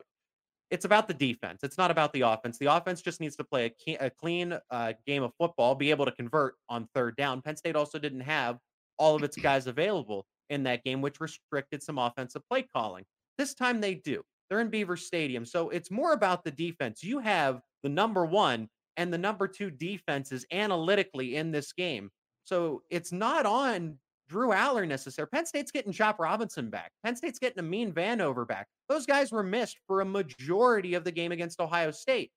It's 0.71 0.85
about 0.85 1.07
the 1.07 1.13
defense. 1.13 1.59
It's 1.63 1.77
not 1.77 1.91
about 1.91 2.13
the 2.13 2.21
offense. 2.21 2.57
The 2.57 2.65
offense 2.65 3.01
just 3.01 3.21
needs 3.21 3.35
to 3.35 3.43
play 3.43 3.65
a, 3.65 3.69
ke- 3.69 4.01
a 4.01 4.09
clean 4.09 4.57
uh, 4.71 4.93
game 5.05 5.21
of 5.21 5.31
football, 5.39 5.75
be 5.75 5.91
able 5.91 6.05
to 6.05 6.11
convert 6.11 6.55
on 6.67 6.87
third 6.95 7.15
down. 7.15 7.43
Penn 7.43 7.55
State 7.55 7.75
also 7.75 7.99
didn't 7.99 8.21
have 8.21 8.57
all 9.03 9.15
of 9.15 9.23
its 9.23 9.35
guys 9.35 9.67
available 9.67 10.25
in 10.49 10.63
that 10.63 10.81
game, 10.85 11.01
which 11.01 11.19
restricted 11.19 11.83
some 11.83 11.97
offensive 11.97 12.41
play 12.49 12.65
calling. 12.73 13.03
This 13.37 13.53
time 13.53 13.81
they 13.81 13.95
do. 13.95 14.23
They're 14.49 14.61
in 14.61 14.69
Beaver 14.69 14.95
Stadium. 14.95 15.45
So 15.45 15.69
it's 15.71 15.91
more 15.91 16.13
about 16.13 16.45
the 16.45 16.51
defense. 16.51 17.03
You 17.03 17.19
have 17.19 17.59
the 17.81 17.89
number 17.89 18.25
one 18.25 18.69
and 18.95 19.11
the 19.11 19.17
number 19.17 19.45
two 19.45 19.71
defenses 19.71 20.45
analytically 20.53 21.35
in 21.35 21.51
this 21.51 21.73
game. 21.73 22.11
So 22.45 22.83
it's 22.89 23.11
not 23.11 23.45
on 23.45 23.97
Drew 24.29 24.49
Allar 24.49 24.87
necessarily. 24.87 25.31
Penn 25.33 25.45
State's 25.45 25.71
getting 25.71 25.91
Chop 25.91 26.17
Robinson 26.17 26.69
back. 26.69 26.91
Penn 27.03 27.17
State's 27.17 27.39
getting 27.39 27.59
Amin 27.59 27.91
Vanover 27.91 28.47
back. 28.47 28.67
Those 28.87 29.05
guys 29.05 29.33
were 29.33 29.43
missed 29.43 29.79
for 29.85 29.99
a 29.99 30.05
majority 30.05 30.93
of 30.93 31.03
the 31.03 31.11
game 31.11 31.33
against 31.33 31.59
Ohio 31.59 31.91
State. 31.91 32.31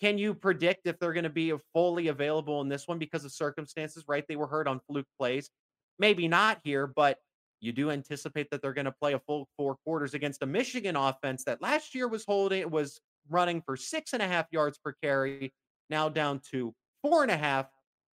Can 0.00 0.18
you 0.18 0.34
predict 0.34 0.86
if 0.86 0.98
they're 1.00 1.12
going 1.12 1.24
to 1.24 1.30
be 1.30 1.52
fully 1.72 2.08
available 2.08 2.60
in 2.60 2.68
this 2.68 2.86
one 2.86 2.98
because 2.98 3.24
of 3.24 3.32
circumstances, 3.32 4.04
right? 4.06 4.24
They 4.28 4.36
were 4.36 4.46
hurt 4.46 4.68
on 4.68 4.80
fluke 4.86 5.06
plays. 5.18 5.50
Maybe 5.98 6.28
not 6.28 6.60
here, 6.64 6.86
but 6.86 7.18
you 7.60 7.72
do 7.72 7.90
anticipate 7.90 8.50
that 8.50 8.60
they're 8.60 8.72
going 8.72 8.86
to 8.86 8.92
play 8.92 9.12
a 9.12 9.20
full 9.20 9.48
four 9.56 9.76
quarters 9.84 10.14
against 10.14 10.42
a 10.42 10.46
Michigan 10.46 10.96
offense 10.96 11.44
that 11.44 11.62
last 11.62 11.94
year 11.94 12.08
was 12.08 12.24
holding 12.24 12.68
was 12.70 13.00
running 13.28 13.62
for 13.62 13.76
six 13.76 14.12
and 14.12 14.22
a 14.22 14.26
half 14.26 14.46
yards 14.50 14.78
per 14.78 14.92
carry, 15.02 15.54
now 15.88 16.08
down 16.08 16.40
to 16.50 16.74
four 17.02 17.22
and 17.22 17.30
a 17.30 17.36
half. 17.36 17.66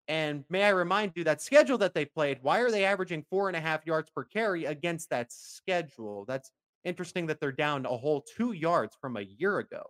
And 0.09 0.45
may 0.51 0.65
I 0.65 0.71
remind 0.71 1.13
you 1.17 1.25
that 1.25 1.43
schedule 1.43 1.79
that 1.79 1.95
they 1.95 2.05
played, 2.05 2.39
why 2.43 2.61
are 2.61 2.71
they 2.71 2.85
averaging 2.85 3.25
four 3.29 3.49
and 3.49 3.57
a 3.57 3.61
half 3.61 3.87
yards 3.87 4.11
per 4.11 4.25
carry 4.25 4.65
against 4.65 5.11
that 5.11 5.33
schedule? 5.33 6.25
That's 6.27 6.51
interesting 6.85 7.27
that 7.27 7.41
they're 7.41 7.53
down 7.53 7.87
a 7.87 7.97
whole 7.97 8.25
two 8.37 8.53
yards 8.53 8.97
from 9.01 9.17
a 9.17 9.23
year 9.23 9.59
ago. 9.59 9.83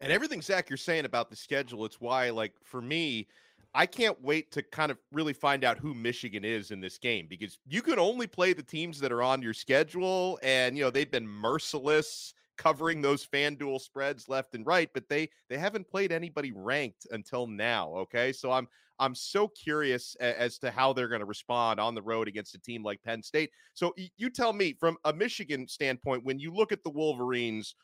And 0.00 0.10
everything 0.10 0.42
Zach 0.42 0.68
you're 0.68 0.76
saying 0.76 1.04
about 1.04 1.30
the 1.30 1.36
schedule, 1.36 1.84
it's 1.84 2.00
why, 2.00 2.30
like 2.30 2.54
for 2.64 2.82
me, 2.82 3.28
I 3.74 3.86
can't 3.86 4.20
wait 4.22 4.52
to 4.52 4.62
kind 4.62 4.90
of 4.90 4.98
really 5.12 5.32
find 5.32 5.64
out 5.64 5.78
who 5.78 5.94
Michigan 5.94 6.44
is 6.44 6.70
in 6.70 6.80
this 6.80 6.98
game 6.98 7.26
because 7.28 7.58
you 7.66 7.80
can 7.80 7.98
only 7.98 8.26
play 8.26 8.52
the 8.52 8.62
teams 8.62 9.00
that 9.00 9.12
are 9.12 9.22
on 9.22 9.40
your 9.40 9.54
schedule, 9.54 10.38
and 10.42 10.76
you 10.76 10.84
know 10.84 10.90
they've 10.90 11.10
been 11.10 11.26
merciless 11.26 12.34
covering 12.58 13.00
those 13.00 13.26
FanDuel 13.26 13.80
spreads 13.80 14.28
left 14.28 14.54
and 14.54 14.66
right, 14.66 14.90
but 14.92 15.08
they 15.08 15.28
they 15.48 15.58
haven't 15.58 15.88
played 15.88 16.12
anybody 16.12 16.52
ranked 16.52 17.06
until 17.10 17.46
now. 17.46 17.88
Okay, 17.94 18.32
so 18.32 18.52
I'm 18.52 18.68
I'm 18.98 19.14
so 19.14 19.48
curious 19.48 20.14
as 20.20 20.58
to 20.58 20.70
how 20.70 20.92
they're 20.92 21.08
going 21.08 21.20
to 21.20 21.26
respond 21.26 21.80
on 21.80 21.94
the 21.94 22.02
road 22.02 22.28
against 22.28 22.54
a 22.54 22.60
team 22.60 22.84
like 22.84 23.02
Penn 23.02 23.22
State. 23.22 23.50
So 23.74 23.94
you 24.16 24.30
tell 24.30 24.52
me 24.52 24.74
from 24.78 24.96
a 25.04 25.12
Michigan 25.12 25.66
standpoint, 25.66 26.24
when 26.24 26.38
you 26.38 26.52
look 26.52 26.72
at 26.72 26.84
the 26.84 26.90
Wolverines 26.90 27.74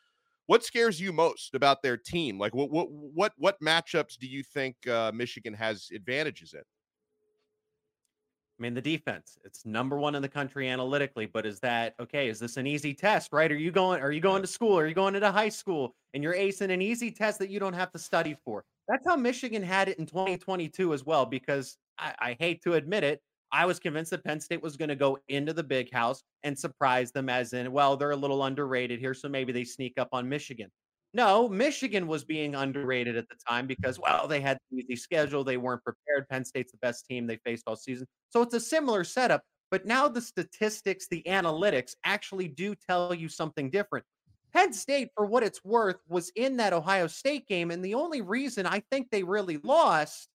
what 0.49 0.63
scares 0.63 0.99
you 0.99 1.13
most 1.13 1.53
about 1.53 1.83
their 1.83 1.95
team? 1.95 2.39
Like 2.39 2.55
what 2.55 2.71
what 2.71 2.89
what 2.89 3.33
what 3.37 3.61
matchups 3.61 4.17
do 4.17 4.25
you 4.25 4.41
think 4.41 4.75
uh, 4.87 5.11
Michigan 5.13 5.53
has 5.53 5.89
advantages 5.93 6.55
in? 6.55 6.61
I 6.61 8.63
mean, 8.63 8.73
the 8.73 8.81
defense, 8.81 9.37
it's 9.45 9.63
number 9.63 9.99
one 9.99 10.15
in 10.15 10.23
the 10.23 10.27
country 10.27 10.67
analytically, 10.67 11.27
but 11.27 11.45
is 11.45 11.59
that 11.59 11.93
okay? 11.99 12.29
Is 12.29 12.39
this 12.39 12.57
an 12.57 12.65
easy 12.65 12.95
test, 12.95 13.31
right? 13.31 13.51
Are 13.51 13.55
you 13.55 13.69
going, 13.69 14.01
are 14.01 14.11
you 14.11 14.21
going 14.21 14.41
to 14.41 14.47
school? 14.47 14.75
Are 14.79 14.87
you 14.87 14.95
going 14.95 15.13
into 15.13 15.31
high 15.31 15.49
school 15.49 15.93
and 16.15 16.23
you're 16.23 16.33
acing 16.33 16.71
an 16.71 16.81
easy 16.81 17.11
test 17.11 17.37
that 17.39 17.51
you 17.51 17.59
don't 17.59 17.73
have 17.73 17.91
to 17.91 17.99
study 17.99 18.35
for? 18.43 18.65
That's 18.87 19.05
how 19.05 19.17
Michigan 19.17 19.61
had 19.61 19.87
it 19.87 19.99
in 19.99 20.07
2022 20.07 20.95
as 20.95 21.05
well, 21.05 21.27
because 21.27 21.77
I, 21.99 22.15
I 22.19 22.37
hate 22.39 22.63
to 22.63 22.73
admit 22.73 23.03
it. 23.03 23.21
I 23.51 23.65
was 23.65 23.79
convinced 23.79 24.11
that 24.11 24.23
Penn 24.23 24.39
State 24.39 24.61
was 24.61 24.77
going 24.77 24.89
to 24.89 24.95
go 24.95 25.17
into 25.27 25.53
the 25.53 25.63
big 25.63 25.91
house 25.91 26.21
and 26.43 26.57
surprise 26.57 27.11
them, 27.11 27.29
as 27.29 27.53
in, 27.53 27.71
well, 27.71 27.97
they're 27.97 28.11
a 28.11 28.15
little 28.15 28.43
underrated 28.43 28.99
here, 28.99 29.13
so 29.13 29.27
maybe 29.27 29.51
they 29.51 29.63
sneak 29.63 29.93
up 29.97 30.09
on 30.11 30.29
Michigan. 30.29 30.69
No, 31.13 31.49
Michigan 31.49 32.05
was 32.05 32.23
being 32.23 32.53
underrated 32.53 33.17
at 33.17 33.27
the 33.29 33.35
time 33.47 33.65
because, 33.65 33.99
well, 33.99 34.27
they 34.27 34.39
had 34.41 34.59
the 34.69 34.77
easy 34.77 34.95
schedule. 34.95 35.43
They 35.43 35.57
weren't 35.57 35.83
prepared. 35.83 36.29
Penn 36.29 36.45
State's 36.45 36.71
the 36.71 36.77
best 36.77 37.07
team 37.07 37.25
they 37.25 37.37
faced 37.37 37.63
all 37.65 37.75
season. 37.75 38.05
So 38.29 38.43
it's 38.43 38.53
a 38.53 38.59
similar 38.59 39.03
setup. 39.03 39.41
But 39.71 39.85
now 39.85 40.07
the 40.07 40.21
statistics, 40.21 41.07
the 41.07 41.23
analytics 41.27 41.95
actually 42.03 42.47
do 42.47 42.75
tell 42.75 43.13
you 43.13 43.27
something 43.27 43.71
different. 43.71 44.05
Penn 44.53 44.73
State, 44.73 45.09
for 45.15 45.25
what 45.25 45.43
it's 45.43 45.63
worth, 45.63 45.97
was 46.07 46.31
in 46.35 46.57
that 46.57 46.73
Ohio 46.73 47.07
State 47.07 47.47
game. 47.47 47.71
And 47.71 47.83
the 47.83 47.95
only 47.95 48.21
reason 48.21 48.65
I 48.65 48.81
think 48.91 49.09
they 49.09 49.23
really 49.23 49.57
lost 49.63 50.27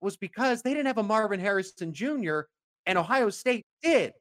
was 0.00 0.16
because 0.16 0.62
they 0.62 0.74
didn't 0.74 0.86
have 0.88 0.98
a 0.98 1.02
Marvin 1.02 1.40
Harrison 1.40 1.92
Jr., 1.92 2.40
and 2.86 2.98
Ohio 2.98 3.30
State 3.30 3.66
did. 3.82 4.12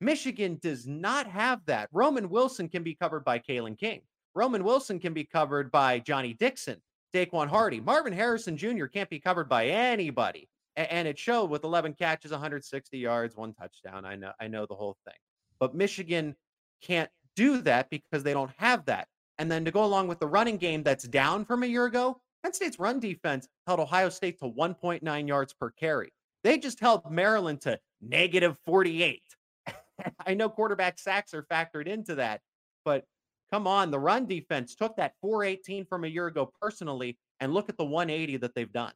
Michigan 0.00 0.58
does 0.62 0.86
not 0.86 1.26
have 1.26 1.60
that. 1.66 1.88
Roman 1.92 2.30
Wilson 2.30 2.68
can 2.68 2.82
be 2.82 2.94
covered 2.94 3.24
by 3.24 3.38
Kalen 3.38 3.78
King. 3.78 4.00
Roman 4.34 4.64
Wilson 4.64 4.98
can 4.98 5.12
be 5.12 5.24
covered 5.24 5.70
by 5.70 5.98
Johnny 5.98 6.32
Dixon, 6.34 6.80
Daequan 7.14 7.48
Hardy. 7.48 7.80
Marvin 7.80 8.12
Harrison 8.12 8.56
Jr. 8.56 8.86
can't 8.86 9.10
be 9.10 9.18
covered 9.18 9.48
by 9.48 9.66
anybody. 9.66 10.48
And 10.76 11.06
it 11.06 11.18
showed 11.18 11.50
with 11.50 11.64
11 11.64 11.94
catches, 11.94 12.30
160 12.30 12.96
yards, 12.96 13.36
one 13.36 13.52
touchdown. 13.52 14.04
I 14.04 14.14
know, 14.16 14.32
I 14.40 14.48
know 14.48 14.66
the 14.66 14.74
whole 14.74 14.96
thing. 15.04 15.16
But 15.58 15.74
Michigan 15.74 16.34
can't 16.80 17.10
do 17.36 17.60
that 17.62 17.90
because 17.90 18.22
they 18.22 18.32
don't 18.32 18.52
have 18.56 18.86
that. 18.86 19.08
And 19.38 19.50
then 19.50 19.64
to 19.64 19.70
go 19.70 19.84
along 19.84 20.08
with 20.08 20.20
the 20.20 20.26
running 20.26 20.56
game 20.56 20.82
that's 20.82 21.04
down 21.04 21.44
from 21.44 21.62
a 21.62 21.66
year 21.66 21.86
ago, 21.86 22.20
Penn 22.42 22.54
State's 22.54 22.78
run 22.78 23.00
defense 23.00 23.48
held 23.66 23.80
Ohio 23.80 24.08
State 24.08 24.38
to 24.38 24.46
1.9 24.46 25.28
yards 25.28 25.52
per 25.52 25.70
carry. 25.70 26.12
They 26.44 26.56
just 26.56 26.80
held 26.80 27.10
Maryland 27.10 27.60
to 27.62 27.78
negative 28.00 28.56
48. 28.66 29.22
I 30.26 30.34
know 30.34 30.48
quarterback 30.48 30.98
sacks 30.98 31.34
are 31.34 31.42
factored 31.44 31.86
into 31.86 32.16
that, 32.16 32.40
but 32.84 33.04
come 33.52 33.66
on, 33.66 33.90
the 33.90 33.98
run 33.98 34.26
defense 34.26 34.74
took 34.74 34.96
that 34.96 35.14
418 35.20 35.84
from 35.86 36.04
a 36.04 36.08
year 36.08 36.26
ago 36.26 36.50
personally, 36.60 37.18
and 37.40 37.54
look 37.54 37.68
at 37.68 37.76
the 37.76 37.84
180 37.84 38.38
that 38.38 38.54
they've 38.54 38.72
done. 38.72 38.92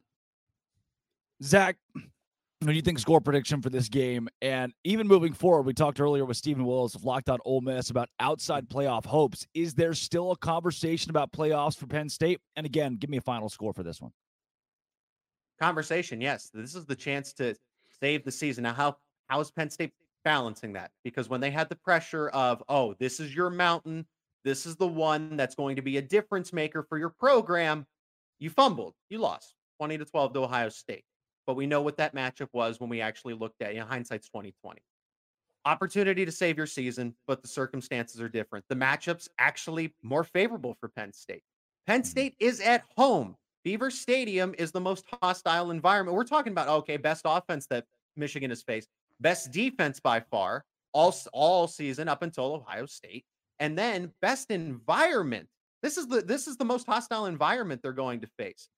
Zach, 1.43 1.77
what 1.93 2.71
do 2.71 2.73
you 2.73 2.81
think 2.81 2.99
score 2.99 3.19
prediction 3.19 3.61
for 3.61 3.69
this 3.69 3.89
game? 3.89 4.29
And 4.41 4.73
even 4.83 5.07
moving 5.07 5.33
forward, 5.33 5.63
we 5.63 5.73
talked 5.73 5.99
earlier 5.99 6.25
with 6.25 6.37
Stephen 6.37 6.65
Willis 6.65 6.95
of 6.95 7.03
Locked 7.03 7.29
On 7.29 7.37
Ole 7.45 7.61
Miss 7.61 7.89
about 7.89 8.09
outside 8.19 8.69
playoff 8.69 9.05
hopes. 9.05 9.45
Is 9.53 9.73
there 9.73 9.93
still 9.93 10.31
a 10.31 10.37
conversation 10.37 11.09
about 11.09 11.31
playoffs 11.31 11.77
for 11.77 11.85
Penn 11.85 12.09
State? 12.09 12.39
And 12.55 12.65
again, 12.65 12.95
give 12.95 13.09
me 13.09 13.17
a 13.17 13.21
final 13.21 13.49
score 13.49 13.73
for 13.73 13.83
this 13.83 14.01
one. 14.01 14.11
Conversation, 15.61 16.21
yes. 16.21 16.49
This 16.53 16.75
is 16.75 16.85
the 16.85 16.95
chance 16.95 17.33
to 17.33 17.55
save 18.01 18.23
the 18.23 18.31
season. 18.31 18.63
Now, 18.63 18.73
how 18.73 18.97
how 19.27 19.39
is 19.39 19.51
Penn 19.51 19.69
State 19.69 19.91
balancing 20.23 20.73
that? 20.73 20.91
Because 21.03 21.29
when 21.29 21.41
they 21.41 21.51
had 21.51 21.69
the 21.69 21.75
pressure 21.75 22.29
of, 22.29 22.63
oh, 22.69 22.95
this 22.99 23.19
is 23.19 23.35
your 23.35 23.49
mountain, 23.49 24.05
this 24.43 24.65
is 24.65 24.75
the 24.75 24.87
one 24.87 25.35
that's 25.35 25.55
going 25.55 25.75
to 25.75 25.81
be 25.81 25.97
a 25.97 26.01
difference 26.01 26.53
maker 26.53 26.83
for 26.83 26.97
your 26.97 27.09
program. 27.09 27.85
You 28.39 28.49
fumbled, 28.49 28.93
you 29.09 29.17
lost 29.17 29.55
20 29.79 29.97
to 29.97 30.05
12 30.05 30.33
to 30.33 30.39
Ohio 30.43 30.69
State. 30.69 31.03
But 31.47 31.55
we 31.55 31.67
know 31.67 31.81
what 31.81 31.97
that 31.97 32.15
matchup 32.15 32.49
was 32.53 32.79
when 32.79 32.89
we 32.89 33.01
actually 33.01 33.35
looked 33.35 33.61
at. 33.61 33.73
You 33.73 33.81
know, 33.81 33.85
hindsight's 33.85 34.27
2020. 34.29 34.81
Opportunity 35.65 36.25
to 36.25 36.31
save 36.31 36.57
your 36.57 36.67
season, 36.67 37.15
but 37.27 37.41
the 37.41 37.47
circumstances 37.47 38.21
are 38.21 38.29
different. 38.29 38.65
The 38.69 38.75
matchup's 38.75 39.29
actually 39.39 39.95
more 40.03 40.23
favorable 40.23 40.75
for 40.79 40.89
Penn 40.89 41.11
State. 41.13 41.41
Penn 41.87 42.01
Mm-hmm. 42.01 42.09
State 42.09 42.35
is 42.39 42.61
at 42.61 42.83
home. 42.97 43.35
Beaver 43.65 43.89
Stadium 43.89 44.53
is 44.59 44.71
the 44.71 44.79
most 44.79 45.05
hostile 45.21 45.71
environment. 45.71 46.15
We're 46.15 46.23
talking 46.23 46.53
about 46.53 46.67
okay, 46.67 46.97
best 46.97 47.23
offense 47.25 47.65
that 47.71 47.85
Michigan 48.15 48.51
has 48.51 48.61
faced, 48.61 48.87
best 49.19 49.51
defense 49.51 49.99
by 49.99 50.19
far 50.19 50.63
all 50.93 51.13
all 51.33 51.67
season 51.67 52.07
up 52.07 52.21
until 52.21 52.53
Ohio 52.53 52.85
State, 52.85 53.25
and 53.59 53.77
then 53.77 54.13
best 54.21 54.51
environment. 54.51 55.47
This 55.81 55.97
is 55.97 56.07
the 56.07 56.21
this 56.21 56.47
is 56.47 56.57
the 56.57 56.63
most 56.63 56.85
hostile 56.85 57.25
environment 57.25 57.81
they're 57.81 57.91
going 57.91 58.21
to 58.21 58.27
face. 58.37 58.69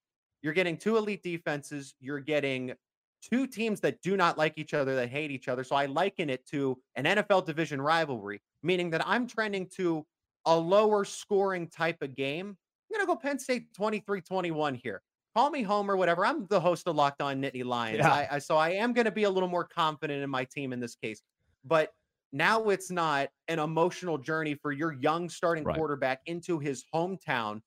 You're 0.42 0.54
getting 0.54 0.78
two 0.78 0.96
elite 0.96 1.22
defenses. 1.22 1.94
You're 2.00 2.20
getting 2.20 2.72
two 3.20 3.46
teams 3.46 3.80
that 3.80 4.00
do 4.00 4.16
not 4.16 4.38
like 4.38 4.54
each 4.56 4.72
other, 4.72 4.96
that 4.96 5.10
hate 5.10 5.30
each 5.30 5.48
other. 5.48 5.64
So 5.64 5.76
I 5.76 5.84
liken 5.84 6.30
it 6.30 6.46
to 6.46 6.78
an 6.96 7.04
NFL 7.04 7.44
division 7.44 7.80
rivalry, 7.80 8.40
meaning 8.62 8.88
that 8.90 9.06
I'm 9.06 9.26
trending 9.26 9.68
to 9.76 10.06
a 10.46 10.56
lower 10.56 11.04
scoring 11.04 11.68
type 11.68 12.00
of 12.00 12.16
game. 12.16 12.56
I'm 12.90 12.96
going 12.96 13.06
to 13.06 13.06
go 13.06 13.16
Penn 13.16 13.38
State 13.38 13.74
23 13.74 14.20
21 14.20 14.74
here. 14.74 15.02
Call 15.36 15.50
me 15.50 15.62
home 15.62 15.90
or 15.90 15.96
whatever. 15.96 16.24
I'm 16.26 16.46
the 16.46 16.60
host 16.60 16.88
of 16.88 16.96
Locked 16.96 17.20
On 17.20 17.40
Nittany 17.40 17.64
Lions. 17.64 17.98
Yeah. 17.98 18.10
I, 18.12 18.28
I, 18.32 18.38
so 18.38 18.56
I 18.56 18.70
am 18.70 18.92
going 18.92 19.04
to 19.04 19.10
be 19.10 19.24
a 19.24 19.30
little 19.30 19.48
more 19.48 19.64
confident 19.64 20.22
in 20.22 20.30
my 20.30 20.44
team 20.44 20.72
in 20.72 20.80
this 20.80 20.96
case. 20.96 21.22
But 21.64 21.90
now 22.32 22.68
it's 22.70 22.90
not 22.90 23.28
an 23.46 23.58
emotional 23.58 24.18
journey 24.18 24.54
for 24.54 24.72
your 24.72 24.92
young 24.94 25.28
starting 25.28 25.64
Right. 25.64 25.76
quarterback 25.76 26.20
into 26.26 26.58
his 26.58 26.84
hometown. 26.94 27.60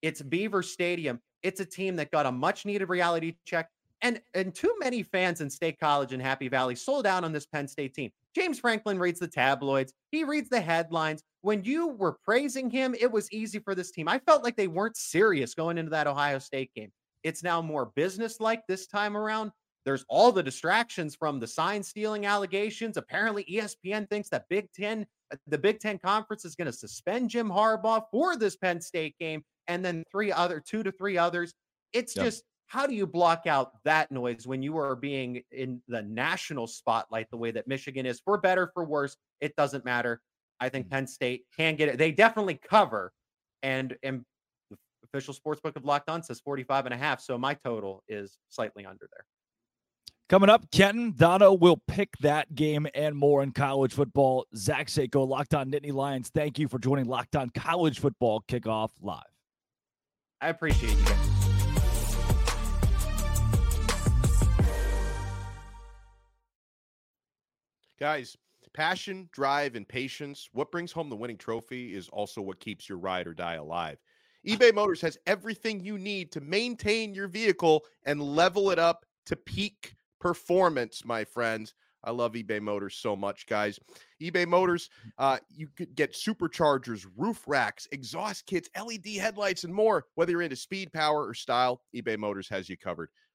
It's 0.00 0.22
Beaver 0.22 0.62
Stadium. 0.62 1.20
It's 1.42 1.60
a 1.60 1.64
team 1.64 1.96
that 1.96 2.10
got 2.10 2.26
a 2.26 2.32
much 2.32 2.64
needed 2.64 2.88
reality 2.88 3.34
check. 3.44 3.68
And 4.00 4.20
and 4.32 4.54
too 4.54 4.72
many 4.78 5.02
fans 5.02 5.40
in 5.40 5.50
State 5.50 5.80
College 5.80 6.12
and 6.12 6.22
Happy 6.22 6.48
Valley 6.48 6.76
sold 6.76 7.04
out 7.04 7.24
on 7.24 7.32
this 7.32 7.46
Penn 7.46 7.66
State 7.66 7.94
team. 7.94 8.10
James 8.34 8.60
Franklin 8.60 8.98
reads 8.98 9.18
the 9.18 9.26
tabloids. 9.26 9.92
He 10.12 10.22
reads 10.22 10.48
the 10.48 10.60
headlines. 10.60 11.24
When 11.48 11.64
you 11.64 11.86
were 11.86 12.12
praising 12.12 12.68
him, 12.68 12.94
it 13.00 13.10
was 13.10 13.32
easy 13.32 13.58
for 13.58 13.74
this 13.74 13.90
team. 13.90 14.06
I 14.06 14.18
felt 14.18 14.44
like 14.44 14.54
they 14.54 14.68
weren't 14.68 14.98
serious 14.98 15.54
going 15.54 15.78
into 15.78 15.88
that 15.92 16.06
Ohio 16.06 16.38
State 16.38 16.70
game. 16.74 16.92
It's 17.22 17.42
now 17.42 17.62
more 17.62 17.86
business 17.96 18.38
like 18.38 18.66
this 18.66 18.86
time 18.86 19.16
around. 19.16 19.52
There's 19.86 20.04
all 20.10 20.30
the 20.30 20.42
distractions 20.42 21.14
from 21.14 21.40
the 21.40 21.46
sign 21.46 21.82
stealing 21.82 22.26
allegations. 22.26 22.98
Apparently, 22.98 23.44
ESPN 23.44 24.10
thinks 24.10 24.28
that 24.28 24.44
Big 24.50 24.70
Ten, 24.72 25.06
uh, 25.32 25.36
the 25.46 25.56
Big 25.56 25.80
Ten 25.80 25.96
Conference 25.96 26.44
is 26.44 26.54
going 26.54 26.66
to 26.66 26.72
suspend 26.72 27.30
Jim 27.30 27.48
Harbaugh 27.48 28.02
for 28.10 28.36
this 28.36 28.54
Penn 28.54 28.82
State 28.82 29.16
game, 29.18 29.42
and 29.68 29.82
then 29.82 30.04
three 30.10 30.30
other, 30.30 30.60
two 30.60 30.82
to 30.82 30.92
three 30.92 31.16
others. 31.16 31.54
It's 31.94 32.14
Yep. 32.14 32.24
just 32.26 32.44
how 32.66 32.86
do 32.86 32.94
you 32.94 33.06
block 33.06 33.46
out 33.46 33.82
that 33.84 34.12
noise 34.12 34.46
when 34.46 34.62
you 34.62 34.76
are 34.76 34.94
being 34.94 35.42
in 35.50 35.80
the 35.88 36.02
national 36.02 36.66
spotlight 36.66 37.30
the 37.30 37.38
way 37.38 37.52
that 37.52 37.66
Michigan 37.66 38.04
is? 38.04 38.20
For 38.20 38.36
better, 38.36 38.70
for 38.74 38.84
worse, 38.84 39.16
it 39.40 39.56
doesn't 39.56 39.86
matter. 39.86 40.20
I 40.60 40.68
think 40.68 40.86
mm-hmm. 40.86 40.94
Penn 40.94 41.06
State 41.06 41.44
can 41.56 41.76
get 41.76 41.88
it. 41.88 41.98
They 41.98 42.12
definitely 42.12 42.54
cover, 42.54 43.12
and 43.62 43.96
and 44.02 44.24
the 44.70 44.76
official 45.04 45.34
sports 45.34 45.60
book 45.60 45.76
of 45.76 45.84
Locked 45.84 46.08
On 46.08 46.22
says 46.22 46.40
45 46.40 46.86
and 46.86 46.94
a 46.94 46.96
half. 46.96 47.20
So 47.20 47.38
my 47.38 47.54
total 47.54 48.02
is 48.08 48.38
slightly 48.48 48.84
under 48.84 49.08
there. 49.12 49.24
Coming 50.28 50.50
up, 50.50 50.70
Kenton 50.70 51.14
Donno 51.16 51.54
will 51.54 51.80
pick 51.88 52.10
that 52.20 52.54
game 52.54 52.86
and 52.94 53.16
more 53.16 53.42
in 53.42 53.52
college 53.52 53.94
football. 53.94 54.44
Zach 54.54 54.88
Seyko, 54.88 55.26
Locked 55.26 55.54
On 55.54 55.70
Nittany 55.70 55.92
Lions. 55.92 56.28
Thank 56.28 56.58
you 56.58 56.68
for 56.68 56.78
joining 56.78 57.06
Locked 57.06 57.34
On 57.34 57.48
College 57.48 57.98
Football 57.98 58.44
Kickoff 58.46 58.90
Live. 59.00 59.22
I 60.42 60.50
appreciate 60.50 60.96
you 60.98 61.04
guys. 61.06 61.28
Guys, 67.98 68.36
passion, 68.78 69.28
drive, 69.32 69.74
and 69.74 69.88
patience. 69.88 70.48
What 70.52 70.70
brings 70.70 70.92
home 70.92 71.10
the 71.10 71.16
winning 71.16 71.36
trophy 71.36 71.96
is 71.96 72.08
also 72.10 72.40
what 72.40 72.60
keeps 72.60 72.88
your 72.88 72.98
ride 72.98 73.26
or 73.26 73.34
die 73.34 73.54
alive. 73.54 73.98
eBay 74.46 74.72
Motors 74.72 75.00
has 75.00 75.18
everything 75.26 75.80
you 75.80 75.98
need 75.98 76.30
to 76.30 76.40
maintain 76.40 77.12
your 77.12 77.26
vehicle 77.26 77.82
and 78.06 78.22
level 78.22 78.70
it 78.70 78.78
up 78.78 79.04
to 79.26 79.34
peak 79.34 79.96
performance, 80.20 81.04
my 81.04 81.24
friends. 81.24 81.74
I 82.04 82.12
love 82.12 82.34
eBay 82.34 82.60
Motors 82.60 82.94
so 82.94 83.16
much, 83.16 83.48
guys. 83.48 83.80
eBay 84.22 84.46
Motors, 84.46 84.90
uh, 85.18 85.38
you 85.48 85.66
could 85.76 85.96
get 85.96 86.14
superchargers, 86.14 87.04
roof 87.16 87.42
racks, 87.48 87.88
exhaust 87.90 88.46
kits, 88.46 88.70
LED 88.80 89.16
headlights, 89.16 89.64
and 89.64 89.74
more. 89.74 90.06
Whether 90.14 90.30
you're 90.30 90.42
into 90.42 90.54
speed, 90.54 90.92
power, 90.92 91.26
or 91.26 91.34
style, 91.34 91.82
eBay 91.96 92.16
Motors 92.16 92.48
has 92.48 92.68
you 92.68 92.76
covered. 92.76 93.08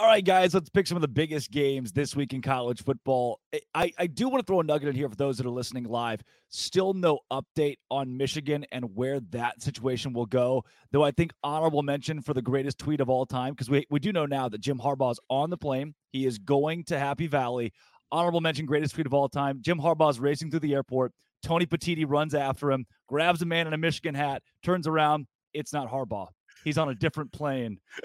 All 0.00 0.06
right, 0.06 0.24
guys, 0.24 0.54
let's 0.54 0.70
pick 0.70 0.86
some 0.86 0.96
of 0.96 1.02
the 1.02 1.08
biggest 1.08 1.50
games 1.50 1.92
this 1.92 2.16
week 2.16 2.32
in 2.32 2.40
college 2.40 2.82
football. 2.82 3.38
I- 3.74 3.92
I, 3.98 4.06
do 4.06 4.30
want 4.30 4.40
to 4.40 4.46
throw 4.50 4.60
a 4.60 4.64
nugget 4.64 4.88
in 4.88 4.94
here 4.94 5.10
for 5.10 5.14
those 5.14 5.36
that 5.36 5.44
are 5.44 5.50
listening 5.50 5.84
live. 5.84 6.22
Still 6.48 6.94
no 6.94 7.18
update 7.30 7.76
on 7.90 8.16
Michigan 8.16 8.64
and 8.72 8.96
where 8.96 9.20
that 9.28 9.60
situation 9.60 10.14
will 10.14 10.24
go. 10.24 10.64
Though 10.90 11.04
I 11.04 11.10
think 11.10 11.32
honorable 11.44 11.82
mention 11.82 12.22
for 12.22 12.32
the 12.32 12.40
greatest 12.40 12.78
tweet 12.78 13.02
of 13.02 13.10
all 13.10 13.26
time, 13.26 13.52
because 13.52 13.68
we, 13.68 13.84
we 13.90 14.00
do 14.00 14.10
know 14.10 14.24
now 14.24 14.48
that 14.48 14.62
Jim 14.62 14.78
Harbaugh 14.78 15.12
is 15.12 15.20
on 15.28 15.50
the 15.50 15.58
plane. 15.58 15.94
He 16.12 16.24
is 16.24 16.38
going 16.38 16.84
to 16.84 16.98
Happy 16.98 17.26
Valley. 17.26 17.70
Honorable 18.10 18.40
mention, 18.40 18.64
greatest 18.64 18.94
tweet 18.94 19.06
of 19.06 19.12
all 19.12 19.28
time. 19.28 19.58
Jim 19.60 19.78
Harbaugh 19.78 20.08
is 20.08 20.18
racing 20.18 20.50
through 20.50 20.60
the 20.60 20.72
airport. 20.72 21.12
Tony 21.42 21.66
Petitti 21.66 22.06
runs 22.08 22.34
after 22.34 22.70
him, 22.70 22.86
grabs 23.06 23.42
a 23.42 23.46
man 23.46 23.66
in 23.66 23.74
a 23.74 23.78
Michigan 23.78 24.14
hat, 24.14 24.42
turns 24.62 24.86
around. 24.86 25.26
It's 25.52 25.74
not 25.74 25.90
Harbaugh. 25.90 26.28
He's 26.64 26.78
on 26.78 26.88
a 26.88 26.94
different 26.94 27.32
plane. 27.32 27.80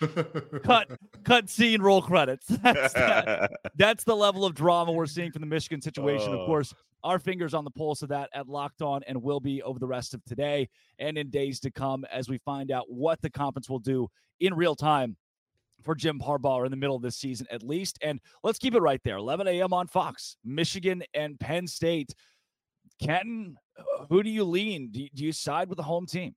Cut, 0.64 0.90
cut 1.24 1.48
scene, 1.50 1.82
roll 1.82 2.00
credits. 2.02 2.46
That's, 2.62 2.92
that- 2.94 3.52
that's 3.76 4.04
the 4.04 4.16
level 4.16 4.44
of 4.44 4.54
drama 4.54 4.92
we're 4.92 5.06
seeing 5.06 5.32
from 5.32 5.40
the 5.40 5.46
Michigan 5.46 5.80
situation. 5.82 6.32
Of 6.32 6.40
Oh. 6.40 6.46
course, 6.46 6.74
our 7.04 7.18
fingers 7.18 7.54
on 7.54 7.64
the 7.64 7.70
pulse 7.70 8.02
of 8.02 8.08
that 8.10 8.28
at 8.34 8.48
Locked 8.48 8.82
On 8.82 9.02
and 9.06 9.22
will 9.22 9.40
be 9.40 9.62
over 9.62 9.78
the 9.78 9.86
rest 9.86 10.12
of 10.14 10.24
today 10.24 10.68
and 10.98 11.16
in 11.18 11.30
days 11.30 11.60
to 11.60 11.70
come 11.70 12.04
as 12.12 12.28
we 12.28 12.38
find 12.38 12.70
out 12.70 12.84
what 12.90 13.20
the 13.22 13.30
conference 13.30 13.68
will 13.70 13.78
do 13.78 14.08
in 14.40 14.54
real 14.54 14.74
time 14.74 15.16
for 15.82 15.94
Jim 15.94 16.20
Harbaugh 16.20 16.64
in 16.66 16.70
the 16.70 16.76
middle 16.76 16.96
of 16.96 17.00
this 17.02 17.16
season, 17.16 17.46
at 17.50 17.62
least. 17.62 17.98
And 18.02 18.20
let's 18.42 18.58
keep 18.58 18.74
it 18.74 18.80
right 18.82 19.00
there 19.02 19.16
11 19.16 19.46
a.m. 19.48 19.72
on 19.72 19.86
Fox, 19.86 20.36
Michigan 20.44 21.02
and 21.14 21.40
Penn 21.40 21.66
State. 21.66 22.14
Kenton, 23.02 23.56
who 24.10 24.22
do 24.22 24.28
you 24.28 24.44
lean? 24.44 24.90
Do 24.90 25.00
you, 25.02 25.08
do 25.14 25.24
you 25.24 25.32
side 25.32 25.68
with 25.70 25.76
the 25.78 25.82
home 25.82 26.04
team? 26.06 26.34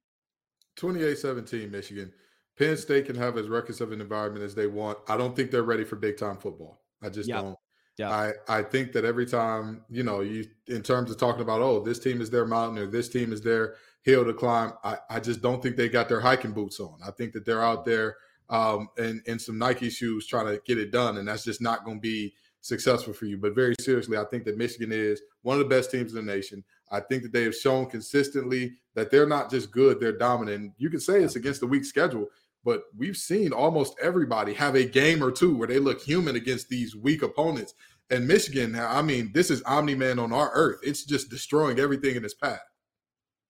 28 0.77 1.17
17, 1.17 1.69
Michigan. 1.69 2.11
Penn 2.57 2.77
State 2.77 3.05
can 3.05 3.15
have 3.15 3.37
as 3.37 3.47
reckless 3.47 3.81
of 3.81 3.91
an 3.91 4.01
environment 4.01 4.45
as 4.45 4.55
they 4.55 4.67
want. 4.67 4.97
I 5.07 5.17
don't 5.17 5.35
think 5.35 5.51
they're 5.51 5.63
ready 5.63 5.83
for 5.83 5.95
big 5.95 6.17
time 6.17 6.37
football. 6.37 6.81
I 7.01 7.09
just 7.09 7.27
Yeah. 7.29 7.41
don't. 7.41 7.57
Yeah. 7.97 8.09
I, 8.09 8.33
I 8.47 8.63
think 8.63 8.91
that 8.93 9.05
every 9.05 9.25
time, 9.27 9.85
you 9.89 10.01
know, 10.03 10.21
you 10.21 10.45
in 10.67 10.81
terms 10.81 11.11
of 11.11 11.17
talking 11.17 11.41
about, 11.41 11.61
oh, 11.61 11.79
this 11.83 11.99
team 11.99 12.21
is 12.21 12.29
their 12.29 12.45
mountain 12.45 12.79
or 12.79 12.87
this 12.87 13.07
team 13.07 13.31
is 13.31 13.41
their 13.41 13.75
hill 14.01 14.25
to 14.25 14.33
climb, 14.33 14.73
I, 14.83 14.97
I 15.09 15.19
just 15.19 15.41
don't 15.41 15.61
think 15.61 15.77
they 15.77 15.89
got 15.89 16.09
their 16.09 16.19
hiking 16.19 16.53
boots 16.53 16.79
on. 16.79 16.97
I 17.05 17.11
think 17.11 17.33
that 17.33 17.45
they're 17.45 17.63
out 17.63 17.85
there 17.85 18.17
um, 18.49 18.89
in, 18.97 19.21
in 19.27 19.37
some 19.39 19.57
Nike 19.59 19.89
shoes 19.89 20.25
trying 20.25 20.47
to 20.47 20.61
get 20.65 20.77
it 20.77 20.91
done, 20.91 21.17
and 21.17 21.27
that's 21.27 21.43
just 21.43 21.61
not 21.61 21.85
going 21.85 21.97
to 21.97 22.01
be 22.01 22.33
successful 22.61 23.13
for 23.13 23.25
you. 23.25 23.37
But 23.37 23.55
very 23.55 23.75
seriously, 23.79 24.17
I 24.17 24.25
think 24.25 24.43
that 24.45 24.57
Michigan 24.57 24.91
is 24.91 25.21
one 25.43 25.55
of 25.55 25.59
the 25.59 25.73
best 25.73 25.91
teams 25.91 26.15
in 26.15 26.25
the 26.25 26.33
nation. 26.33 26.63
I 26.91 26.99
think 26.99 27.23
that 27.23 27.31
they 27.31 27.43
have 27.43 27.55
shown 27.55 27.85
consistently 27.87 28.73
that 28.95 29.11
they're 29.11 29.27
not 29.27 29.49
just 29.49 29.71
good, 29.71 29.99
they're 29.99 30.17
dominant. 30.17 30.73
You 30.77 30.89
can 30.89 30.99
say 30.99 31.23
it's 31.23 31.35
against 31.35 31.59
the 31.59 31.67
weak 31.67 31.85
schedule, 31.85 32.27
but 32.63 32.83
we've 32.97 33.17
seen 33.17 33.51
almost 33.51 33.95
everybody 34.01 34.53
have 34.53 34.75
a 34.75 34.85
game 34.85 35.23
or 35.23 35.31
two 35.31 35.55
where 35.55 35.67
they 35.67 35.79
look 35.79 36.01
human 36.01 36.35
against 36.35 36.69
these 36.69 36.95
weak 36.95 37.21
opponents. 37.21 37.73
And 38.09 38.27
Michigan, 38.27 38.75
I 38.75 39.01
mean, 39.01 39.31
this 39.33 39.49
is 39.49 39.61
Omni 39.63 39.95
Man 39.95 40.19
on 40.19 40.31
our 40.33 40.51
earth. 40.53 40.79
It's 40.83 41.03
just 41.03 41.29
destroying 41.29 41.79
everything 41.79 42.15
in 42.15 42.23
its 42.23 42.33
path. 42.33 42.61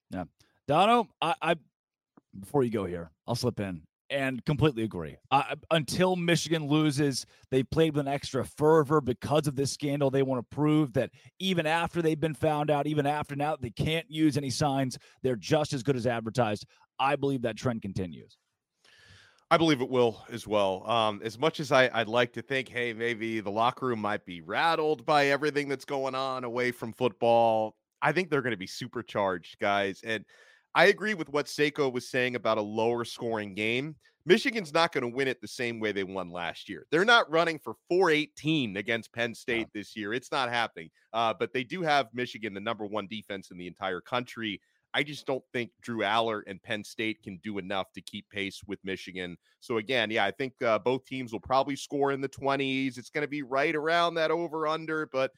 Yeah. 0.10 0.26
Donno, 0.68 1.10
I, 1.22 1.36
I 1.42 1.56
before 2.40 2.64
you 2.64 2.72
go 2.72 2.86
here, 2.86 3.12
I'll 3.28 3.36
slip 3.36 3.60
in. 3.60 3.82
and 4.10 4.44
completely 4.46 4.84
agree. 4.84 5.18
Uh, 5.32 5.56
until 5.72 6.16
Michigan 6.16 6.68
loses, 6.68 7.26
they 7.52 7.64
played 7.64 7.96
with 7.96 8.08
an 8.08 8.14
extra 8.14 8.46
fervor 8.46 9.02
because 9.02 9.48
of 9.48 9.56
this 9.56 9.72
scandal. 9.72 10.12
They 10.12 10.24
want 10.24 10.40
to 10.48 10.56
prove 10.56 10.94
that 10.94 11.10
even 11.40 11.66
after 11.66 12.02
they've 12.02 12.20
been 12.20 12.36
found 12.36 12.70
out, 12.70 12.86
even 12.88 13.06
after 13.06 13.36
now, 13.36 13.56
they 13.60 13.72
can't 13.72 14.06
use 14.10 14.38
any 14.38 14.50
signs. 14.50 14.98
They're 15.24 15.36
just 15.36 15.74
as 15.74 15.84
good 15.84 15.96
as 15.96 16.06
advertised. 16.06 16.66
I 17.00 17.16
believe 17.16 17.42
that 17.42 17.58
trend 17.58 17.82
continues. 17.82 18.38
I 19.54 19.58
believe 19.58 19.82
it 19.82 19.90
will 19.92 20.26
as 20.32 20.48
well. 20.48 20.84
Um, 20.90 21.22
as 21.24 21.38
much 21.38 21.60
as 21.60 21.72
I, 21.72 21.88
would 21.96 22.08
like 22.08 22.34
to 22.34 22.42
think, 22.42 22.68
hey, 22.68 22.92
maybe 22.92 23.40
the 23.40 23.52
locker 23.52 23.86
room 23.86 24.00
might 24.00 24.26
be 24.26 24.42
rattled 24.42 25.06
by 25.06 25.28
everything 25.28 25.70
that's 25.70 25.86
going 25.86 26.16
on 26.16 26.44
away 26.44 26.72
from 26.72 26.92
football. 26.92 27.76
I 28.02 28.14
think 28.14 28.32
they're 28.32 28.42
going 28.42 28.50
to 28.50 28.58
be 28.58 28.66
supercharged, 28.66 29.60
guys. 29.60 30.02
And 30.04 30.26
I 30.74 30.86
agree 30.86 31.14
with 31.14 31.30
what 31.30 31.46
Seyko 31.46 31.94
was 31.94 32.10
saying 32.10 32.36
about 32.36 32.58
a 32.58 32.64
lower 32.64 33.06
scoring 33.06 33.54
game. 33.54 33.96
Michigan's 34.26 34.74
not 34.74 34.92
going 34.92 35.04
to 35.04 35.16
win 35.16 35.28
it 35.28 35.40
the 35.40 35.48
same 35.48 35.80
way 35.80 35.92
they 35.92 36.04
won 36.04 36.32
last 36.32 36.68
year. 36.68 36.88
They're 36.90 37.06
not 37.06 37.30
running 37.30 37.60
for 37.60 37.76
418 37.90 38.78
against 38.78 39.14
Penn 39.14 39.36
State 39.36 39.68
this 39.72 39.96
year. 39.96 40.16
It's 40.16 40.32
not 40.32 40.50
happening. 40.50 40.90
Uh, 41.14 41.32
but 41.32 41.54
they 41.54 41.64
do 41.64 41.84
have 41.84 42.08
Michigan, 42.12 42.56
the 42.56 42.60
number 42.60 42.88
one 42.88 43.06
defense 43.06 43.52
in 43.52 43.60
the 43.60 43.68
entire 43.68 44.02
country. 44.02 44.60
I 44.94 45.04
just 45.04 45.26
don't 45.26 45.44
think 45.54 45.72
Drew 45.82 46.00
Allar 46.00 46.44
and 46.48 46.62
Penn 46.62 46.84
State 46.84 47.22
can 47.24 47.40
do 47.44 47.58
enough 47.58 47.92
to 47.94 48.02
keep 48.02 48.30
pace 48.30 48.62
with 48.68 48.80
Michigan. 48.84 49.38
So 49.60 49.78
again, 49.78 50.12
yeah, 50.12 50.26
I 50.26 50.32
think 50.32 50.54
uh, 50.62 50.80
both 50.80 51.06
teams 51.06 51.32
will 51.32 51.40
probably 51.40 51.76
score 51.76 52.12
in 52.12 52.22
the 52.22 52.30
20s. 52.30 52.98
It's 52.98 53.10
going 53.10 53.24
to 53.24 53.28
be 53.28 53.42
right 53.42 53.76
around 53.76 54.16
that 54.16 54.32
over 54.32 54.68
under, 54.68 55.08
but 55.12 55.32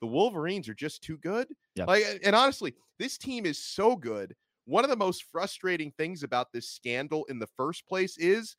the 0.00 0.06
Wolverines 0.06 0.68
are 0.68 0.74
just 0.74 1.02
too 1.02 1.18
good. 1.18 1.48
Yep. 1.76 1.88
Like, 1.88 2.04
and 2.24 2.36
honestly, 2.36 2.74
this 2.98 3.16
team 3.16 3.46
is 3.46 3.58
so 3.58 3.96
good 3.96 4.34
one 4.68 4.84
of 4.84 4.90
the 4.90 4.96
most 4.96 5.24
frustrating 5.32 5.90
things 5.96 6.22
about 6.22 6.52
this 6.52 6.68
scandal 6.68 7.24
in 7.30 7.38
the 7.38 7.46
first 7.56 7.88
place 7.88 8.18
is 8.18 8.54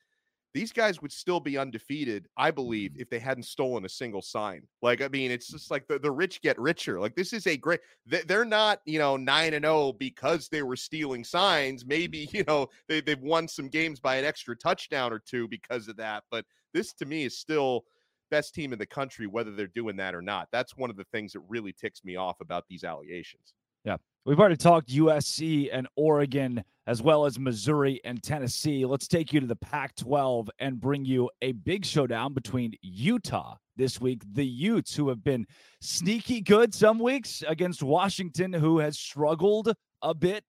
these 0.54 0.72
guys 0.72 1.02
would 1.02 1.12
still 1.12 1.40
be 1.40 1.58
undefeated, 1.58 2.28
I 2.38 2.52
believe, 2.52 2.92
mm-hmm. 2.92 3.02
if 3.02 3.10
they 3.10 3.20
hadn't 3.20 3.44
stolen 3.44 3.86
a 3.86 3.90
single 3.90 4.22
sign. 4.22 4.64
Like, 4.82 5.02
I 5.02 5.08
mean, 5.08 5.32
it's 5.32 5.48
just 5.48 5.70
like 5.70 5.88
the, 5.88 6.00
the 6.00 6.12
rich 6.12 6.42
get 6.42 6.60
richer. 6.60 7.00
Like, 7.00 7.16
this 7.16 7.34
is 7.34 7.46
a 7.48 7.56
great, 7.56 7.82
they're 8.06 8.46
not, 8.46 8.80
you 8.86 9.00
know, 9.00 9.16
9 9.16 9.54
and 9.54 9.66
0 9.66 9.94
because 9.94 10.50
they 10.50 10.64
were 10.64 10.76
stealing 10.76 11.24
signs. 11.24 11.86
Maybe, 11.86 12.30
you 12.34 12.44
know, 12.48 12.68
they, 12.88 13.02
they've 13.02 13.22
won 13.22 13.48
some 13.48 13.70
games 13.70 14.00
by 14.00 14.16
an 14.16 14.26
extra 14.26 14.56
touchdown 14.56 15.14
or 15.14 15.20
two 15.20 15.48
because 15.48 15.88
of 15.88 15.98
that. 15.98 16.24
But 16.32 16.46
this 16.74 16.94
to 16.94 17.06
me 17.06 17.26
is 17.26 17.38
still 17.38 17.84
best 18.32 18.54
team 18.54 18.74
in 18.74 18.80
the 18.80 18.86
country, 18.86 19.28
whether 19.28 19.52
they're 19.52 19.68
doing 19.68 19.96
that 19.98 20.16
or 20.16 20.22
not. 20.22 20.48
That's 20.52 20.78
one 20.78 20.90
of 20.90 20.98
the 20.98 21.06
things 21.06 21.34
that 21.34 21.42
really 21.48 21.74
ticks 21.74 22.04
me 22.04 22.16
off 22.16 22.42
about 22.42 22.66
these 22.70 22.84
allegations. 22.84 23.54
Yeah. 23.84 23.98
We've 24.26 24.40
already 24.40 24.58
talked 24.58 24.90
USC 24.90 25.70
and 25.72 25.88
Oregon, 25.96 26.64
as 26.86 27.02
well 27.02 27.26
as 27.26 27.40
Missouri 27.40 28.00
and 28.04 28.22
Tennessee. 28.22 28.86
Let's 28.86 29.08
take 29.08 29.34
you 29.34 29.40
to 29.40 29.48
the 29.48 29.56
Pac 29.56 29.96
12 29.96 30.50
and 30.60 30.80
bring 30.80 31.06
you 31.06 31.30
a 31.42 31.54
big 31.54 31.86
showdown 31.86 32.34
between 32.34 32.74
Utah 32.82 33.56
this 33.76 34.00
week. 34.00 34.22
The 34.34 34.46
Utes, 34.46 34.96
who 34.96 35.10
have 35.10 35.24
been 35.24 35.48
sneaky 35.82 36.42
good 36.42 36.74
some 36.74 37.00
weeks 37.00 37.44
against 37.48 37.82
Washington, 37.82 38.54
who 38.54 38.80
has 38.80 39.00
struggled 39.00 39.74
a 40.02 40.14
bit. 40.14 40.44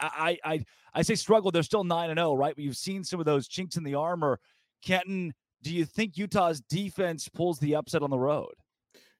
I, 0.00 0.38
I, 0.44 0.64
I 0.92 1.02
say 1.02 1.14
struggled. 1.14 1.54
They're 1.54 1.62
still 1.62 1.84
9 1.84 2.10
and 2.10 2.18
0, 2.18 2.34
right? 2.34 2.54
But 2.54 2.64
you've 2.64 2.76
seen 2.76 3.04
some 3.04 3.20
of 3.20 3.26
those 3.26 3.46
chinks 3.46 3.76
in 3.76 3.84
the 3.84 3.94
armor. 3.94 4.40
Kenton, 4.84 5.32
do 5.62 5.72
you 5.72 5.84
think 5.84 6.16
Utah's 6.16 6.60
defense 6.60 7.28
pulls 7.28 7.60
the 7.60 7.76
upset 7.76 8.02
on 8.02 8.10
the 8.10 8.18
road? 8.18 8.52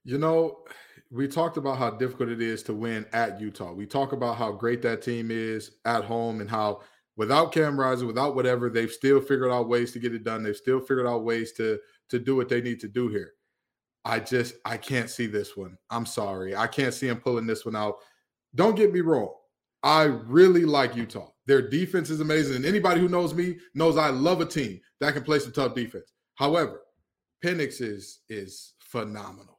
You 0.04 0.18
know, 0.18 0.64
we 1.12 1.28
talked 1.28 1.58
about 1.58 1.76
how 1.76 1.90
difficult 1.90 2.30
it 2.30 2.40
is 2.40 2.62
to 2.62 2.72
win 2.72 3.04
at 3.12 3.38
Utah. 3.38 3.72
We 3.72 3.84
talk 3.84 4.12
about 4.12 4.38
how 4.38 4.50
great 4.50 4.80
that 4.82 5.02
team 5.02 5.30
is 5.30 5.72
at 5.84 6.04
home 6.04 6.40
and 6.40 6.48
how 6.48 6.80
without 7.16 7.52
Cam 7.52 7.78
Rising, 7.78 8.06
without 8.06 8.34
whatever, 8.34 8.70
they've 8.70 8.90
still 8.90 9.20
figured 9.20 9.50
out 9.50 9.68
ways 9.68 9.92
to 9.92 9.98
get 9.98 10.14
it 10.14 10.24
done. 10.24 10.42
They've 10.42 10.56
still 10.56 10.80
figured 10.80 11.06
out 11.06 11.24
ways 11.24 11.52
to 11.52 11.78
to 12.08 12.18
do 12.18 12.34
what 12.34 12.48
they 12.48 12.62
need 12.62 12.80
to 12.80 12.88
do 12.88 13.08
here. 13.08 13.32
I 14.06 14.20
just 14.20 14.54
I 14.64 14.78
can't 14.78 15.10
see 15.10 15.26
this 15.26 15.54
one. 15.54 15.76
I'm 15.90 16.06
sorry. 16.06 16.56
I 16.56 16.66
can't 16.66 16.94
see 16.94 17.08
them 17.08 17.20
pulling 17.20 17.46
this 17.46 17.66
one 17.66 17.76
out. 17.76 17.96
Don't 18.54 18.74
get 18.74 18.92
me 18.92 19.00
wrong. 19.00 19.34
I 19.82 20.04
really 20.04 20.64
like 20.64 20.96
Utah. 20.96 21.28
Their 21.46 21.68
defense 21.68 22.08
is 22.08 22.20
amazing. 22.20 22.56
And 22.56 22.64
anybody 22.64 23.00
who 23.00 23.08
knows 23.08 23.34
me 23.34 23.58
knows 23.74 23.98
I 23.98 24.08
love 24.08 24.40
a 24.40 24.46
team 24.46 24.80
that 25.00 25.12
can 25.12 25.24
play 25.24 25.40
some 25.40 25.52
tough 25.52 25.74
defense. 25.74 26.12
However, 26.36 26.80
Penix 27.44 27.82
is 27.82 28.20
is 28.30 28.74
phenomenal. 28.80 29.58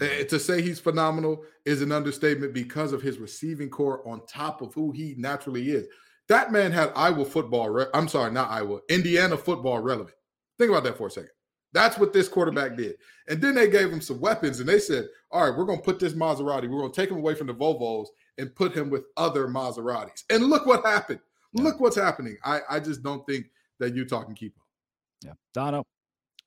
To 0.00 0.38
say 0.40 0.60
he's 0.60 0.80
phenomenal 0.80 1.44
is 1.64 1.80
an 1.80 1.92
understatement 1.92 2.52
because 2.52 2.92
of 2.92 3.00
his 3.00 3.18
receiving 3.18 3.70
core 3.70 4.06
on 4.08 4.26
top 4.26 4.60
of 4.60 4.74
who 4.74 4.90
he 4.90 5.14
naturally 5.16 5.70
is. 5.70 5.86
That 6.28 6.52
man 6.52 6.72
had 6.72 6.92
Iowa 6.96 7.24
football. 7.24 7.70
Re- 7.70 7.86
I'm 7.94 8.08
sorry, 8.08 8.32
not 8.32 8.50
Iowa, 8.50 8.80
Indiana 8.88 9.36
football 9.36 9.78
relevant. 9.80 10.16
Think 10.58 10.70
about 10.70 10.84
that 10.84 10.96
for 10.96 11.08
a 11.08 11.10
second. 11.10 11.30
That's 11.72 11.98
what 11.98 12.12
this 12.12 12.28
quarterback 12.28 12.72
mm-hmm. 12.72 12.82
did. 12.82 12.96
And 13.28 13.42
then 13.42 13.54
they 13.54 13.68
gave 13.68 13.90
him 13.92 14.00
some 14.00 14.20
weapons 14.20 14.60
and 14.60 14.68
they 14.68 14.78
said, 14.78 15.06
all 15.30 15.48
right, 15.48 15.56
we're 15.56 15.64
going 15.64 15.78
to 15.80 15.84
put 15.84 15.98
this 15.98 16.14
Maserati, 16.14 16.70
we're 16.70 16.80
going 16.80 16.92
to 16.92 17.00
take 17.00 17.10
him 17.10 17.18
away 17.18 17.34
from 17.34 17.48
the 17.48 17.54
Volvos 17.54 18.06
and 18.38 18.54
put 18.54 18.74
him 18.74 18.90
with 18.90 19.04
other 19.16 19.48
Maseratis. 19.48 20.22
And 20.30 20.44
look 20.44 20.66
what 20.66 20.86
happened. 20.86 21.20
Look 21.52 21.80
what's 21.80 21.96
happening. 21.96 22.36
I, 22.44 22.60
I 22.68 22.80
just 22.80 23.02
don't 23.02 23.24
think 23.26 23.46
that 23.78 23.94
Utah 23.94 24.24
can 24.24 24.34
keep 24.34 24.56
up. 24.56 24.66
Yeah. 25.24 25.32
Donno. 25.52 25.84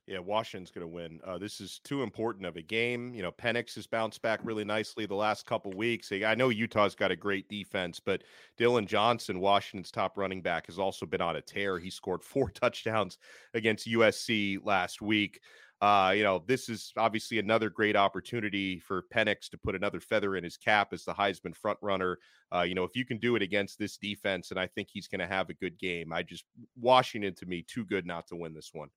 Yeah, 0.07 0.19
Washington's 0.19 0.71
going 0.71 0.83
to 0.83 0.87
win. 0.87 1.19
Uh, 1.25 1.37
this 1.37 1.59
is 1.59 1.81
too 1.83 2.01
important 2.01 2.45
of 2.45 2.55
a 2.55 2.61
game. 2.61 3.13
You 3.13 3.21
know, 3.21 3.31
Penix 3.31 3.75
has 3.75 3.87
bounced 3.87 4.21
back 4.21 4.39
really 4.41 4.63
nicely 4.63 5.05
the 5.05 5.15
last 5.15 5.45
couple 5.45 5.73
weeks. 5.73 6.13
I 6.13 6.33
know 6.33 6.47
Utah's 6.47 6.95
got 6.95 7.11
a 7.11 7.15
great 7.15 7.49
defense, 7.49 7.99
but 7.99 8.23
Dillon 8.57 8.87
Johnson, 8.87 9.41
Washington's 9.41 9.91
top 9.91 10.17
running 10.17 10.41
back, 10.41 10.67
has 10.67 10.79
also 10.79 11.05
been 11.05 11.19
on 11.19 11.35
a 11.35 11.41
tear. 11.41 11.77
He 11.77 11.89
scored 11.89 12.23
four 12.23 12.49
touchdowns 12.49 13.17
against 13.53 13.87
USC 13.87 14.59
last 14.63 15.01
week. 15.01 15.41
Uh, 15.81 16.13
you 16.15 16.23
know, 16.23 16.41
this 16.47 16.69
is 16.69 16.93
obviously 16.97 17.37
another 17.37 17.69
great 17.69 17.97
opportunity 17.97 18.79
for 18.79 19.03
Penix 19.13 19.49
to 19.49 19.57
put 19.57 19.75
another 19.75 19.99
feather 19.99 20.37
in 20.37 20.43
his 20.43 20.55
cap 20.55 20.93
as 20.93 21.03
the 21.03 21.13
Heisman 21.13 21.55
front 21.55 21.77
runner. 21.81 22.17
Uh, 22.55 22.61
you 22.61 22.75
know, 22.75 22.85
if 22.85 22.95
you 22.95 23.05
can 23.05 23.19
do 23.19 23.35
it 23.35 23.41
against 23.41 23.77
this 23.77 23.97
defense, 23.97 24.51
and 24.51 24.59
I 24.59 24.67
think 24.67 24.87
he's 24.89 25.07
going 25.07 25.19
to 25.19 25.27
have 25.27 25.49
a 25.49 25.53
good 25.53 25.77
game. 25.77 26.13
I 26.13 26.23
just 26.23 26.45
Washington 26.79 27.35
to 27.35 27.45
me 27.45 27.63
too 27.67 27.85
good 27.85 28.07
not 28.07 28.25
to 28.27 28.37
win 28.37 28.53
this 28.53 28.71
one. 28.73 28.87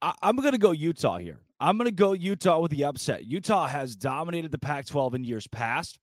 I, 0.00 0.12
am 0.22 0.36
going 0.36 0.52
to 0.52 0.58
go 0.58 0.72
Utah 0.72 1.18
here. 1.18 1.40
I'm 1.60 1.76
going 1.76 1.86
to 1.86 1.94
go 1.94 2.12
Utah 2.12 2.60
with 2.60 2.70
the 2.70 2.84
upset. 2.84 3.24
Utah 3.24 3.66
has 3.66 3.96
dominated 3.96 4.52
the 4.52 4.58
Pac 4.58 4.86
12 4.86 5.16
in 5.16 5.24
years 5.24 5.46
past, 5.48 5.98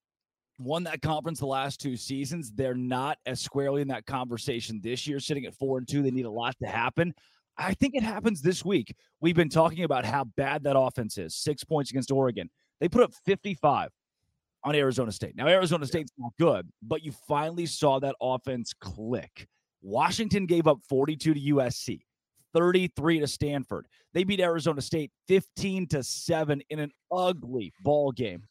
won 0.60 0.84
that 0.84 1.02
conference 1.02 1.40
the 1.40 1.46
last 1.46 1.80
two 1.80 1.96
seasons. 1.96 2.52
They're 2.52 2.76
not 2.76 3.18
as 3.26 3.40
squarely 3.40 3.82
in 3.82 3.88
that 3.88 4.06
conversation 4.06 4.82
this 4.84 5.08
year, 5.08 5.20
sitting 5.20 5.46
at 5.46 5.56
four 5.56 5.78
and 5.78 5.88
two. 5.88 6.02
They 6.02 6.12
need 6.12 6.26
a 6.26 6.32
lot 6.32 6.56
to 6.62 6.68
happen. 6.68 7.14
I 7.58 7.74
think 7.74 7.96
it 7.96 8.04
happens 8.04 8.42
this 8.42 8.66
week. 8.66 8.94
We've 9.22 9.36
been 9.36 9.50
talking 9.50 9.86
about 9.86 10.06
how 10.06 10.26
bad 10.26 10.64
that 10.64 10.78
offense 10.78 11.18
is. 11.18 11.36
Six 11.36 11.64
points 11.64 11.90
against 11.90 12.12
Oregon. 12.12 12.50
They 12.82 12.90
put 12.90 13.02
up 13.02 13.14
55 13.26 13.92
on 14.66 14.76
Arizona 14.76 15.12
State. 15.12 15.38
Now, 15.38 15.48
Arizona 15.48 15.86
State's 15.86 16.12
not 16.18 16.34
good, 16.38 16.68
but 16.82 17.02
you 17.02 17.14
finally 17.28 17.66
saw 17.66 18.00
that 18.00 18.16
offense 18.20 18.74
click. 18.74 19.48
Washington 19.82 20.48
gave 20.48 20.68
up 20.68 20.80
42 20.90 21.34
to 21.34 21.40
USC. 21.40 22.02
33 22.56 23.20
to 23.20 23.28
Stanford. 23.28 23.86
They 24.14 24.24
beat 24.24 24.40
Arizona 24.40 24.82
State 24.82 25.12
15 25.28 25.88
to 25.90 26.04
7 26.04 26.62
in 26.70 26.80
an 26.80 26.92
ugly 27.12 27.74
ball 27.82 28.12
game. 28.12 28.44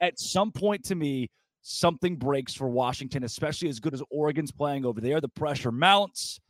At 0.00 0.18
some 0.18 0.50
point 0.50 0.84
to 0.86 0.96
me, 0.96 1.30
something 1.62 2.16
breaks 2.16 2.52
for 2.52 2.68
Washington, 2.68 3.22
especially 3.22 3.68
as 3.68 3.78
good 3.78 3.94
as 3.94 4.02
Oregon's 4.10 4.50
playing 4.50 4.84
over 4.84 5.00
there. 5.00 5.20
The 5.20 5.28
pressure 5.28 5.72
mounts 5.72 6.40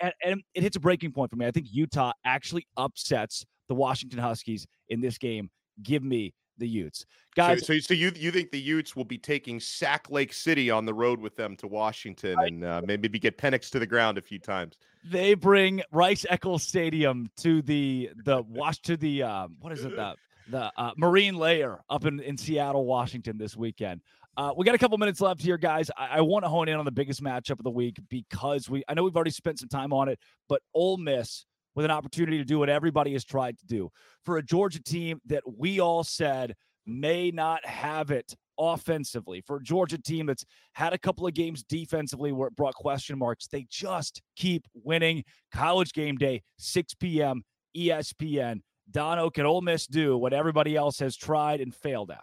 and, 0.00 0.12
and 0.24 0.42
it 0.54 0.62
hits 0.62 0.76
a 0.76 0.80
breaking 0.80 1.12
point 1.12 1.30
for 1.30 1.36
me. 1.36 1.46
I 1.46 1.50
think 1.50 1.66
Utah 1.70 2.12
actually 2.24 2.66
upsets 2.76 3.44
the 3.68 3.74
Washington 3.74 4.18
Huskies 4.18 4.66
in 4.88 5.00
this 5.00 5.18
game. 5.18 5.50
Give 5.82 6.02
me 6.02 6.32
the 6.58 6.68
Utes. 6.68 7.06
Guys, 7.34 7.60
so, 7.60 7.74
so, 7.74 7.78
so, 7.78 7.94
you 7.94 8.12
you 8.16 8.30
think 8.30 8.50
the 8.50 8.60
Utes 8.60 8.96
will 8.96 9.04
be 9.04 9.18
taking 9.18 9.60
Sac 9.60 10.10
Lake 10.10 10.32
City 10.32 10.70
on 10.70 10.84
the 10.84 10.94
road 10.94 11.20
with 11.20 11.36
them 11.36 11.56
to 11.56 11.66
Washington 11.66 12.36
and 12.38 12.64
uh, 12.64 12.82
maybe 12.84 13.18
get 13.18 13.38
Penix 13.38 13.70
to 13.70 13.78
the 13.78 13.86
ground 13.86 14.18
a 14.18 14.22
few 14.22 14.38
times? 14.38 14.78
They 15.04 15.34
bring 15.34 15.82
Rice 15.92 16.24
Eccles 16.28 16.62
Stadium 16.62 17.30
to 17.38 17.62
the 17.62 18.10
the 18.24 18.42
wash 18.42 18.80
to 18.82 18.96
the 18.96 19.22
um, 19.22 19.56
what 19.60 19.72
is 19.72 19.84
it 19.84 19.94
the 19.94 20.14
the 20.48 20.72
uh, 20.76 20.92
Marine 20.96 21.36
Layer 21.36 21.80
up 21.90 22.04
in 22.04 22.20
in 22.20 22.36
Seattle, 22.36 22.86
Washington 22.86 23.38
this 23.38 23.56
weekend. 23.56 24.00
Uh, 24.36 24.52
we 24.54 24.66
got 24.66 24.74
a 24.74 24.78
couple 24.78 24.98
minutes 24.98 25.22
left 25.22 25.40
here, 25.40 25.56
guys. 25.56 25.90
I, 25.96 26.18
I 26.18 26.20
want 26.20 26.44
to 26.44 26.48
hone 26.50 26.68
in 26.68 26.76
on 26.76 26.84
the 26.84 26.90
biggest 26.90 27.22
matchup 27.22 27.52
of 27.52 27.64
the 27.64 27.70
week 27.70 27.98
because 28.10 28.68
we 28.68 28.82
I 28.88 28.94
know 28.94 29.02
we've 29.02 29.16
already 29.16 29.30
spent 29.30 29.58
some 29.58 29.68
time 29.68 29.92
on 29.92 30.08
it, 30.08 30.18
but 30.48 30.60
Ole 30.74 30.98
Miss 30.98 31.46
with 31.76 31.84
an 31.84 31.90
opportunity 31.90 32.38
to 32.38 32.44
do 32.44 32.58
what 32.58 32.70
everybody 32.70 33.12
has 33.12 33.24
tried 33.24 33.58
to 33.58 33.66
do. 33.66 33.90
For 34.24 34.38
a 34.38 34.42
Georgia 34.42 34.82
team 34.82 35.20
that 35.26 35.42
we 35.46 35.78
all 35.78 36.02
said 36.02 36.54
may 36.86 37.30
not 37.30 37.64
have 37.64 38.10
it 38.10 38.34
offensively, 38.58 39.42
for 39.42 39.56
a 39.56 39.62
Georgia 39.62 39.98
team 39.98 40.26
that's 40.26 40.44
had 40.72 40.94
a 40.94 40.98
couple 40.98 41.26
of 41.26 41.34
games 41.34 41.62
defensively 41.62 42.32
where 42.32 42.48
it 42.48 42.56
brought 42.56 42.74
question 42.74 43.18
marks, 43.18 43.46
they 43.46 43.66
just 43.70 44.22
keep 44.34 44.66
winning. 44.74 45.22
College 45.52 45.92
game 45.92 46.16
day, 46.16 46.42
6 46.58 46.94
p.m., 46.94 47.44
ESPN. 47.76 48.60
Donno, 48.90 49.30
can 49.30 49.44
Ole 49.44 49.60
Miss 49.60 49.86
do 49.86 50.16
what 50.16 50.32
everybody 50.32 50.76
else 50.76 50.98
has 51.00 51.16
tried 51.16 51.60
and 51.60 51.74
failed 51.74 52.10
at? 52.10 52.22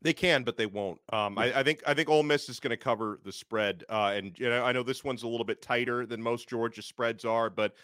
They 0.00 0.12
can, 0.12 0.44
but 0.44 0.56
they 0.56 0.66
won't. 0.66 1.00
Um, 1.12 1.38
I, 1.38 1.60
I, 1.60 1.62
think 1.62 1.82
I 1.86 1.94
think 1.94 2.10
Ole 2.10 2.22
Miss 2.22 2.50
is 2.50 2.60
going 2.60 2.70
to 2.70 2.76
cover 2.76 3.18
the 3.24 3.32
spread, 3.32 3.84
uh, 3.88 4.12
and 4.14 4.38
you 4.38 4.50
know, 4.50 4.62
I 4.62 4.70
know 4.70 4.82
this 4.82 5.02
one's 5.02 5.22
a 5.22 5.28
little 5.28 5.46
bit 5.46 5.62
tighter 5.62 6.04
than 6.04 6.22
most 6.22 6.46
Georgia 6.46 6.82
spreads 6.82 7.24
are, 7.24 7.48
but 7.48 7.74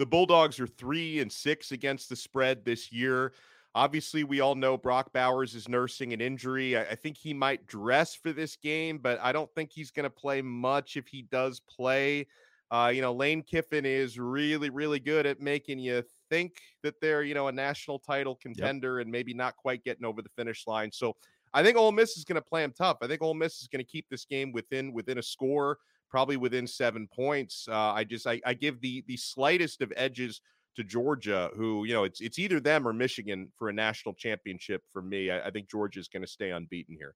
the 0.00 0.06
Bulldogs 0.06 0.58
are 0.58 0.66
three 0.66 1.20
and 1.20 1.30
six 1.30 1.72
against 1.72 2.08
the 2.08 2.16
spread 2.16 2.64
this 2.64 2.90
year. 2.90 3.34
Obviously, 3.74 4.24
we 4.24 4.40
all 4.40 4.54
know 4.54 4.78
Brock 4.78 5.12
Bowers 5.12 5.54
is 5.54 5.68
nursing 5.68 6.14
an 6.14 6.22
injury. 6.22 6.74
I, 6.74 6.84
I 6.84 6.94
think 6.94 7.18
he 7.18 7.34
might 7.34 7.66
dress 7.66 8.14
for 8.14 8.32
this 8.32 8.56
game, 8.56 8.96
but 8.96 9.20
I 9.22 9.30
don't 9.30 9.54
think 9.54 9.70
he's 9.70 9.90
going 9.90 10.04
to 10.04 10.10
play 10.10 10.40
much 10.40 10.96
if 10.96 11.06
he 11.06 11.22
does 11.30 11.60
play. 11.60 12.26
Uh, 12.70 12.90
you 12.94 13.02
know, 13.02 13.12
Lane 13.12 13.42
Kiffin 13.42 13.84
is 13.84 14.18
really, 14.18 14.70
really 14.70 15.00
good 15.00 15.26
at 15.26 15.38
making 15.38 15.78
you 15.78 16.02
think 16.30 16.54
that 16.82 16.98
they're, 17.02 17.22
you 17.22 17.34
know, 17.34 17.48
a 17.48 17.52
national 17.52 17.98
title 17.98 18.36
contender 18.36 18.98
yep. 18.98 19.04
and 19.04 19.12
maybe 19.12 19.34
not 19.34 19.54
quite 19.56 19.84
getting 19.84 20.06
over 20.06 20.22
the 20.22 20.30
finish 20.30 20.66
line. 20.66 20.90
So 20.90 21.14
I 21.52 21.62
think 21.62 21.76
Ole 21.76 21.92
Miss 21.92 22.16
is 22.16 22.24
going 22.24 22.36
to 22.36 22.48
play 22.48 22.62
them 22.62 22.72
tough. 22.72 22.96
I 23.02 23.06
think 23.06 23.20
Ole 23.20 23.34
Miss 23.34 23.60
is 23.60 23.68
going 23.68 23.84
to 23.84 23.90
keep 23.90 24.08
this 24.08 24.24
game 24.24 24.50
within 24.50 24.94
within 24.94 25.18
a 25.18 25.22
score, 25.22 25.76
probably 26.10 26.36
within 26.36 26.66
seven 26.66 27.08
points. 27.14 27.66
Uh, 27.70 27.92
I 27.92 28.04
just 28.04 28.26
I, 28.26 28.40
I 28.44 28.54
give 28.54 28.80
the 28.80 29.04
the 29.06 29.16
slightest 29.16 29.80
of 29.82 29.92
edges 29.96 30.40
to 30.76 30.84
Georgia, 30.84 31.50
who 31.56 31.84
you 31.84 31.94
know 31.94 32.04
it's 32.04 32.20
it's 32.20 32.38
either 32.38 32.60
them 32.60 32.86
or 32.86 32.92
Michigan 32.92 33.50
for 33.56 33.68
a 33.68 33.72
national 33.72 34.14
championship. 34.14 34.82
For 34.92 35.02
me, 35.02 35.30
I, 35.30 35.48
I 35.48 35.50
think 35.50 35.70
Georgia 35.70 36.00
is 36.00 36.08
going 36.08 36.22
to 36.22 36.28
stay 36.28 36.50
unbeaten 36.50 36.96
here. 36.96 37.14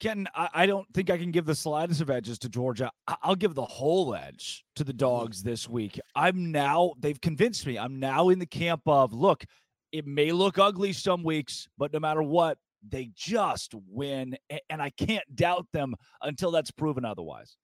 Ken, 0.00 0.26
I, 0.34 0.48
I, 0.52 0.66
don't 0.66 0.86
think 0.92 1.10
I 1.10 1.16
can 1.16 1.30
give 1.30 1.46
the 1.46 1.54
slightest 1.54 2.00
of 2.00 2.10
edges 2.10 2.36
to 2.40 2.48
Georgia. 2.48 2.90
I, 3.06 3.14
I'll 3.22 3.36
give 3.36 3.54
the 3.54 3.64
whole 3.64 4.16
edge 4.16 4.64
to 4.74 4.82
the 4.82 4.90
mm-hmm. 4.90 4.98
dogs 4.98 5.44
this 5.44 5.68
week. 5.68 6.00
I'm 6.16 6.50
now 6.50 6.94
they've 6.98 7.20
convinced 7.20 7.66
me. 7.66 7.78
I'm 7.78 8.00
now 8.00 8.28
in 8.30 8.40
the 8.40 8.46
camp 8.46 8.82
of 8.86 9.12
look. 9.12 9.44
It 9.92 10.06
may 10.06 10.32
look 10.32 10.58
ugly 10.58 10.92
some 10.92 11.22
weeks, 11.22 11.68
but 11.78 11.92
no 11.92 12.00
matter 12.00 12.22
what, 12.22 12.58
they 12.88 13.10
just 13.14 13.74
win, 13.88 14.36
and 14.68 14.82
I 14.82 14.90
can't 14.90 15.36
doubt 15.36 15.66
them 15.72 15.94
until 16.20 16.50
that's 16.50 16.70
proven 16.70 17.04
otherwise. 17.04 17.56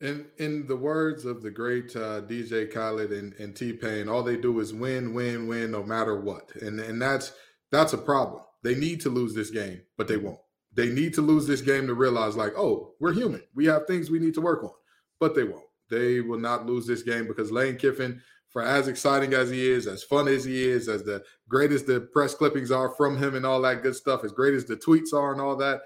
In 0.00 0.26
in 0.38 0.66
the 0.66 0.76
words 0.76 1.24
of 1.24 1.42
the 1.42 1.50
great 1.50 1.94
uh, 1.96 2.22
DJ 2.22 2.72
Khaled 2.72 3.12
and, 3.12 3.32
and 3.34 3.54
T 3.54 3.72
Pain, 3.72 4.08
all 4.08 4.22
they 4.22 4.36
do 4.36 4.60
is 4.60 4.72
win, 4.72 5.12
win, 5.12 5.48
win, 5.48 5.72
no 5.72 5.82
matter 5.82 6.20
what, 6.20 6.54
and 6.56 6.78
and 6.78 7.02
that's 7.02 7.32
that's 7.72 7.92
a 7.92 7.98
problem. 7.98 8.42
They 8.62 8.74
need 8.74 9.00
to 9.02 9.10
lose 9.10 9.34
this 9.34 9.50
game, 9.50 9.82
but 9.96 10.08
they 10.08 10.16
won't. 10.16 10.40
They 10.72 10.88
need 10.90 11.14
to 11.14 11.22
lose 11.22 11.46
this 11.46 11.62
game 11.62 11.86
to 11.86 11.94
realize, 11.94 12.36
like, 12.36 12.52
oh, 12.56 12.94
we're 13.00 13.12
human. 13.12 13.42
We 13.54 13.66
have 13.66 13.86
things 13.86 14.10
we 14.10 14.18
need 14.18 14.34
to 14.34 14.40
work 14.40 14.62
on, 14.62 14.70
but 15.18 15.34
they 15.34 15.44
won't. 15.44 15.64
They 15.90 16.20
will 16.20 16.38
not 16.38 16.66
lose 16.66 16.86
this 16.86 17.02
game 17.02 17.26
because 17.26 17.50
Lane 17.50 17.76
Kiffin 17.76 18.20
for 18.50 18.62
as 18.62 18.88
exciting 18.88 19.34
as 19.34 19.50
he 19.50 19.70
is, 19.70 19.86
as 19.86 20.02
fun 20.02 20.26
as 20.26 20.44
he 20.44 20.66
is, 20.66 20.88
as 20.88 21.02
the 21.04 21.22
greatest 21.48 21.86
the 21.86 22.00
press 22.00 22.34
clippings 22.34 22.70
are 22.70 22.90
from 22.90 23.16
him 23.16 23.34
and 23.34 23.44
all 23.44 23.60
that 23.62 23.82
good 23.82 23.94
stuff, 23.94 24.24
as 24.24 24.32
great 24.32 24.54
as 24.54 24.64
the 24.64 24.76
tweets 24.76 25.12
are 25.12 25.32
and 25.32 25.40
all 25.40 25.56
that, 25.56 25.82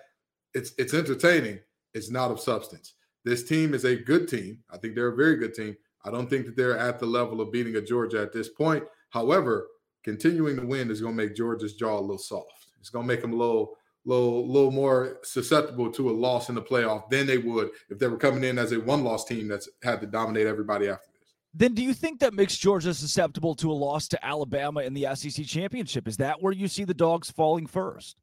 it's 0.54 0.72
it's 0.78 0.94
entertaining. 0.94 1.60
It's 1.94 2.10
not 2.10 2.30
of 2.30 2.40
substance. 2.40 2.94
This 3.24 3.44
team 3.44 3.74
is 3.74 3.84
a 3.84 3.96
good 3.96 4.28
team. 4.28 4.58
I 4.70 4.78
think 4.78 4.94
they're 4.94 5.08
a 5.08 5.16
very 5.16 5.36
good 5.36 5.54
team. 5.54 5.76
I 6.04 6.10
don't 6.10 6.28
think 6.28 6.46
that 6.46 6.56
they're 6.56 6.76
at 6.76 6.98
the 6.98 7.06
level 7.06 7.40
of 7.40 7.52
beating 7.52 7.76
a 7.76 7.80
Georgia 7.80 8.20
at 8.20 8.32
this 8.32 8.48
point. 8.48 8.84
However, 9.10 9.68
continuing 10.02 10.56
to 10.56 10.66
win 10.66 10.90
is 10.90 11.00
going 11.00 11.16
to 11.16 11.22
make 11.24 11.36
Georgia's 11.36 11.74
jaw 11.74 11.98
a 11.98 12.00
little 12.00 12.18
soft. 12.18 12.66
It's 12.80 12.90
going 12.90 13.06
to 13.06 13.12
make 13.12 13.22
them 13.22 13.32
a 13.32 13.36
little, 13.36 13.76
little, 14.04 14.48
little 14.48 14.72
more 14.72 15.20
susceptible 15.22 15.92
to 15.92 16.10
a 16.10 16.12
loss 16.12 16.48
in 16.48 16.56
the 16.56 16.62
playoff 16.62 17.08
than 17.10 17.26
they 17.26 17.38
would 17.38 17.70
if 17.88 18.00
they 18.00 18.08
were 18.08 18.16
coming 18.16 18.42
in 18.42 18.58
as 18.58 18.72
a 18.72 18.80
one-loss 18.80 19.24
team 19.24 19.46
that's 19.46 19.68
had 19.84 20.00
to 20.00 20.06
dominate 20.08 20.48
everybody 20.48 20.88
after 20.88 21.06
this. 21.20 21.28
then 21.54 21.74
do 21.74 21.82
you 21.82 21.94
think 21.94 22.18
that 22.18 22.34
makes 22.34 22.56
Georgia 22.56 22.92
susceptible 22.92 23.54
to 23.54 23.70
a 23.70 23.72
loss 23.72 24.08
to 24.08 24.26
Alabama 24.26 24.80
in 24.80 24.94
the 24.94 25.06
SEC 25.14 25.46
championship? 25.46 26.08
Is 26.08 26.16
that 26.16 26.42
where 26.42 26.52
you 26.52 26.66
see 26.66 26.82
the 26.82 26.94
dogs 26.94 27.30
falling 27.30 27.66
first? 27.66 28.16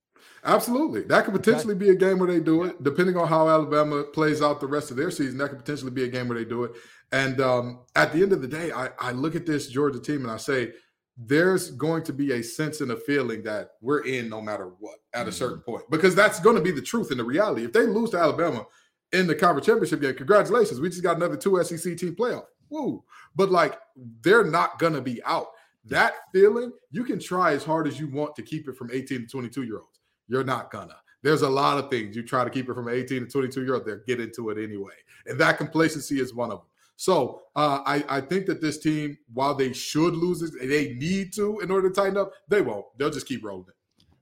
Absolutely. 0.44 1.04
That 1.04 1.26
could 1.26 1.34
potentially 1.34 1.76
be 1.76 1.90
a 1.90 1.96
game 1.96 2.20
where 2.20 2.32
they 2.32 2.40
do 2.40 2.64
it, 2.64 2.84
depending 2.84 3.18
on 3.18 3.28
how 3.28 3.50
Alabama 3.50 4.04
plays 4.04 4.42
out 4.42 4.60
the 4.60 4.68
rest 4.68 4.92
of 4.92 4.98
their 4.98 5.12
season. 5.12 5.38
That 5.38 5.50
could 5.50 5.60
potentially 5.60 5.92
be 5.92 6.04
a 6.04 6.08
game 6.08 6.28
where 6.28 6.38
they 6.38 6.46
do 6.46 6.64
it. 6.64 6.72
And 7.12 7.42
um, 7.42 7.80
at 7.96 8.14
the 8.14 8.22
end 8.22 8.34
of 8.34 8.42
the 8.42 8.48
day, 8.48 8.72
I, 8.72 8.90
I 9.00 9.12
look 9.12 9.36
at 9.36 9.46
this 9.46 9.68
Georgia 9.68 10.00
team 10.00 10.24
and 10.24 10.32
I 10.32 10.38
say, 10.38 10.74
there's 11.18 11.72
going 11.72 12.04
to 12.04 12.14
be 12.14 12.32
a 12.32 12.42
sense 12.42 12.80
and 12.80 12.92
a 12.92 12.96
feeling 12.96 13.44
that 13.44 13.72
we're 13.82 14.06
in 14.06 14.30
no 14.30 14.42
matter 14.42 14.72
what 14.80 15.00
at 15.14 15.28
a 15.28 15.32
certain 15.32 15.58
mm-hmm. 15.58 15.72
point, 15.72 15.90
because 15.90 16.16
that's 16.16 16.40
going 16.40 16.56
to 16.56 16.62
be 16.62 16.72
the 16.72 16.82
truth 16.82 17.12
and 17.12 17.20
the 17.20 17.24
reality. 17.24 17.66
If 17.66 17.74
they 17.74 17.86
lose 17.86 18.12
to 18.12 18.18
Alabama 18.18 18.66
in 19.12 19.28
the 19.28 19.36
conference 19.36 19.66
championship 19.66 20.00
game, 20.00 20.16
congratulations. 20.16 20.80
We 20.80 20.90
just 20.90 21.04
got 21.04 21.18
another 21.18 21.36
two 21.36 21.62
SEC 21.64 21.98
team 21.98 22.16
playoff 22.16 22.46
woo. 22.70 23.04
But 23.36 23.52
like 23.52 23.80
they're 24.22 24.44
not 24.44 24.80
gonna 24.80 25.02
be 25.02 25.22
out. 25.24 25.48
That 25.86 26.14
feeling, 26.34 26.72
you 26.92 27.04
can 27.04 27.20
try 27.20 27.54
as 27.54 27.64
hard 27.64 27.88
as 27.88 28.00
you 28.00 28.08
want 28.08 28.36
to 28.36 28.44
keep 28.44 28.68
it 28.68 28.76
from 28.76 28.90
18 28.92 29.22
to 29.22 29.28
22 29.28 29.64
year 29.64 29.80
olds. 29.80 29.99
You're 30.30 30.46
not 30.46 30.72
gonna. 30.72 30.96
There's 31.22 31.42
a 31.42 31.50
lot 31.50 31.78
of 31.78 31.90
things 31.90 32.16
you 32.16 32.24
try 32.24 32.46
to 32.46 32.50
keep 32.50 32.70
it 32.70 32.74
from 32.74 32.88
18 32.88 33.26
to 33.26 33.26
22 33.26 33.64
year 33.64 33.74
old. 33.74 33.86
They'll 33.86 34.00
get 34.08 34.22
into 34.22 34.52
it 34.52 34.58
anyway, 34.58 34.94
and 35.26 35.38
that 35.40 35.58
complacency 35.58 36.22
is 36.22 36.34
one 36.34 36.52
of 36.52 36.60
them. 36.60 36.68
So 36.96 37.44
uh, 37.56 37.82
I, 37.86 38.04
I 38.10 38.22
think 38.22 38.46
that 38.48 38.62
this 38.62 38.78
team, 38.78 39.18
while 39.34 39.56
they 39.56 39.74
should 39.74 40.16
lose, 40.16 40.42
it, 40.42 40.52
they 40.62 40.94
need 40.96 41.34
to 41.34 41.60
in 41.60 41.72
order 41.72 41.90
to 41.90 41.96
tighten 41.96 42.18
up. 42.18 42.32
They 42.48 42.62
won't. 42.62 42.86
They'll 42.98 43.10
just 43.10 43.28
keep 43.28 43.44
rolling. 43.44 43.66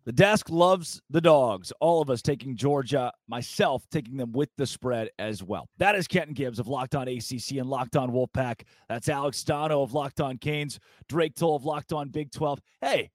The 0.07 0.13
desk 0.13 0.49
loves 0.49 1.01
the 1.09 1.19
dogs. 1.19 1.73
All 1.81 2.01
of 2.01 2.09
us 2.09 2.21
taking 2.21 2.55
Georgia, 2.55 3.11
myself 3.27 3.83
taking 3.91 4.15
them 4.15 4.31
with 4.31 4.47
the 4.55 4.65
spread 4.65 5.09
as 5.19 5.43
well. 5.43 5.67
That 5.79 5.95
is 5.95 6.07
Kenton 6.07 6.33
Gibbs 6.33 6.59
of 6.59 6.67
Locked 6.69 6.95
On 6.95 7.09
ACC 7.09 7.57
and 7.57 7.69
Locked 7.69 7.97
On 7.97 8.11
Wolfpack. 8.11 8.61
That's 8.87 9.09
Alex 9.09 9.43
Donno 9.43 9.81
of 9.81 9.93
Locked 9.93 10.21
On 10.21 10.37
Canes, 10.37 10.79
Drake 11.09 11.35
Toll 11.35 11.57
of 11.57 11.65
Locked 11.65 11.91
On 11.91 12.07
Big 12.07 12.31
12. 12.31 12.61
Hey, 12.79 13.09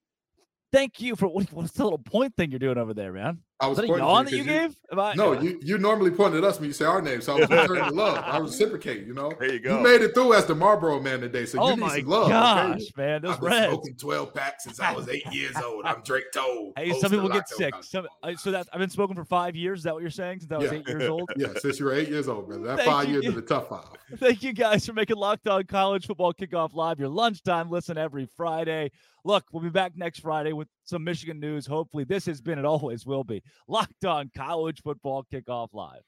thank 0.72 1.00
you 1.00 1.16
for 1.16 1.28
what's 1.52 1.72
the 1.72 1.84
little 1.84 1.98
point 1.98 2.34
thing 2.36 2.50
you're 2.50 2.58
doing 2.58 2.78
over 2.78 2.94
there, 2.94 3.12
man? 3.12 3.38
I 3.62 3.68
was, 3.68 3.78
was 3.78 3.86
that 3.86 3.94
a 3.94 3.98
yawn 3.98 4.24
that 4.24 4.32
you, 4.32 4.38
you 4.38 4.44
gave? 4.44 4.76
I, 4.90 5.14
no, 5.14 5.40
you, 5.40 5.56
you 5.62 5.78
normally 5.78 6.10
point 6.10 6.34
at 6.34 6.42
us 6.42 6.58
when 6.58 6.66
you 6.66 6.72
say 6.72 6.84
our 6.84 7.00
name, 7.00 7.20
so 7.20 7.36
I 7.36 7.40
was 7.40 7.48
returning 7.48 7.84
the 7.84 7.94
love. 7.94 8.18
I 8.26 8.38
reciprocate, 8.38 9.06
you 9.06 9.14
know. 9.14 9.32
There 9.38 9.52
you 9.52 9.60
go. 9.60 9.76
You 9.76 9.84
made 9.84 10.02
it 10.02 10.14
through 10.14 10.34
as 10.34 10.46
the 10.46 10.54
Marlboro 10.56 10.98
man 11.00 11.20
today, 11.20 11.46
so 11.46 11.60
oh 11.60 11.70
you 11.70 11.76
need 11.76 11.88
some 11.88 12.06
love. 12.06 12.28
Gosh, 12.28 12.72
okay? 12.72 12.90
man, 12.96 13.22
those 13.22 13.36
I've 13.36 13.40
been 13.40 13.70
smoking 13.70 13.94
twelve 13.94 14.34
packs 14.34 14.64
since 14.64 14.80
I 14.80 14.92
was 14.92 15.08
eight 15.08 15.24
years 15.32 15.54
old. 15.64 15.84
I'm 15.84 16.02
Drake 16.02 16.32
Toll. 16.34 16.72
Hey, 16.76 16.92
some 16.98 17.12
people 17.12 17.28
get 17.28 17.48
sick. 17.48 17.72
Some, 17.82 18.08
uh, 18.24 18.34
so 18.34 18.50
that 18.50 18.66
I've 18.72 18.80
been 18.80 18.90
smoking 18.90 19.14
for 19.14 19.24
five 19.24 19.54
years. 19.54 19.78
Is 19.78 19.84
that 19.84 19.94
what 19.94 20.02
you're 20.02 20.10
saying? 20.10 20.40
Since 20.40 20.50
I 20.50 20.58
was 20.58 20.72
yeah. 20.72 20.78
eight 20.78 20.88
years 20.88 21.08
old. 21.08 21.30
yeah, 21.36 21.48
since 21.60 21.78
you 21.78 21.86
were 21.86 21.94
eight 21.94 22.08
years 22.08 22.28
old, 22.28 22.48
man. 22.48 22.64
That 22.64 22.78
Thank 22.78 22.90
five 22.90 23.06
you. 23.06 23.22
years 23.22 23.26
is 23.26 23.36
a 23.36 23.42
tough 23.42 23.68
five. 23.68 23.84
Thank 24.16 24.42
you 24.42 24.52
guys 24.52 24.84
for 24.84 24.92
making 24.92 25.16
Locked 25.16 25.46
On 25.46 25.62
College 25.62 26.06
Football 26.06 26.34
Kickoff 26.34 26.74
Live 26.74 26.98
your 26.98 27.08
lunchtime 27.08 27.70
listen 27.70 27.96
every 27.96 28.26
Friday. 28.36 28.90
Look, 29.24 29.44
we'll 29.52 29.62
be 29.62 29.70
back 29.70 29.96
next 29.96 30.18
Friday 30.18 30.52
with 30.52 30.66
some 30.85 31.05
Michigan 31.05 31.41
news. 31.41 31.66
Hopefully, 31.66 32.05
this 32.05 32.26
has 32.26 32.41
been 32.41 32.59
and 32.59 32.66
always 32.66 33.07
will 33.07 33.24
be 33.24 33.43
Locked 33.68 34.05
On 34.05 34.30
College 34.37 34.83
Football 34.83 35.26
Kickoff 35.33 35.68
Live. 35.72 36.03